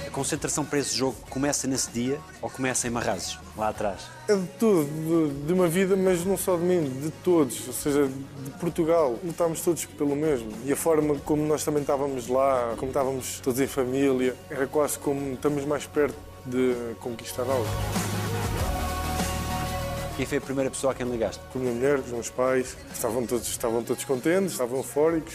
A 0.07 0.11
concentração 0.11 0.66
para 0.66 0.79
esse 0.79 0.94
jogo 0.94 1.16
começa 1.31 1.66
nesse 1.66 1.90
dia 1.90 2.20
ou 2.42 2.51
começa 2.51 2.87
em 2.87 2.90
Marrazes, 2.90 3.38
lá 3.57 3.70
atrás? 3.70 4.03
É 4.29 4.37
de 4.37 4.46
tudo, 4.61 4.85
de, 4.85 5.46
de 5.46 5.53
uma 5.55 5.66
vida, 5.66 5.96
mas 5.96 6.25
não 6.27 6.37
só 6.37 6.57
de 6.57 6.62
mim, 6.62 6.85
de 7.03 7.11
todos, 7.25 7.66
ou 7.66 7.72
seja, 7.72 8.07
de 8.07 8.51
Portugal. 8.61 9.18
Lutámos 9.25 9.62
todos 9.62 9.87
pelo 9.87 10.14
mesmo. 10.14 10.53
E 10.66 10.72
a 10.72 10.77
forma 10.77 11.16
como 11.25 11.42
nós 11.46 11.64
também 11.64 11.81
estávamos 11.81 12.29
lá, 12.29 12.75
como 12.77 12.90
estávamos 12.90 13.40
todos 13.40 13.59
em 13.59 13.66
família, 13.66 14.37
era 14.51 14.66
quase 14.66 14.98
como 14.98 15.33
estamos 15.33 15.64
mais 15.64 15.87
perto 15.87 16.18
de 16.44 16.75
conquistar 17.01 17.44
algo. 17.44 18.22
Quem 20.16 20.27
foi 20.27 20.38
a 20.38 20.40
primeira 20.40 20.70
pessoa 20.70 20.92
a 20.92 20.94
quem 20.96 21.07
ligaste? 21.09 21.42
Com 21.53 21.59
a 21.59 21.62
minha 21.62 21.75
mulher, 21.75 21.98
com 21.98 22.05
os 22.07 22.12
meus 22.12 22.31
pais, 22.31 22.77
estavam 22.92 23.27
todos, 23.27 23.48
estavam 23.48 23.83
todos 23.83 24.05
contentes, 24.05 24.53
estavam 24.53 24.79
eufóricos. 24.79 25.35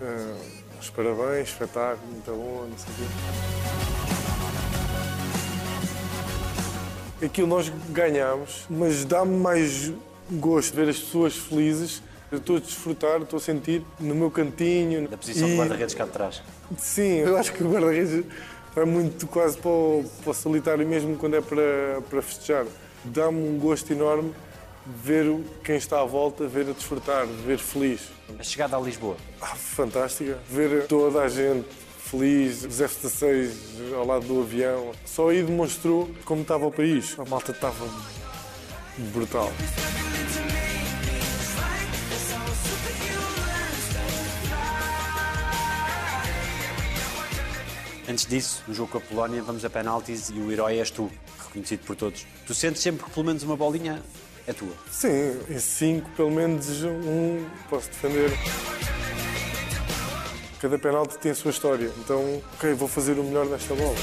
Ah, 0.00 0.36
os 0.80 0.88
parabéns, 0.90 1.48
espetáculo, 1.48 2.06
muito 2.10 2.30
bom, 2.30 2.66
não 2.70 2.78
sei 2.78 2.88
o 2.92 2.96
quê. 7.18 7.26
Aquilo 7.26 7.48
nós 7.48 7.70
ganhámos, 7.90 8.64
mas 8.70 9.04
dá-me 9.04 9.36
mais 9.36 9.92
gosto 10.30 10.74
ver 10.74 10.88
as 10.88 10.98
pessoas 10.98 11.34
felizes. 11.36 12.02
Eu 12.32 12.38
estou 12.38 12.56
a 12.56 12.60
desfrutar, 12.60 13.20
estou 13.20 13.36
a 13.38 13.40
sentir 13.40 13.84
no 13.98 14.14
meu 14.14 14.30
cantinho. 14.30 15.06
Da 15.08 15.16
posição 15.18 15.48
E- 15.48 15.50
de 15.50 15.56
guarda-redes 15.58 15.94
cá 15.96 16.04
de 16.04 16.10
trás. 16.12 16.40
Sim, 16.78 17.16
eu 17.18 17.36
acho 17.36 17.52
que 17.52 17.62
o 17.64 17.70
guarda-redes 17.70 18.24
vai 18.74 18.84
muito 18.84 19.26
quase 19.26 19.58
para 19.58 19.68
o, 19.70 20.04
para 20.22 20.30
o 20.30 20.34
solitário 20.34 20.86
mesmo 20.86 21.16
quando 21.16 21.34
é 21.36 21.40
para, 21.40 22.00
para 22.08 22.22
festejar. 22.22 22.64
Dá-me 23.04 23.38
um 23.38 23.58
gosto 23.58 23.92
enorme 23.92 24.34
ver 24.86 25.24
quem 25.64 25.76
está 25.76 26.00
à 26.00 26.04
volta, 26.04 26.46
ver 26.46 26.68
a 26.68 26.72
desfrutar, 26.72 27.26
ver 27.26 27.58
feliz. 27.58 28.08
A 28.38 28.42
chegada 28.42 28.76
a 28.76 28.80
Lisboa. 28.80 29.16
Ah, 29.40 29.54
fantástica. 29.54 30.38
Ver 30.48 30.86
toda 30.86 31.22
a 31.22 31.28
gente 31.28 31.66
feliz, 31.98 32.64
os 32.64 32.80
F-16 32.80 33.94
ao 33.94 34.04
lado 34.04 34.26
do 34.26 34.40
avião. 34.40 34.92
Só 35.06 35.28
aí 35.28 35.42
demonstrou 35.42 36.10
como 36.24 36.42
estava 36.42 36.66
o 36.66 36.72
país. 36.72 37.16
A 37.18 37.24
malta 37.24 37.52
estava 37.52 37.86
brutal. 39.12 39.50
Antes 48.08 48.26
disso, 48.26 48.64
no 48.66 48.74
jogo 48.74 48.90
com 48.90 48.98
a 48.98 49.00
Polónia, 49.00 49.40
vamos 49.40 49.64
a 49.64 49.70
penaltis 49.70 50.30
e 50.30 50.32
o 50.32 50.50
herói 50.50 50.80
és 50.80 50.90
tu, 50.90 51.08
reconhecido 51.50 51.80
por 51.84 51.96
todos. 51.96 52.26
Tu 52.46 52.54
sentes 52.54 52.80
sempre 52.80 53.04
que 53.04 53.10
pelo 53.10 53.26
menos 53.26 53.42
uma 53.42 53.56
bolinha 53.56 54.00
é 54.46 54.52
tua. 54.52 54.72
Sim, 54.90 55.38
em 55.48 55.58
cinco, 55.58 56.08
pelo 56.10 56.30
menos 56.30 56.82
um 56.84 57.44
posso 57.68 57.88
defender. 57.88 58.30
Cada 60.60 60.78
penalti 60.78 61.18
tem 61.18 61.32
a 61.32 61.34
sua 61.34 61.50
história. 61.50 61.90
Então, 61.98 62.42
ok, 62.54 62.72
vou 62.74 62.88
fazer 62.88 63.18
o 63.18 63.24
melhor 63.24 63.46
nesta 63.46 63.74
bola. 63.74 63.96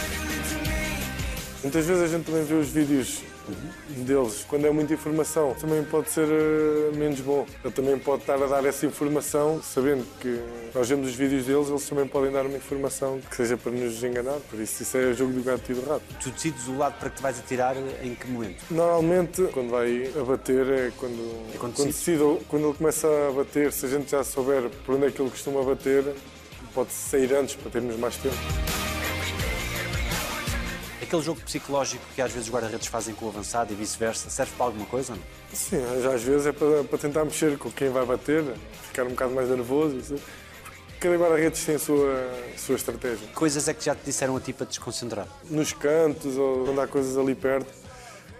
Muitas 1.63 1.85
vezes 1.85 2.03
a 2.03 2.07
gente 2.07 2.25
também 2.25 2.43
vê 2.43 2.55
os 2.55 2.69
vídeos 2.69 3.21
deles. 3.89 4.45
Quando 4.47 4.65
é 4.65 4.71
muita 4.71 4.93
informação, 4.93 5.55
também 5.59 5.83
pode 5.83 6.09
ser 6.09 6.27
eh, 6.27 6.95
menos 6.95 7.19
bom. 7.21 7.45
Ele 7.63 7.73
também 7.73 7.97
pode 7.97 8.21
estar 8.21 8.41
a 8.41 8.47
dar 8.47 8.65
essa 8.65 8.85
informação, 8.85 9.61
sabendo 9.61 10.05
que 10.19 10.39
nós 10.73 10.87
vemos 10.89 11.07
os 11.07 11.15
vídeos 11.15 11.45
deles, 11.45 11.69
eles 11.69 11.87
também 11.87 12.07
podem 12.07 12.31
dar 12.31 12.45
uma 12.45 12.57
informação 12.57 13.19
que 13.29 13.35
seja 13.35 13.57
para 13.57 13.71
nos 13.71 14.03
enganar. 14.03 14.37
Por 14.49 14.59
isso, 14.59 14.83
isso 14.83 14.97
é 14.97 15.05
o 15.07 15.13
jogo 15.13 15.33
do 15.33 15.43
gato 15.43 15.71
e 15.71 15.75
do 15.75 15.89
rato. 15.89 16.03
Tu 16.21 16.29
decides 16.29 16.67
o 16.67 16.77
lado 16.77 16.97
para 16.99 17.09
que 17.09 17.17
te 17.17 17.21
vais 17.21 17.39
atirar 17.39 17.75
em 18.03 18.15
que 18.15 18.27
momento? 18.27 18.63
Normalmente, 18.69 19.43
quando 19.53 19.69
vai 19.69 20.11
a 20.19 20.23
bater, 20.23 20.67
é 20.67 20.91
quando, 20.97 21.45
É 21.53 21.57
quando 21.57 21.75
quando, 21.75 21.87
decide, 21.87 22.23
quando 22.47 22.67
ele 22.67 22.77
começa 22.77 23.07
a 23.07 23.31
bater, 23.31 23.71
se 23.71 23.85
a 23.85 23.89
gente 23.89 24.11
já 24.11 24.23
souber 24.23 24.69
por 24.85 24.95
onde 24.95 25.07
é 25.07 25.11
que 25.11 25.21
ele 25.21 25.29
costuma 25.29 25.63
bater, 25.63 26.03
pode 26.73 26.91
sair 26.91 27.33
antes 27.33 27.55
para 27.55 27.71
termos 27.71 27.97
mais 27.97 28.15
tempo. 28.17 28.86
Aquele 31.07 31.21
jogo 31.21 31.39
psicológico 31.39 32.03
que 32.13 32.21
às 32.21 32.33
vezes 32.33 32.49
os 32.49 32.53
guarda-redes 32.53 32.87
fazem 32.87 33.15
com 33.15 33.27
o 33.27 33.29
avançado 33.29 33.71
e 33.71 33.75
vice-versa, 33.77 34.29
serve 34.29 34.51
para 34.57 34.65
alguma 34.65 34.85
coisa? 34.85 35.13
Não? 35.15 35.21
Sim, 35.53 35.77
às 36.13 36.21
vezes 36.21 36.47
é 36.47 36.51
para, 36.51 36.83
para 36.83 36.97
tentar 36.97 37.23
mexer 37.23 37.57
com 37.57 37.71
quem 37.71 37.87
vai 37.89 38.05
bater, 38.05 38.43
ficar 38.83 39.05
um 39.05 39.11
bocado 39.11 39.33
mais 39.33 39.47
nervoso. 39.47 39.95
Isso. 39.95 40.15
Cada 40.99 41.15
guarda-redes 41.15 41.63
tem 41.63 41.75
a 41.75 41.79
sua, 41.79 42.13
a 42.53 42.57
sua 42.57 42.75
estratégia. 42.75 43.25
Coisas 43.33 43.69
é 43.69 43.73
que 43.73 43.85
já 43.85 43.95
te 43.95 44.03
disseram 44.03 44.35
a 44.35 44.41
ti 44.41 44.51
para 44.51 44.65
te 44.65 44.71
desconcentrar. 44.71 45.27
Nos 45.49 45.71
cantos 45.71 46.35
ou 46.35 46.65
quando 46.65 46.81
há 46.81 46.87
coisas 46.87 47.17
ali 47.17 47.35
perto, 47.35 47.73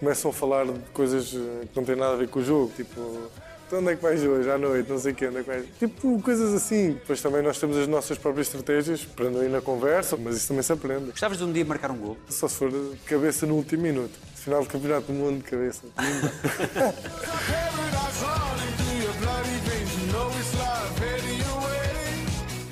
começam 0.02 0.30
a 0.32 0.34
falar 0.34 0.66
de 0.66 0.78
coisas 0.92 1.34
eh, 1.34 1.68
que 1.72 1.78
não 1.78 1.86
têm 1.86 1.96
nada 1.96 2.14
a 2.14 2.18
ver 2.18 2.28
com 2.28 2.40
o 2.40 2.44
jogo, 2.44 2.74
tipo. 2.76 3.30
"Então 3.68 3.80
onde 3.80 3.92
é 3.92 3.96
que 3.98 4.02
vais 4.02 4.24
hoje, 4.24 4.50
à 4.50 4.58
noite, 4.58 4.90
não 4.90 4.98
sei 4.98 5.12
o 5.12 5.16
quê, 5.16 5.28
onde 5.28 5.38
é 5.38 5.44
que 5.44 5.50
vais? 5.50 5.66
Tipo, 5.78 6.22
coisas 6.22 6.54
assim. 6.54 6.94
Depois 6.94 7.22
também 7.22 7.42
nós 7.42 7.60
temos 7.60 7.76
as 7.78 7.88
nossas 7.88 8.18
próprias 8.18 8.48
estratégias 8.48 9.04
para 9.04 9.30
não 9.30 9.44
ir 9.44 9.50
na 9.50 9.62
conversa, 9.62 10.16
mas 10.16 10.38
isso 10.38 10.48
também 10.48 10.64
se 10.64 10.72
aprende. 10.72 11.12
Gostavas 11.12 11.38
de 11.38 11.44
um 11.44 11.52
dia 11.52 11.66
marcar 11.66 11.92
um 11.92 11.98
gol? 11.98 12.18
Só 12.30 12.48
se 12.48 12.56
for 12.56 12.72
de 12.72 12.98
cabeça 13.06 13.46
no 13.46 13.56
último 13.56 13.84
minuto. 13.84 14.18
Final 14.36 14.64
do 14.64 14.70
campeonato 14.70 15.08
do 15.08 15.14
mundo 15.14 15.44
de 15.44 15.44
cabeça. 15.44 15.82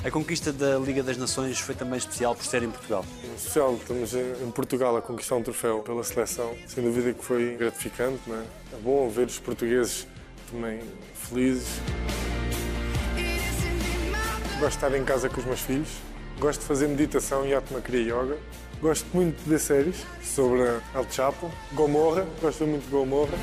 A 0.05 0.12
conquista 0.12 0.53
da 0.53 0.77
Liga 0.77 1.01
das 1.01 1.17
Nações 1.17 1.60
foi 1.60 1.73
também 1.73 1.97
especial 1.97 2.36
por 2.36 2.45
ser 2.45 2.62
em 2.62 2.69
Portugal. 2.69 3.03
Em 3.23 3.34
especial, 3.34 3.73
estamos 3.73 4.13
em 4.13 4.51
Portugal 4.51 4.95
a 4.95 5.01
conquistar 5.01 5.36
um 5.36 5.41
troféu 5.41 5.79
pela 5.79 6.03
seleção. 6.03 6.55
Sem 6.67 6.84
dúvida 6.84 7.12
que 7.12 7.25
foi 7.25 7.55
gratificante, 7.58 8.21
não 8.27 8.36
é? 8.36 8.43
É 8.73 8.77
bom 8.84 9.10
ver 9.10 9.25
os 9.25 9.39
portugueses 9.39 10.05
também 10.51 10.79
felizes. 11.13 11.79
Gosto 14.60 14.79
de 14.79 14.86
estar 14.86 14.95
em 14.95 15.03
casa 15.03 15.29
com 15.29 15.39
os 15.39 15.45
meus 15.45 15.60
filhos. 15.62 15.89
Gosto 16.39 16.62
de 16.62 16.65
fazer 16.65 16.88
meditação 16.88 17.45
e 17.45 17.53
atmacriya 17.53 18.13
yoga. 18.13 18.38
Gosto 18.81 19.05
muito 19.13 19.41
de 19.43 19.49
ver 19.49 19.60
séries 19.60 20.05
sobre 20.23 20.62
El 20.93 21.10
Chapo, 21.10 21.51
Gomorra. 21.73 22.27
Gosto 22.41 22.65
muito 22.65 22.84
de 22.84 22.91
Gomorra. 22.91 23.38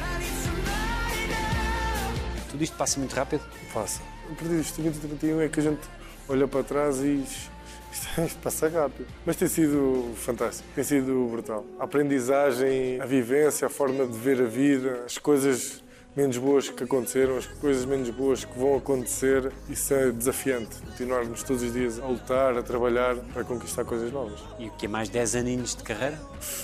Tudo 2.50 2.62
isto 2.62 2.76
passa 2.76 2.98
muito 2.98 3.14
rápido? 3.14 3.42
Passa. 3.72 4.02
A 4.30 4.34
partir 4.34 4.56
dos 4.56 4.70
30 4.72 4.98
31 5.00 5.40
é 5.40 5.48
que 5.48 5.60
a 5.60 5.62
gente 5.62 5.80
olha 6.28 6.46
para 6.46 6.62
trás 6.62 7.00
e 7.00 7.24
isto, 7.92 8.20
isto 8.26 8.38
passa 8.42 8.68
rápido. 8.68 9.06
Mas 9.24 9.36
tem 9.36 9.48
sido 9.48 10.12
fantástico, 10.16 10.68
tem 10.74 10.84
sido 10.84 11.28
brutal. 11.30 11.64
A 11.78 11.84
aprendizagem, 11.84 13.00
a 13.00 13.06
vivência, 13.06 13.66
a 13.66 13.70
forma 13.70 14.06
de 14.06 14.16
ver 14.18 14.40
a 14.40 14.46
vida, 14.46 15.02
as 15.06 15.18
coisas 15.18 15.81
menos 16.14 16.36
boas 16.36 16.68
que 16.68 16.84
aconteceram, 16.84 17.38
as 17.38 17.46
coisas 17.46 17.84
menos 17.86 18.10
boas 18.10 18.44
que 18.44 18.58
vão 18.58 18.76
acontecer, 18.76 19.50
isso 19.68 19.94
é 19.94 20.10
desafiante. 20.10 20.76
Continuarmos 20.90 21.42
todos 21.42 21.62
os 21.62 21.72
dias 21.72 21.98
a 21.98 22.06
lutar, 22.06 22.56
a 22.56 22.62
trabalhar 22.62 23.16
para 23.32 23.44
conquistar 23.44 23.84
coisas 23.84 24.12
novas. 24.12 24.40
E 24.58 24.66
o 24.68 24.70
que 24.72 24.86
é 24.86 24.88
mais 24.88 25.08
10 25.08 25.36
aninhos 25.36 25.74
de 25.74 25.82
carreira? 25.82 26.18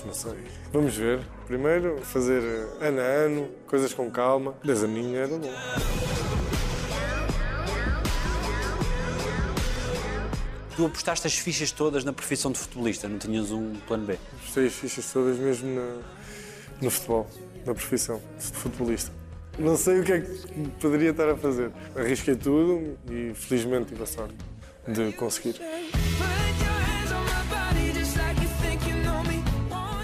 Não 0.04 0.12
sei. 0.12 0.34
Vamos 0.72 0.94
ver. 0.94 1.20
Primeiro, 1.46 1.98
fazer 2.02 2.42
eh, 2.42 2.88
ano 2.88 3.00
a 3.00 3.04
ano, 3.04 3.48
coisas 3.66 3.94
com 3.94 4.10
calma. 4.10 4.54
10 4.64 4.84
aninhos 4.84 5.14
era 5.14 5.28
bom. 5.38 5.50
Tu 10.76 10.84
apostaste 10.86 11.26
as 11.26 11.34
fichas 11.36 11.72
todas 11.72 12.04
na 12.04 12.12
profissão 12.12 12.52
de 12.52 12.58
futebolista, 12.58 13.08
não 13.08 13.18
tinhas 13.18 13.50
um 13.50 13.74
plano 13.86 14.06
B? 14.06 14.18
Gostei 14.44 14.66
as 14.68 14.74
fichas 14.74 15.10
todas 15.12 15.36
mesmo 15.36 15.74
na- 15.74 15.96
no 16.80 16.90
futebol, 16.90 17.26
na 17.66 17.74
profissão 17.74 18.22
de 18.38 18.44
futebolista. 18.44 19.17
Não 19.58 19.76
sei 19.76 20.00
o 20.00 20.04
que 20.04 20.12
é 20.12 20.20
que 20.20 20.68
poderia 20.80 21.10
estar 21.10 21.28
a 21.28 21.36
fazer. 21.36 21.70
Arrisquei 21.96 22.36
tudo 22.36 22.96
e 23.10 23.32
felizmente 23.34 23.86
tive 23.86 24.02
a 24.02 24.06
sorte 24.06 24.36
de 24.86 25.12
conseguir. 25.12 25.56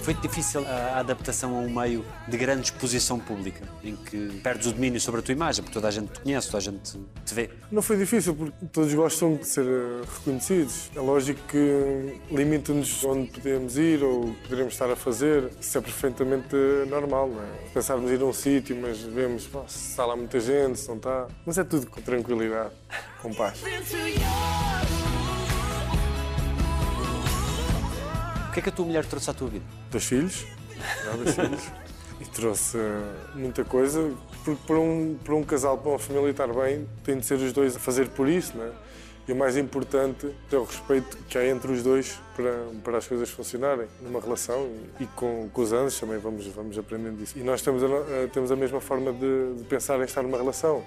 Foi 0.05 0.12
difícil 0.12 0.67
a 0.69 0.99
adaptação 0.99 1.57
a 1.57 1.61
um 1.61 1.71
meio 1.71 2.05
de 2.29 2.37
grande 2.37 2.64
exposição 2.64 3.19
pública, 3.19 3.67
em 3.83 3.97
que 3.97 4.38
perdes 4.43 4.67
o 4.67 4.73
domínio 4.73 5.01
sobre 5.01 5.21
a 5.21 5.23
tua 5.23 5.33
imagem, 5.33 5.64
porque 5.64 5.73
toda 5.73 5.88
a 5.88 5.90
gente 5.90 6.12
te 6.12 6.21
conhece, 6.21 6.47
toda 6.49 6.59
a 6.59 6.61
gente 6.61 6.99
te 7.25 7.35
vê. 7.35 7.49
Não 7.73 7.81
foi 7.81 7.97
difícil 7.97 8.35
porque 8.35 8.67
todos 8.71 8.93
gostam 8.93 9.37
de 9.37 9.47
ser 9.47 9.64
eh, 9.64 10.05
reconhecidos. 10.19 10.90
É 10.95 11.01
lógico 11.01 11.40
que 11.49 12.21
limita-nos 12.31 13.03
onde 13.03 13.31
podemos 13.31 13.79
ir 13.79 14.05
ou 14.05 14.37
poderemos 14.43 14.75
estar 14.75 14.90
a 14.90 14.97
fazer. 14.97 15.51
Isso 15.59 15.79
é 15.79 15.81
perfeitamente 15.81 16.55
normal, 16.87 17.31
não 17.31 17.43
é? 17.43 17.47
Pensarmos 17.73 18.11
ir 18.11 18.21
a 18.21 18.27
um 18.27 18.33
sítio, 18.35 18.77
mas 18.77 19.01
vemos 19.01 19.47
pá, 19.47 19.62
se 19.67 19.88
está 19.88 20.05
lá 20.05 20.14
muita 20.14 20.38
gente, 20.38 20.81
se 20.81 20.88
não 20.88 20.97
está. 20.97 21.29
Mas 21.47 21.57
é 21.57 21.64
tudo 21.64 21.87
com 21.87 22.03
tranquilidade, 22.03 22.73
com 23.23 23.33
paz. 23.33 23.59
Que 28.55 28.61
é 28.61 28.62
que 28.62 28.69
a 28.69 28.73
tua 28.73 28.87
mulher 28.87 29.05
trouxe 29.05 29.29
à 29.29 29.35
tua 29.35 29.49
vida? 29.49 29.64
dois 29.90 30.05
filhos, 30.05 30.47
já 31.05 31.11
dois 31.12 31.35
filhos, 31.35 31.73
e 32.21 32.25
trouxe 32.27 32.79
eh, 32.79 33.14
muita 33.35 33.64
coisa, 33.64 34.12
porque 34.45 34.61
para 34.64 34.79
um, 34.79 35.19
para 35.23 35.35
um 35.35 35.43
casal, 35.43 35.77
para 35.77 35.90
uma 35.90 35.99
família 35.99 36.31
estar 36.31 36.47
bem, 36.47 36.87
tem 37.03 37.19
de 37.19 37.27
ser 37.27 37.35
os 37.35 37.53
dois 37.53 37.75
a 37.75 37.81
fazer 37.81 38.09
por 38.11 38.29
isso, 38.29 38.57
né? 38.57 38.71
E 39.27 39.33
o 39.33 39.37
mais 39.37 39.57
importante 39.57 40.31
é 40.53 40.57
o 40.57 40.64
respeito 40.64 41.17
que 41.29 41.38
há 41.38 41.47
entre 41.47 41.73
os 41.73 41.83
dois 41.83 42.21
para, 42.37 42.53
para 42.85 42.99
as 42.99 43.09
coisas 43.09 43.31
funcionarem 43.31 43.87
numa 44.03 44.21
relação 44.21 44.69
e, 45.01 45.05
e 45.05 45.07
com, 45.07 45.49
com 45.51 45.62
os 45.62 45.73
anos 45.73 45.99
também 45.99 46.19
vamos, 46.19 46.47
vamos 46.49 46.79
aprendendo 46.79 47.23
isso. 47.23 47.37
E 47.37 47.43
nós 47.43 47.62
temos 47.62 47.83
a, 47.83 47.87
eh, 47.87 48.29
temos 48.33 48.53
a 48.53 48.57
mesma 48.57 48.81
forma 48.81 49.12
de, 49.12 49.55
de 49.55 49.64
pensar 49.64 49.99
em 49.99 50.05
estar 50.05 50.23
numa 50.23 50.37
relação. 50.37 50.85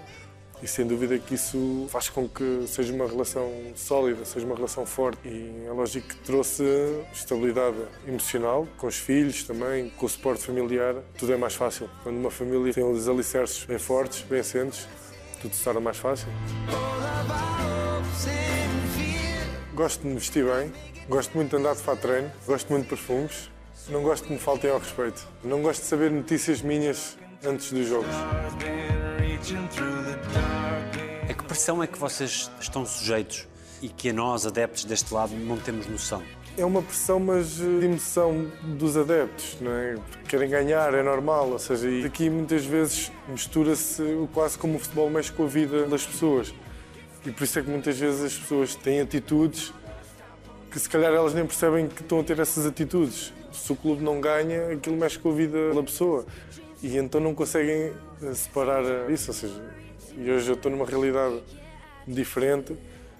E 0.61 0.67
sem 0.67 0.87
dúvida 0.87 1.19
que 1.19 1.35
isso 1.35 1.87
faz 1.89 2.09
com 2.09 2.27
que 2.27 2.65
seja 2.67 2.91
uma 2.91 3.05
relação 3.07 3.51
sólida, 3.75 4.25
seja 4.25 4.45
uma 4.45 4.55
relação 4.55 4.85
forte. 4.85 5.19
E 5.27 5.65
é 5.67 5.71
lógico 5.71 6.07
que 6.07 6.15
trouxe 6.17 6.63
estabilidade 7.13 7.77
emocional, 8.07 8.67
com 8.77 8.87
os 8.87 8.95
filhos 8.95 9.43
também, 9.43 9.91
com 9.91 10.05
o 10.07 10.09
suporte 10.09 10.43
familiar. 10.43 10.95
Tudo 11.17 11.33
é 11.33 11.37
mais 11.37 11.53
fácil. 11.53 11.87
Quando 12.01 12.17
uma 12.17 12.31
família 12.31 12.73
tem 12.73 12.83
os 12.83 13.07
alicerces 13.07 13.65
bem 13.65 13.77
fortes, 13.77 14.21
bem 14.23 14.39
assentes, 14.39 14.87
tudo 15.41 15.53
se 15.53 15.63
torna 15.63 15.79
mais 15.79 15.97
fácil. 15.97 16.27
Gosto 19.75 20.01
de 20.01 20.07
me 20.07 20.15
vestir 20.15 20.43
bem, 20.43 20.73
gosto 21.07 21.35
muito 21.35 21.51
de 21.51 21.55
andar 21.57 21.75
de 21.75 21.83
fato 21.83 22.01
treino, 22.01 22.31
gosto 22.47 22.67
muito 22.69 22.83
de 22.83 22.89
perfumes. 22.89 23.51
Não 23.89 24.01
gosto 24.01 24.25
que 24.25 24.33
me 24.33 24.39
faltem 24.39 24.71
ao 24.71 24.79
respeito. 24.79 25.25
Não 25.43 25.61
gosto 25.61 25.81
de 25.81 25.87
saber 25.87 26.09
notícias 26.11 26.61
minhas 26.61 27.15
antes 27.45 27.71
dos 27.71 27.87
jogos. 27.87 28.15
A 31.29 31.33
que 31.33 31.43
pressão 31.45 31.81
é 31.81 31.87
que 31.87 31.97
vocês 31.97 32.51
estão 32.59 32.85
sujeitos 32.85 33.47
e 33.81 33.87
que 33.87 34.09
a 34.09 34.13
nós, 34.13 34.45
adeptos 34.45 34.83
deste 34.83 35.13
lado, 35.13 35.33
não 35.35 35.57
temos 35.57 35.87
noção? 35.87 36.21
É 36.57 36.65
uma 36.65 36.81
pressão, 36.81 37.17
mas 37.17 37.61
eh, 37.61 37.79
de 37.79 37.85
emoção 37.85 38.51
dos 38.77 38.97
adeptos, 38.97 39.55
não 39.61 39.71
é? 39.71 39.95
Querem 40.27 40.49
ganhar, 40.49 40.93
é 40.93 41.01
normal. 41.01 41.51
Ou 41.51 41.59
seja, 41.59 41.89
e 41.89 42.03
aqui 42.03 42.29
muitas 42.29 42.65
vezes 42.65 43.09
mistura-se 43.29 44.03
quase 44.33 44.57
como 44.57 44.75
o 44.75 44.79
futebol 44.79 45.09
mexe 45.09 45.31
com 45.31 45.45
a 45.45 45.47
vida 45.47 45.85
das 45.85 46.05
pessoas. 46.05 46.53
E 47.25 47.31
por 47.31 47.45
isso 47.45 47.57
é 47.59 47.61
que 47.61 47.69
muitas 47.69 47.97
vezes 47.97 48.25
as 48.25 48.35
pessoas 48.37 48.75
têm 48.75 48.99
atitudes 48.99 49.73
que 50.69 50.77
se 50.77 50.89
calhar 50.89 51.13
elas 51.13 51.33
nem 51.33 51.45
percebem 51.45 51.87
que 51.87 52.01
estão 52.01 52.19
a 52.19 52.23
ter 52.23 52.37
essas 52.37 52.65
atitudes. 52.65 53.31
Se 53.53 53.71
o 53.71 53.77
clube 53.77 54.03
não 54.03 54.19
ganha, 54.19 54.73
aquilo 54.73 54.97
mexe 54.97 55.17
com 55.17 55.31
a 55.31 55.33
vida 55.33 55.73
da 55.73 55.83
pessoa. 55.83 56.25
E 56.81 56.97
então 56.97 57.19
não 57.19 57.33
conseguem 57.33 57.93
eh, 58.21 58.33
separar 58.33 58.83
eh, 58.83 59.11
isso. 59.11 59.31
Ou 59.31 59.33
seja, 59.33 59.73
e 60.17 60.31
hoje 60.31 60.49
eu 60.49 60.55
estou 60.55 60.71
numa 60.71 60.85
realidade 60.85 61.41
diferente, 62.07 62.75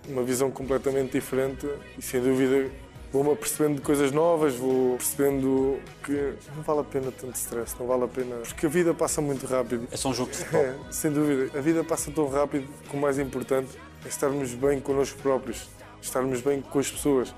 uma 0.08 0.24
visão 0.24 0.50
completamente 0.50 1.12
diferente 1.12 1.67
e 1.98 2.02
sem 2.02 2.22
dúvida 2.22 2.70
vou-me 3.12 3.32
apercebendo 3.32 3.76
de 3.76 3.82
coisas 3.82 4.12
novas, 4.12 4.56
vou 4.56 4.98
percebendo 4.98 5.80
que 6.04 6.34
não 6.56 6.63
vale 6.63 6.82
a 6.82 6.84
pena 6.84 7.12
tanto 7.12 7.36
stress, 7.36 7.76
não 7.79 7.88
vale 7.88 8.04
a 8.04 8.08
pena. 8.08 8.36
Porque 8.38 8.65
a 8.65 8.69
vida 8.69 8.94
passa 8.94 9.21
muito 9.21 9.46
rápido. 9.46 9.88
É 9.92 9.98
só 9.98 10.10
um 10.10 10.13
jogo 10.13 10.32
de 10.32 10.38
futebol. 10.38 10.62
É, 10.62 10.75
sem 10.92 11.12
dúvida. 11.12 11.58
A 11.58 11.62
vida 11.62 11.84
passa 11.84 12.12
tão 12.12 12.27
rápido 12.29 12.67
que 12.90 12.96
o 12.96 13.00
mais 13.00 13.17
importante 13.17 13.69
é 14.06 14.08
estarmos 14.08 14.54
bem 14.54 14.79
connosco 14.79 15.19
próprios, 15.21 15.69
estarmos 16.02 16.42
bem 16.42 16.62
com 16.62 16.79
as 16.79 16.92
pessoas. 16.92 17.34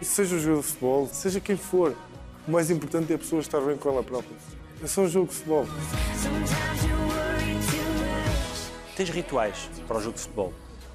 E 0.00 0.04
seja 0.04 0.36
o 0.36 0.38
jogo 0.38 0.60
de 0.60 0.66
futebol, 0.66 1.08
seja 1.08 1.40
quem 1.40 1.56
for, 1.56 1.94
o 2.46 2.50
mais 2.50 2.70
importante 2.70 3.12
é 3.12 3.16
a 3.16 3.18
pessoa 3.18 3.40
estar 3.40 3.60
bem 3.60 3.76
com 3.76 3.88
ela 3.88 4.02
própria. 4.02 4.36
É 4.82 4.86
só 4.86 5.00
um 5.02 5.08
jogo 5.08 5.26
de 5.26 5.34
futebol. 5.34 5.66
Tens 8.96 9.10
rituais 9.10 9.68
para 9.88 9.96
o 9.96 10.00
jogo 10.00 10.14
de 10.14 10.20
futebol? 10.20 10.52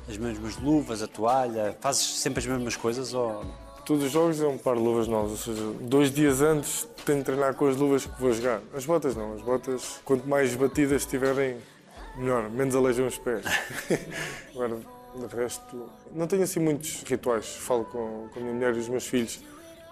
As 0.07 0.17
mesmas 0.17 0.57
luvas, 0.57 1.01
a 1.01 1.07
toalha? 1.07 1.77
Fazes 1.81 2.19
sempre 2.19 2.39
as 2.39 2.45
mesmas 2.45 2.75
coisas 2.77 3.13
ou... 3.13 3.43
Todos 3.86 4.05
os 4.05 4.11
jogos 4.11 4.39
é 4.39 4.47
um 4.47 4.57
par 4.57 4.77
de 4.77 4.81
luvas 4.81 5.09
novas, 5.09 5.31
ou 5.31 5.38
seja, 5.38 5.61
dois 5.81 6.09
dias 6.09 6.41
antes 6.41 6.88
tenho 7.05 7.19
de 7.19 7.25
treinar 7.25 7.53
com 7.55 7.67
as 7.67 7.75
luvas 7.75 8.05
que 8.05 8.21
vou 8.21 8.31
jogar. 8.31 8.61
As 8.73 8.86
botas 8.86 9.13
não, 9.13 9.34
as 9.34 9.41
botas, 9.41 9.99
quanto 10.05 10.25
mais 10.25 10.55
batidas 10.55 11.01
estiverem, 11.01 11.57
melhor, 12.15 12.49
menos 12.49 12.73
aleijam 12.75 13.05
os 13.05 13.17
pés. 13.17 13.43
Agora, 14.55 14.79
de 15.15 15.36
resto, 15.36 15.89
não 16.13 16.25
tenho 16.27 16.43
assim 16.43 16.61
muitos 16.61 17.03
rituais. 17.03 17.57
Falo 17.57 17.84
com, 17.84 18.29
com 18.34 18.39
a 18.39 18.41
minha 18.41 18.53
mulher 18.53 18.73
e 18.73 18.79
os 18.79 18.88
meus 18.88 19.05
filhos 19.05 19.41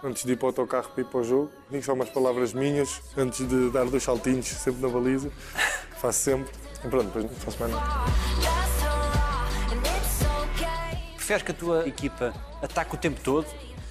antes 0.04 0.26
de 0.26 0.34
ir 0.34 0.36
para 0.36 0.46
o 0.46 0.48
autocarro 0.50 0.90
para 0.90 1.02
ir 1.02 1.06
para 1.06 1.20
o 1.20 1.24
jogo. 1.24 1.52
Digo 1.70 1.84
só 1.84 1.94
umas 1.94 2.10
palavras 2.10 2.54
minhas 2.54 3.02
antes 3.18 3.48
de 3.48 3.70
dar 3.70 3.86
dois 3.86 4.04
saltinhos, 4.04 4.48
sempre 4.48 4.82
na 4.82 4.90
baliza. 4.90 5.32
Faço 6.00 6.20
sempre. 6.20 6.52
E 6.84 6.88
pronto, 6.88 7.06
depois 7.06 7.26
não 7.26 7.32
faço 7.32 7.60
mais 7.60 7.72
nada. 7.72 8.12
Preferes 11.16 11.44
que 11.44 11.52
a 11.52 11.56
tua 11.56 11.88
equipa 11.88 12.34
ataque 12.62 12.96
o 12.96 12.98
tempo 12.98 13.22
todo 13.22 13.46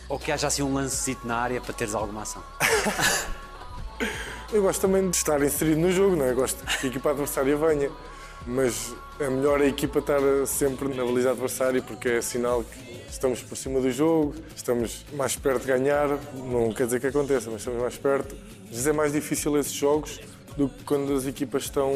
ou 0.08 0.18
que 0.18 0.32
haja 0.32 0.48
assim 0.48 0.62
um 0.62 0.74
lancezito 0.74 1.26
na 1.26 1.36
área 1.36 1.60
para 1.60 1.72
teres 1.72 1.94
alguma 1.94 2.22
ação? 2.22 2.42
Eu 4.52 4.62
gosto 4.62 4.80
também 4.80 5.08
de 5.08 5.16
estar 5.16 5.40
inserido 5.42 5.80
no 5.80 5.92
jogo, 5.92 6.16
não 6.16 6.24
é? 6.24 6.32
Eu 6.32 6.34
gosto 6.34 6.64
que 6.64 6.86
a 6.86 6.90
equipa 6.90 7.10
adversária 7.10 7.56
venha, 7.56 7.88
mas 8.46 8.94
é 9.18 9.28
melhor 9.28 9.60
a 9.60 9.66
equipa 9.66 9.98
estar 9.98 10.20
sempre 10.46 10.88
na 10.94 11.04
baliza 11.04 11.30
adversária 11.30 11.82
porque 11.82 12.08
é 12.08 12.22
sinal 12.22 12.64
que 12.64 13.00
estamos 13.10 13.42
por 13.42 13.56
cima 13.56 13.80
do 13.80 13.90
jogo, 13.90 14.34
estamos 14.56 15.04
mais 15.12 15.36
perto 15.36 15.62
de 15.62 15.68
ganhar. 15.68 16.08
Não 16.34 16.72
quer 16.72 16.86
dizer 16.86 17.00
que 17.00 17.06
aconteça, 17.06 17.50
mas 17.50 17.60
estamos 17.60 17.80
mais 17.80 17.96
perto. 17.96 18.34
Às 18.64 18.70
vezes 18.70 18.86
é 18.86 18.92
mais 18.92 19.12
difícil 19.12 19.56
esses 19.58 19.72
jogos 19.72 20.20
do 20.56 20.68
que 20.68 20.84
quando 20.84 21.12
as 21.14 21.26
equipas 21.26 21.64
estão 21.64 21.92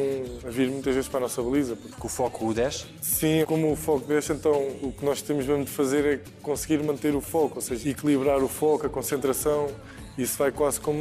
a 0.47 0.51
vir 0.51 0.69
muitas 0.71 0.95
vezes 0.95 1.09
para 1.09 1.19
a 1.19 1.23
nossa 1.23 1.43
baliza. 1.43 1.77
porque 1.77 2.01
Que 2.01 2.07
o 2.07 2.09
foco 2.09 2.47
o 2.47 2.55
desce? 2.55 2.87
Sim, 3.01 3.45
como 3.47 3.73
o 3.73 3.77
foco 3.77 4.07
deixa, 4.07 4.33
então 4.33 4.53
o 4.83 4.93
que 4.93 5.05
nós 5.05 5.23
temos 5.23 5.47
mesmo 5.47 5.65
de 5.65 5.71
fazer 5.71 6.05
é 6.05 6.21
conseguir 6.43 6.83
manter 6.83 7.15
o 7.15 7.21
foco, 7.21 7.57
ou 7.57 7.63
seja, 7.63 7.89
equilibrar 7.89 8.43
o 8.43 8.49
foco, 8.49 8.87
a 8.87 8.89
concentração. 8.89 9.69
Isso 10.17 10.39
vai 10.39 10.53
quase 10.53 10.81
como 10.81 10.99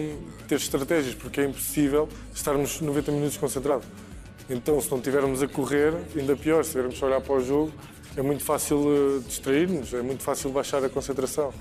ter 0.48 0.56
estratégias, 0.56 1.14
porque 1.14 1.42
é 1.42 1.46
impossível 1.46 2.10
estarmos 2.34 2.82
90 2.82 3.12
minutos 3.12 3.38
concentrados. 3.38 3.86
Então, 4.50 4.80
se 4.82 4.92
não 4.92 4.98
estivermos 4.98 5.42
a 5.42 5.48
correr, 5.48 5.94
ainda 6.16 6.36
pior, 6.36 6.64
se 6.64 6.70
estivermos 6.70 7.02
a 7.02 7.06
olhar 7.06 7.22
para 7.22 7.34
o 7.34 7.44
jogo, 7.44 7.72
é 8.16 8.22
muito 8.22 8.44
fácil 8.44 9.18
eh, 9.18 9.22
distrair-nos, 9.26 9.94
é 9.94 10.02
muito 10.02 10.22
fácil 10.22 10.52
baixar 10.52 10.84
a 10.84 10.90
concentração. 10.90 11.54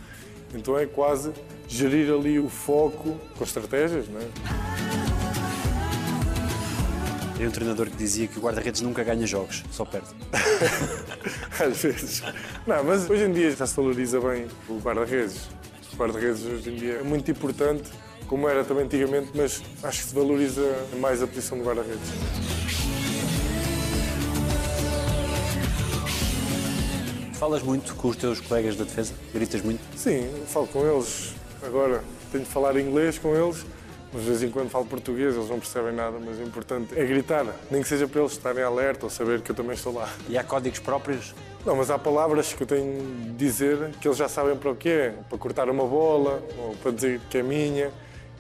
Então 0.55 0.79
é 0.79 0.85
quase 0.85 1.33
gerir 1.67 2.13
ali 2.13 2.39
o 2.39 2.49
foco 2.49 3.19
com 3.37 3.45
estratégias, 3.45 4.07
não 4.09 4.21
é? 4.21 4.29
Um 7.45 7.51
treinador 7.51 7.91
que 7.91 7.97
dizia 7.97 8.29
que 8.29 8.39
o 8.39 8.43
guarda-redes 8.43 8.83
nunca 8.83 9.03
ganha 9.03 9.27
jogos, 9.27 9.65
só 9.73 9.85
perde. 9.85 10.07
Às 11.59 11.83
vezes. 11.83 12.23
Não, 12.65 12.85
mas 12.85 13.11
hoje 13.11 13.25
em 13.25 13.33
dia 13.33 13.51
já 13.51 13.67
se 13.67 13.75
valoriza 13.75 14.21
bem 14.21 14.47
o 14.69 14.79
guarda-redes. 14.79 15.49
O 15.93 15.97
guarda-redes 15.97 16.45
hoje 16.45 16.71
em 16.71 16.77
dia 16.77 16.93
é 17.01 17.03
muito 17.03 17.29
importante, 17.33 17.91
como 18.29 18.49
era 18.49 18.63
também 18.63 18.85
antigamente, 18.85 19.33
mas 19.35 19.61
acho 19.83 20.03
que 20.03 20.09
se 20.11 20.15
valoriza 20.15 20.63
mais 21.01 21.21
a 21.21 21.27
posição 21.27 21.59
do 21.59 21.65
guarda-redes. 21.65 22.72
Falas 27.43 27.61
muito 27.61 27.97
com 27.97 28.07
os 28.07 28.15
teus 28.15 28.41
colegas 28.41 28.77
da 28.77 28.85
defesa? 28.85 29.13
Gritas 29.35 29.63
muito? 29.63 29.81
Sim, 29.97 30.31
falo 30.47 30.69
com 30.69 30.87
eles 30.87 31.35
agora. 31.61 32.05
Tenho 32.31 32.45
de 32.45 32.49
falar 32.49 32.77
inglês 32.77 33.19
com 33.19 33.35
eles, 33.35 33.67
mas 34.13 34.23
de 34.23 34.29
vez 34.29 34.43
em 34.45 34.49
quando 34.49 34.71
falo 34.71 34.85
português, 34.85 35.35
eles 35.35 35.49
não 35.49 35.59
percebem 35.59 35.93
nada, 35.93 36.19
mas 36.25 36.39
o 36.39 36.43
importante 36.45 36.97
é 36.97 37.05
gritar, 37.05 37.45
nem 37.69 37.83
que 37.83 37.89
seja 37.89 38.07
para 38.07 38.21
eles 38.21 38.31
estarem 38.31 38.63
alerta 38.63 39.07
ou 39.07 39.11
saber 39.11 39.41
que 39.41 39.51
eu 39.51 39.57
também 39.57 39.75
estou 39.75 39.93
lá. 39.93 40.09
E 40.29 40.39
há 40.39 40.45
códigos 40.45 40.79
próprios? 40.79 41.35
Não, 41.67 41.75
mas 41.75 41.91
há 41.91 41.99
palavras 41.99 42.53
que 42.53 42.63
eu 42.63 42.67
tenho 42.67 43.03
de 43.03 43.33
dizer 43.33 43.91
que 44.01 44.07
eles 44.07 44.19
já 44.19 44.29
sabem 44.29 44.57
para 44.57 44.71
o 44.71 44.77
que 44.77 44.89
é. 44.89 45.15
Para 45.29 45.37
cortar 45.37 45.69
uma 45.69 45.85
bola, 45.85 46.41
ou 46.57 46.77
para 46.77 46.93
dizer 46.93 47.21
que 47.29 47.39
é 47.39 47.43
minha. 47.43 47.91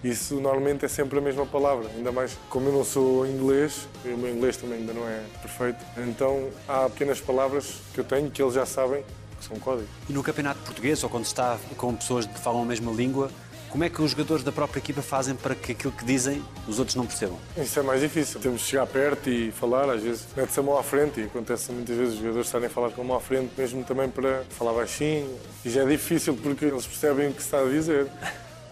Isso 0.02 0.40
normalmente 0.40 0.84
é 0.84 0.88
sempre 0.88 1.18
a 1.18 1.22
mesma 1.22 1.46
palavra. 1.46 1.88
Ainda 1.96 2.10
mais 2.10 2.36
como 2.50 2.68
eu 2.68 2.72
não 2.72 2.84
sou 2.84 3.26
inglês, 3.26 3.86
e 4.04 4.08
o 4.08 4.18
meu 4.18 4.34
inglês 4.34 4.56
também 4.56 4.78
ainda 4.78 4.92
não 4.92 5.08
é 5.08 5.22
perfeito. 5.40 5.78
Então 5.96 6.48
há 6.68 6.88
pequenas 6.88 7.20
palavras 7.20 7.76
que 7.94 8.00
eu 8.00 8.04
tenho 8.04 8.30
que 8.30 8.42
eles 8.42 8.54
já 8.54 8.66
sabem 8.66 9.04
que 9.38 9.44
são 9.44 9.56
código. 9.58 9.88
E 10.08 10.12
no 10.12 10.22
campeonato 10.22 10.60
português, 10.60 11.02
ou 11.04 11.10
quando 11.10 11.24
está 11.24 11.58
com 11.76 11.94
pessoas 11.94 12.26
que 12.26 12.38
falam 12.38 12.62
a 12.62 12.64
mesma 12.64 12.90
língua, 12.90 13.30
como 13.72 13.84
é 13.84 13.88
que 13.88 14.02
os 14.02 14.10
jogadores 14.10 14.44
da 14.44 14.52
própria 14.52 14.80
equipa 14.80 15.00
fazem 15.00 15.34
para 15.34 15.54
que 15.54 15.72
aquilo 15.72 15.92
que 15.94 16.04
dizem 16.04 16.44
os 16.68 16.78
outros 16.78 16.94
não 16.94 17.06
percebam? 17.06 17.38
Isso 17.56 17.80
é 17.80 17.82
mais 17.82 18.02
difícil. 18.02 18.38
Temos 18.38 18.60
de 18.60 18.66
chegar 18.66 18.86
perto 18.86 19.30
e 19.30 19.50
falar, 19.50 19.88
às 19.88 20.02
vezes 20.02 20.26
mete-se 20.36 20.60
a 20.60 20.62
mão 20.62 20.76
à 20.76 20.82
frente 20.82 21.20
e 21.20 21.24
acontece 21.24 21.72
muitas 21.72 21.96
vezes 21.96 22.12
os 22.12 22.18
jogadores 22.20 22.48
estarem 22.48 22.66
a 22.66 22.70
falar 22.70 22.90
com 22.90 23.00
a 23.00 23.04
mão 23.04 23.16
à 23.16 23.20
frente, 23.20 23.50
mesmo 23.56 23.82
também 23.82 24.10
para 24.10 24.44
falar 24.50 24.74
baixinho. 24.74 25.34
E 25.64 25.70
já 25.70 25.84
é 25.84 25.86
difícil 25.86 26.36
porque 26.36 26.66
eles 26.66 26.86
percebem 26.86 27.28
o 27.28 27.32
que 27.32 27.40
se 27.40 27.46
está 27.46 27.60
a 27.60 27.64
dizer. 27.64 28.08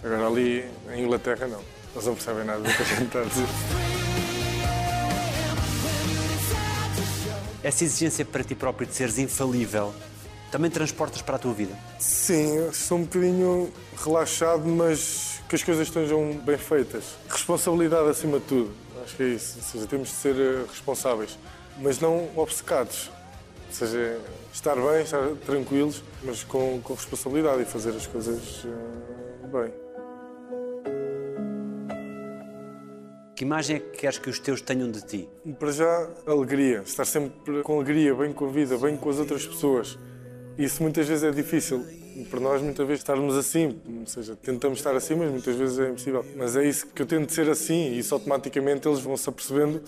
Agora 0.02 0.26
ali 0.26 0.64
em 0.92 1.04
Inglaterra 1.04 1.46
não. 1.46 1.60
Eles 1.92 2.06
não 2.06 2.14
percebem 2.14 2.44
nada 2.44 2.60
do 2.60 2.72
que 2.72 2.82
a 2.82 2.86
gente 2.86 3.02
está 3.04 3.20
a 3.20 3.24
dizer. 3.24 3.46
Essa 7.62 7.84
exigência 7.84 8.24
para 8.24 8.42
ti 8.42 8.54
próprio 8.54 8.86
de 8.86 8.94
seres 8.94 9.18
infalível 9.18 9.92
também 10.50 10.70
transportas 10.70 11.22
para 11.22 11.36
a 11.36 11.38
tua 11.38 11.52
vida? 11.52 11.74
Sim, 11.98 12.72
sou 12.72 12.98
um 12.98 13.02
bocadinho 13.02 13.72
relaxado, 13.96 14.66
mas 14.66 15.40
que 15.48 15.54
as 15.54 15.62
coisas 15.62 15.86
estejam 15.86 16.32
bem 16.44 16.58
feitas. 16.58 17.04
Responsabilidade 17.28 18.08
acima 18.08 18.38
de 18.40 18.46
tudo. 18.46 18.74
Acho 19.04 19.16
que 19.16 19.22
é 19.22 19.26
isso. 19.26 19.58
Ou 19.58 19.64
seja, 19.64 19.86
temos 19.86 20.08
de 20.08 20.14
ser 20.14 20.36
eh, 20.36 20.64
responsáveis, 20.68 21.38
mas 21.78 22.00
não 22.00 22.28
obcecados. 22.36 23.10
Ou 23.68 23.74
seja, 23.74 24.18
estar 24.52 24.74
bem, 24.74 25.02
estar 25.02 25.28
tranquilos, 25.46 26.02
mas 26.22 26.42
com, 26.42 26.80
com 26.82 26.94
responsabilidade 26.94 27.62
e 27.62 27.64
fazer 27.64 27.90
as 27.90 28.06
coisas 28.06 28.64
eh, 28.64 29.46
bem. 29.46 29.89
Que 33.40 33.44
imagem 33.46 33.76
é 33.76 33.78
que 33.78 33.96
queres 33.96 34.18
que 34.18 34.28
os 34.28 34.38
teus 34.38 34.60
tenham 34.60 34.90
de 34.90 35.00
ti? 35.00 35.26
Para 35.58 35.72
já, 35.72 36.10
alegria. 36.26 36.82
Estar 36.84 37.06
sempre 37.06 37.62
com 37.62 37.76
alegria, 37.76 38.14
bem 38.14 38.34
com 38.34 38.44
a 38.44 38.50
vida, 38.50 38.76
bem 38.76 38.98
com 38.98 39.08
as 39.08 39.18
outras 39.18 39.46
pessoas. 39.46 39.98
Isso 40.58 40.82
muitas 40.82 41.08
vezes 41.08 41.24
é 41.24 41.30
difícil. 41.30 41.82
Para 42.28 42.38
nós, 42.38 42.60
muitas 42.60 42.86
vezes, 42.86 43.00
estarmos 43.00 43.38
assim. 43.38 43.80
Ou 43.98 44.06
seja, 44.06 44.36
tentamos 44.36 44.78
estar 44.78 44.94
assim, 44.94 45.14
mas 45.14 45.30
muitas 45.30 45.56
vezes 45.56 45.78
é 45.78 45.88
impossível. 45.88 46.22
Mas 46.36 46.54
é 46.54 46.68
isso 46.68 46.86
que 46.88 47.00
eu 47.00 47.06
tento 47.06 47.32
ser 47.32 47.48
assim. 47.48 47.92
E 47.92 48.00
isso 48.00 48.14
automaticamente 48.14 48.86
eles 48.86 49.00
vão 49.00 49.16
se 49.16 49.26
apercebendo 49.26 49.82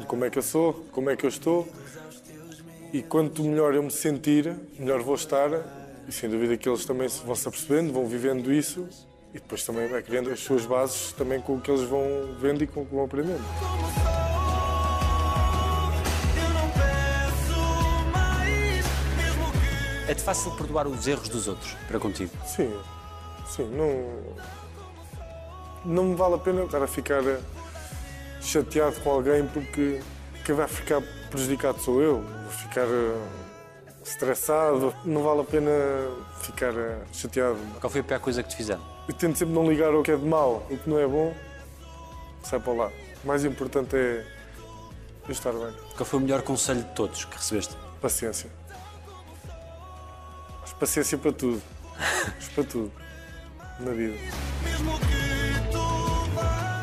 de 0.00 0.04
como 0.04 0.24
é 0.24 0.28
que 0.28 0.38
eu 0.38 0.42
sou, 0.42 0.84
como 0.90 1.08
é 1.08 1.14
que 1.14 1.24
eu 1.24 1.30
estou. 1.30 1.64
E 2.92 3.04
quanto 3.04 3.44
melhor 3.44 3.72
eu 3.72 3.84
me 3.84 3.90
sentir, 3.92 4.52
melhor 4.76 5.00
vou 5.00 5.14
estar. 5.14 5.48
E 6.08 6.10
sem 6.10 6.28
dúvida 6.28 6.56
que 6.56 6.68
eles 6.68 6.84
também 6.84 7.06
vão 7.24 7.36
se 7.36 7.46
apercebendo, 7.46 7.92
vão 7.92 8.04
vivendo 8.08 8.52
isso. 8.52 8.88
E 9.36 9.38
depois 9.38 9.62
também 9.64 9.86
vai 9.86 10.02
criando 10.02 10.30
as 10.30 10.40
suas 10.40 10.64
bases 10.64 11.12
também 11.12 11.38
com 11.42 11.56
o 11.56 11.60
que 11.60 11.70
eles 11.70 11.82
vão 11.82 12.02
vendo 12.40 12.64
e 12.64 12.66
com 12.66 12.80
o 12.80 12.86
que 12.86 12.94
vão 12.94 13.04
aprendendo. 13.04 13.44
Que 20.06 20.10
É-te 20.10 20.22
fácil 20.22 20.52
perdoar 20.52 20.86
os 20.86 21.06
erros 21.06 21.28
dos 21.28 21.48
outros 21.48 21.76
para 21.86 22.00
contigo? 22.00 22.30
Sim, 22.46 22.74
sim, 23.46 23.68
não. 23.76 24.22
Não 25.84 26.04
me 26.04 26.14
vale 26.14 26.36
a 26.36 26.38
pena 26.38 26.64
estar 26.64 26.82
a 26.82 26.86
ficar 26.86 27.22
eh, 27.22 27.38
chateado 28.40 28.98
com 29.02 29.10
alguém 29.10 29.46
porque 29.48 30.00
quem 30.46 30.54
vai 30.54 30.66
ficar 30.66 31.02
prejudicado 31.28 31.78
sou 31.80 32.00
eu. 32.00 32.22
Vou 32.22 32.50
ficar 32.52 32.86
eh, 32.86 33.20
estressado. 34.02 34.94
Não 35.04 35.22
vale 35.22 35.42
a 35.42 35.44
pena 35.44 35.70
ficar 36.40 36.74
eh, 36.74 37.02
chateado. 37.12 37.58
Qual 37.78 37.90
foi 37.90 38.00
a 38.00 38.04
pior 38.04 38.20
coisa 38.20 38.42
que 38.42 38.48
te 38.48 38.56
fizeram? 38.56 38.95
Eu 39.08 39.14
tento 39.14 39.38
sempre 39.38 39.54
não 39.54 39.68
ligar 39.68 39.92
ao 39.92 40.02
que 40.02 40.10
é 40.10 40.16
de 40.16 40.24
mau, 40.24 40.66
o 40.68 40.76
que 40.76 40.90
não 40.90 40.98
é 40.98 41.06
bom, 41.06 41.32
sai 42.42 42.58
para 42.58 42.72
lá. 42.72 42.92
O 43.22 43.26
mais 43.26 43.44
importante 43.44 43.94
é 43.94 44.26
eu 45.26 45.32
estar 45.32 45.52
bem. 45.52 45.72
Qual 45.96 46.04
foi 46.04 46.18
o 46.18 46.22
melhor 46.22 46.42
conselho 46.42 46.82
de 46.82 46.90
todos 46.94 47.24
que 47.24 47.36
recebeste? 47.36 47.76
Paciência. 48.00 48.50
Mas 50.60 50.72
paciência 50.72 51.18
para 51.18 51.32
tudo. 51.32 51.62
Mas 52.34 52.48
para 52.48 52.64
tudo. 52.64 52.92
Na 53.78 53.92
vida. 53.92 54.16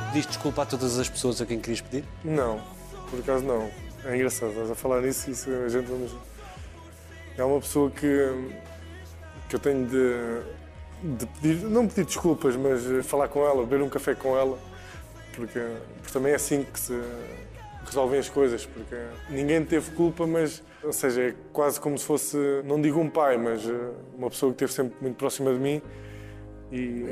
Pediste 0.07 0.34
desculpa 0.34 0.61
a 0.61 0.65
todas 0.65 0.99
as 0.99 1.09
pessoas 1.09 1.41
a 1.41 1.45
quem 1.45 1.59
querias 1.59 1.82
pedir? 1.82 2.05
Não, 2.24 2.61
por 3.09 3.19
acaso 3.19 3.43
não. 3.43 3.69
É 4.05 4.15
engraçado, 4.15 4.51
estás 4.51 4.71
a 4.71 4.76
falar 4.76 5.01
nisso 5.01 5.32
isso 5.32 5.49
a 5.49 5.69
gente 5.69 5.88
vamos... 5.88 6.15
É 7.38 7.43
uma 7.43 7.59
pessoa 7.59 7.89
que, 7.89 8.53
que 9.49 9.55
eu 9.55 9.59
tenho 9.59 9.88
de, 9.88 10.43
de 11.04 11.26
pedir, 11.26 11.56
não 11.66 11.88
pedir 11.88 12.06
desculpas, 12.06 12.56
mas 12.56 12.89
eh, 12.89 13.04
falar 13.04 13.28
com 13.28 13.45
ela, 13.45 13.64
beber 13.66 13.84
um 13.84 13.89
café 13.89 14.16
com 14.16 14.38
ela, 14.38 14.58
porque, 15.36 15.60
porque 16.01 16.14
também 16.14 16.32
é 16.32 16.36
assim 16.36 16.64
que 16.64 16.80
se 16.80 16.93
resolvem 17.86 18.20
as 18.20 18.30
coisas, 18.30 18.66
porque 18.66 18.95
ninguém 19.30 19.64
teve 19.66 19.91
culpa, 19.91 20.26
mas, 20.26 20.64
ou 20.82 20.93
seja, 20.93 21.22
é 21.22 21.36
quase 21.51 21.80
como 21.80 21.97
se 21.97 22.06
fosse, 22.06 22.38
não 22.64 22.82
digo 22.82 22.99
um 22.99 23.10
pai, 23.10 23.38
mas 23.38 23.68
eh, 23.68 23.91
uma 24.18 24.30
pessoa 24.30 24.51
que 24.54 24.64
esteve 24.64 24.72
sempre 24.74 24.95
muito 25.01 25.18
próxima 25.18 25.54
de 25.54 25.60
mim 25.60 25.82
e 26.72 27.06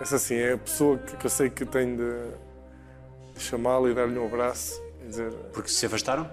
essa 0.00 0.16
assim 0.16 0.34
é 0.36 0.54
a 0.54 0.58
pessoa 0.58 0.96
que, 0.98 1.16
que 1.16 1.26
eu 1.26 1.30
sei 1.30 1.50
que 1.50 1.64
tenho 1.66 1.96
de, 1.96 3.34
de 3.34 3.40
chamá-la 3.44 3.90
e 3.90 3.94
dar-lhe 3.94 4.18
um 4.18 4.26
abraço 4.26 4.82
e 5.04 5.08
dizer 5.08 5.32
Porque 5.52 5.68
se 5.68 5.84
afastaram? 5.86 6.28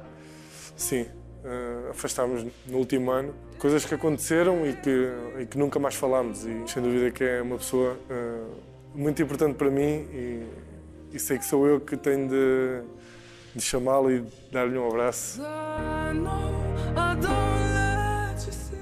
sim, 0.75 1.05
eh, 1.45 1.91
afastámos 1.91 2.43
no 2.65 2.77
último 2.77 3.11
ano. 3.11 3.33
Coisas 3.59 3.85
que 3.85 3.93
aconteceram 3.93 4.65
e 4.65 4.73
que, 4.73 5.11
e 5.39 5.45
que 5.45 5.57
nunca 5.57 5.77
mais 5.77 5.93
falámos. 5.93 6.43
E 6.43 6.63
sem 6.67 6.81
dúvida 6.81 7.11
que 7.11 7.23
é 7.23 7.41
uma 7.41 7.57
pessoa 7.57 7.97
eh, 8.09 8.43
muito 8.95 9.21
importante 9.21 9.55
para 9.55 9.69
mim 9.69 10.07
e, 10.11 10.43
e 11.13 11.19
sei 11.19 11.37
que 11.37 11.45
sou 11.45 11.67
eu 11.67 11.79
que 11.79 11.95
tenho 11.95 12.27
de, 12.27 12.81
de 13.53 13.61
chamá-lo 13.61 14.11
e 14.11 14.23
dar-lhe 14.51 14.77
um 14.77 14.87
abraço. 14.87 15.39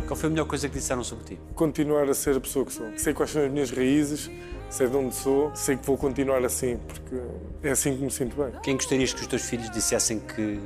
Qual 0.07 0.17
foi 0.17 0.27
a 0.27 0.29
melhor 0.29 0.45
coisa 0.45 0.69
que 0.69 0.75
disseram 0.75 1.03
sobre 1.03 1.25
ti? 1.25 1.39
Continuar 1.55 2.09
a 2.09 2.13
ser 2.13 2.37
a 2.37 2.39
pessoa 2.39 2.65
que 2.65 2.71
sou. 2.71 2.87
Sei 2.97 3.13
quais 3.13 3.31
são 3.31 3.43
as 3.43 3.51
minhas 3.51 3.71
raízes, 3.71 4.29
sei 4.69 4.87
de 4.87 4.95
onde 4.95 5.15
sou, 5.15 5.53
sei 5.55 5.75
que 5.75 5.85
vou 5.85 5.97
continuar 5.97 6.43
assim, 6.45 6.77
porque 6.87 7.21
é 7.61 7.71
assim 7.71 7.97
que 7.97 8.03
me 8.03 8.11
sinto 8.11 8.35
bem. 8.35 8.53
Quem 8.61 8.75
gostarias 8.75 9.13
que 9.13 9.21
os 9.21 9.27
teus 9.27 9.43
filhos 9.43 9.69
dissessem 9.69 10.19
que 10.19 10.59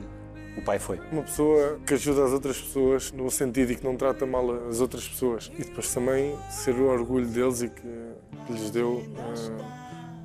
o 0.58 0.62
pai 0.62 0.80
foi? 0.80 1.00
Uma 1.12 1.24
pessoa 1.24 1.80
que 1.86 1.94
ajuda 1.94 2.26
as 2.26 2.32
outras 2.32 2.60
pessoas 2.60 3.12
no 3.12 3.30
sentido 3.30 3.72
e 3.72 3.76
que 3.76 3.84
não 3.84 3.96
trata 3.96 4.26
mal 4.26 4.50
as 4.68 4.82
outras 4.82 5.08
pessoas. 5.08 5.52
E 5.58 5.64
depois 5.64 5.94
também 5.94 6.36
ser 6.50 6.76
o 6.76 6.88
orgulho 6.88 7.28
deles 7.28 7.62
e 7.62 7.70
que, 7.70 8.08
lhes 8.50 8.72
deu 8.72 9.04
eh, 9.18 9.64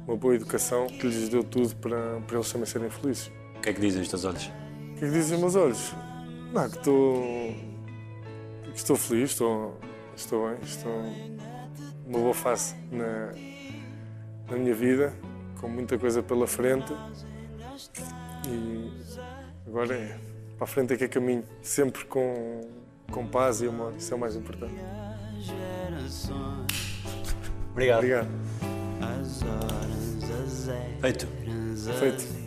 uma 0.06 0.16
boa 0.16 0.34
educação, 0.34 0.86
que 0.86 1.06
lhes 1.06 1.28
deu 1.28 1.42
tudo 1.42 1.74
para, 1.76 2.20
para 2.26 2.36
eles 2.36 2.50
também 2.50 2.66
serem 2.66 2.88
felizes. 2.88 3.30
O 3.56 3.60
que 3.60 3.70
é 3.70 3.72
que 3.72 3.80
dizem 3.80 4.02
os 4.02 4.08
teus 4.08 4.24
olhos? 4.24 4.46
O 4.46 4.94
que 4.98 5.04
é 5.04 5.08
que 5.08 5.14
dizem 5.14 5.34
os 5.34 5.40
meus 5.40 5.56
olhos? 5.56 5.92
Não, 6.52 6.68
que 6.68 6.76
estou. 6.76 7.22
que 8.72 8.78
estou 8.78 8.96
feliz, 8.96 9.30
estou, 9.30 9.78
estou 10.16 10.48
bem, 10.48 10.58
estou 10.62 10.92
uma 12.06 12.18
boa 12.18 12.34
face 12.34 12.74
na, 12.90 13.32
na 14.50 14.56
minha 14.56 14.74
vida, 14.74 15.12
com 15.60 15.68
muita 15.68 15.98
coisa 15.98 16.22
pela 16.22 16.46
frente. 16.46 16.92
E 18.46 19.02
agora 19.66 19.94
é. 19.94 20.18
Para 20.56 20.64
a 20.64 20.66
frente 20.66 20.94
é 20.94 20.96
que 20.96 21.04
é 21.04 21.08
caminho, 21.08 21.44
sempre 21.60 22.04
com, 22.04 22.60
com 23.10 23.26
paz 23.26 23.62
e 23.62 23.66
amor, 23.66 23.92
isso 23.96 24.12
é 24.12 24.16
o 24.16 24.20
mais 24.20 24.36
importante. 24.36 24.74
Obrigado. 27.72 27.98
Obrigado. 27.98 28.28
Feito. 31.00 31.26
Feito. 31.98 32.41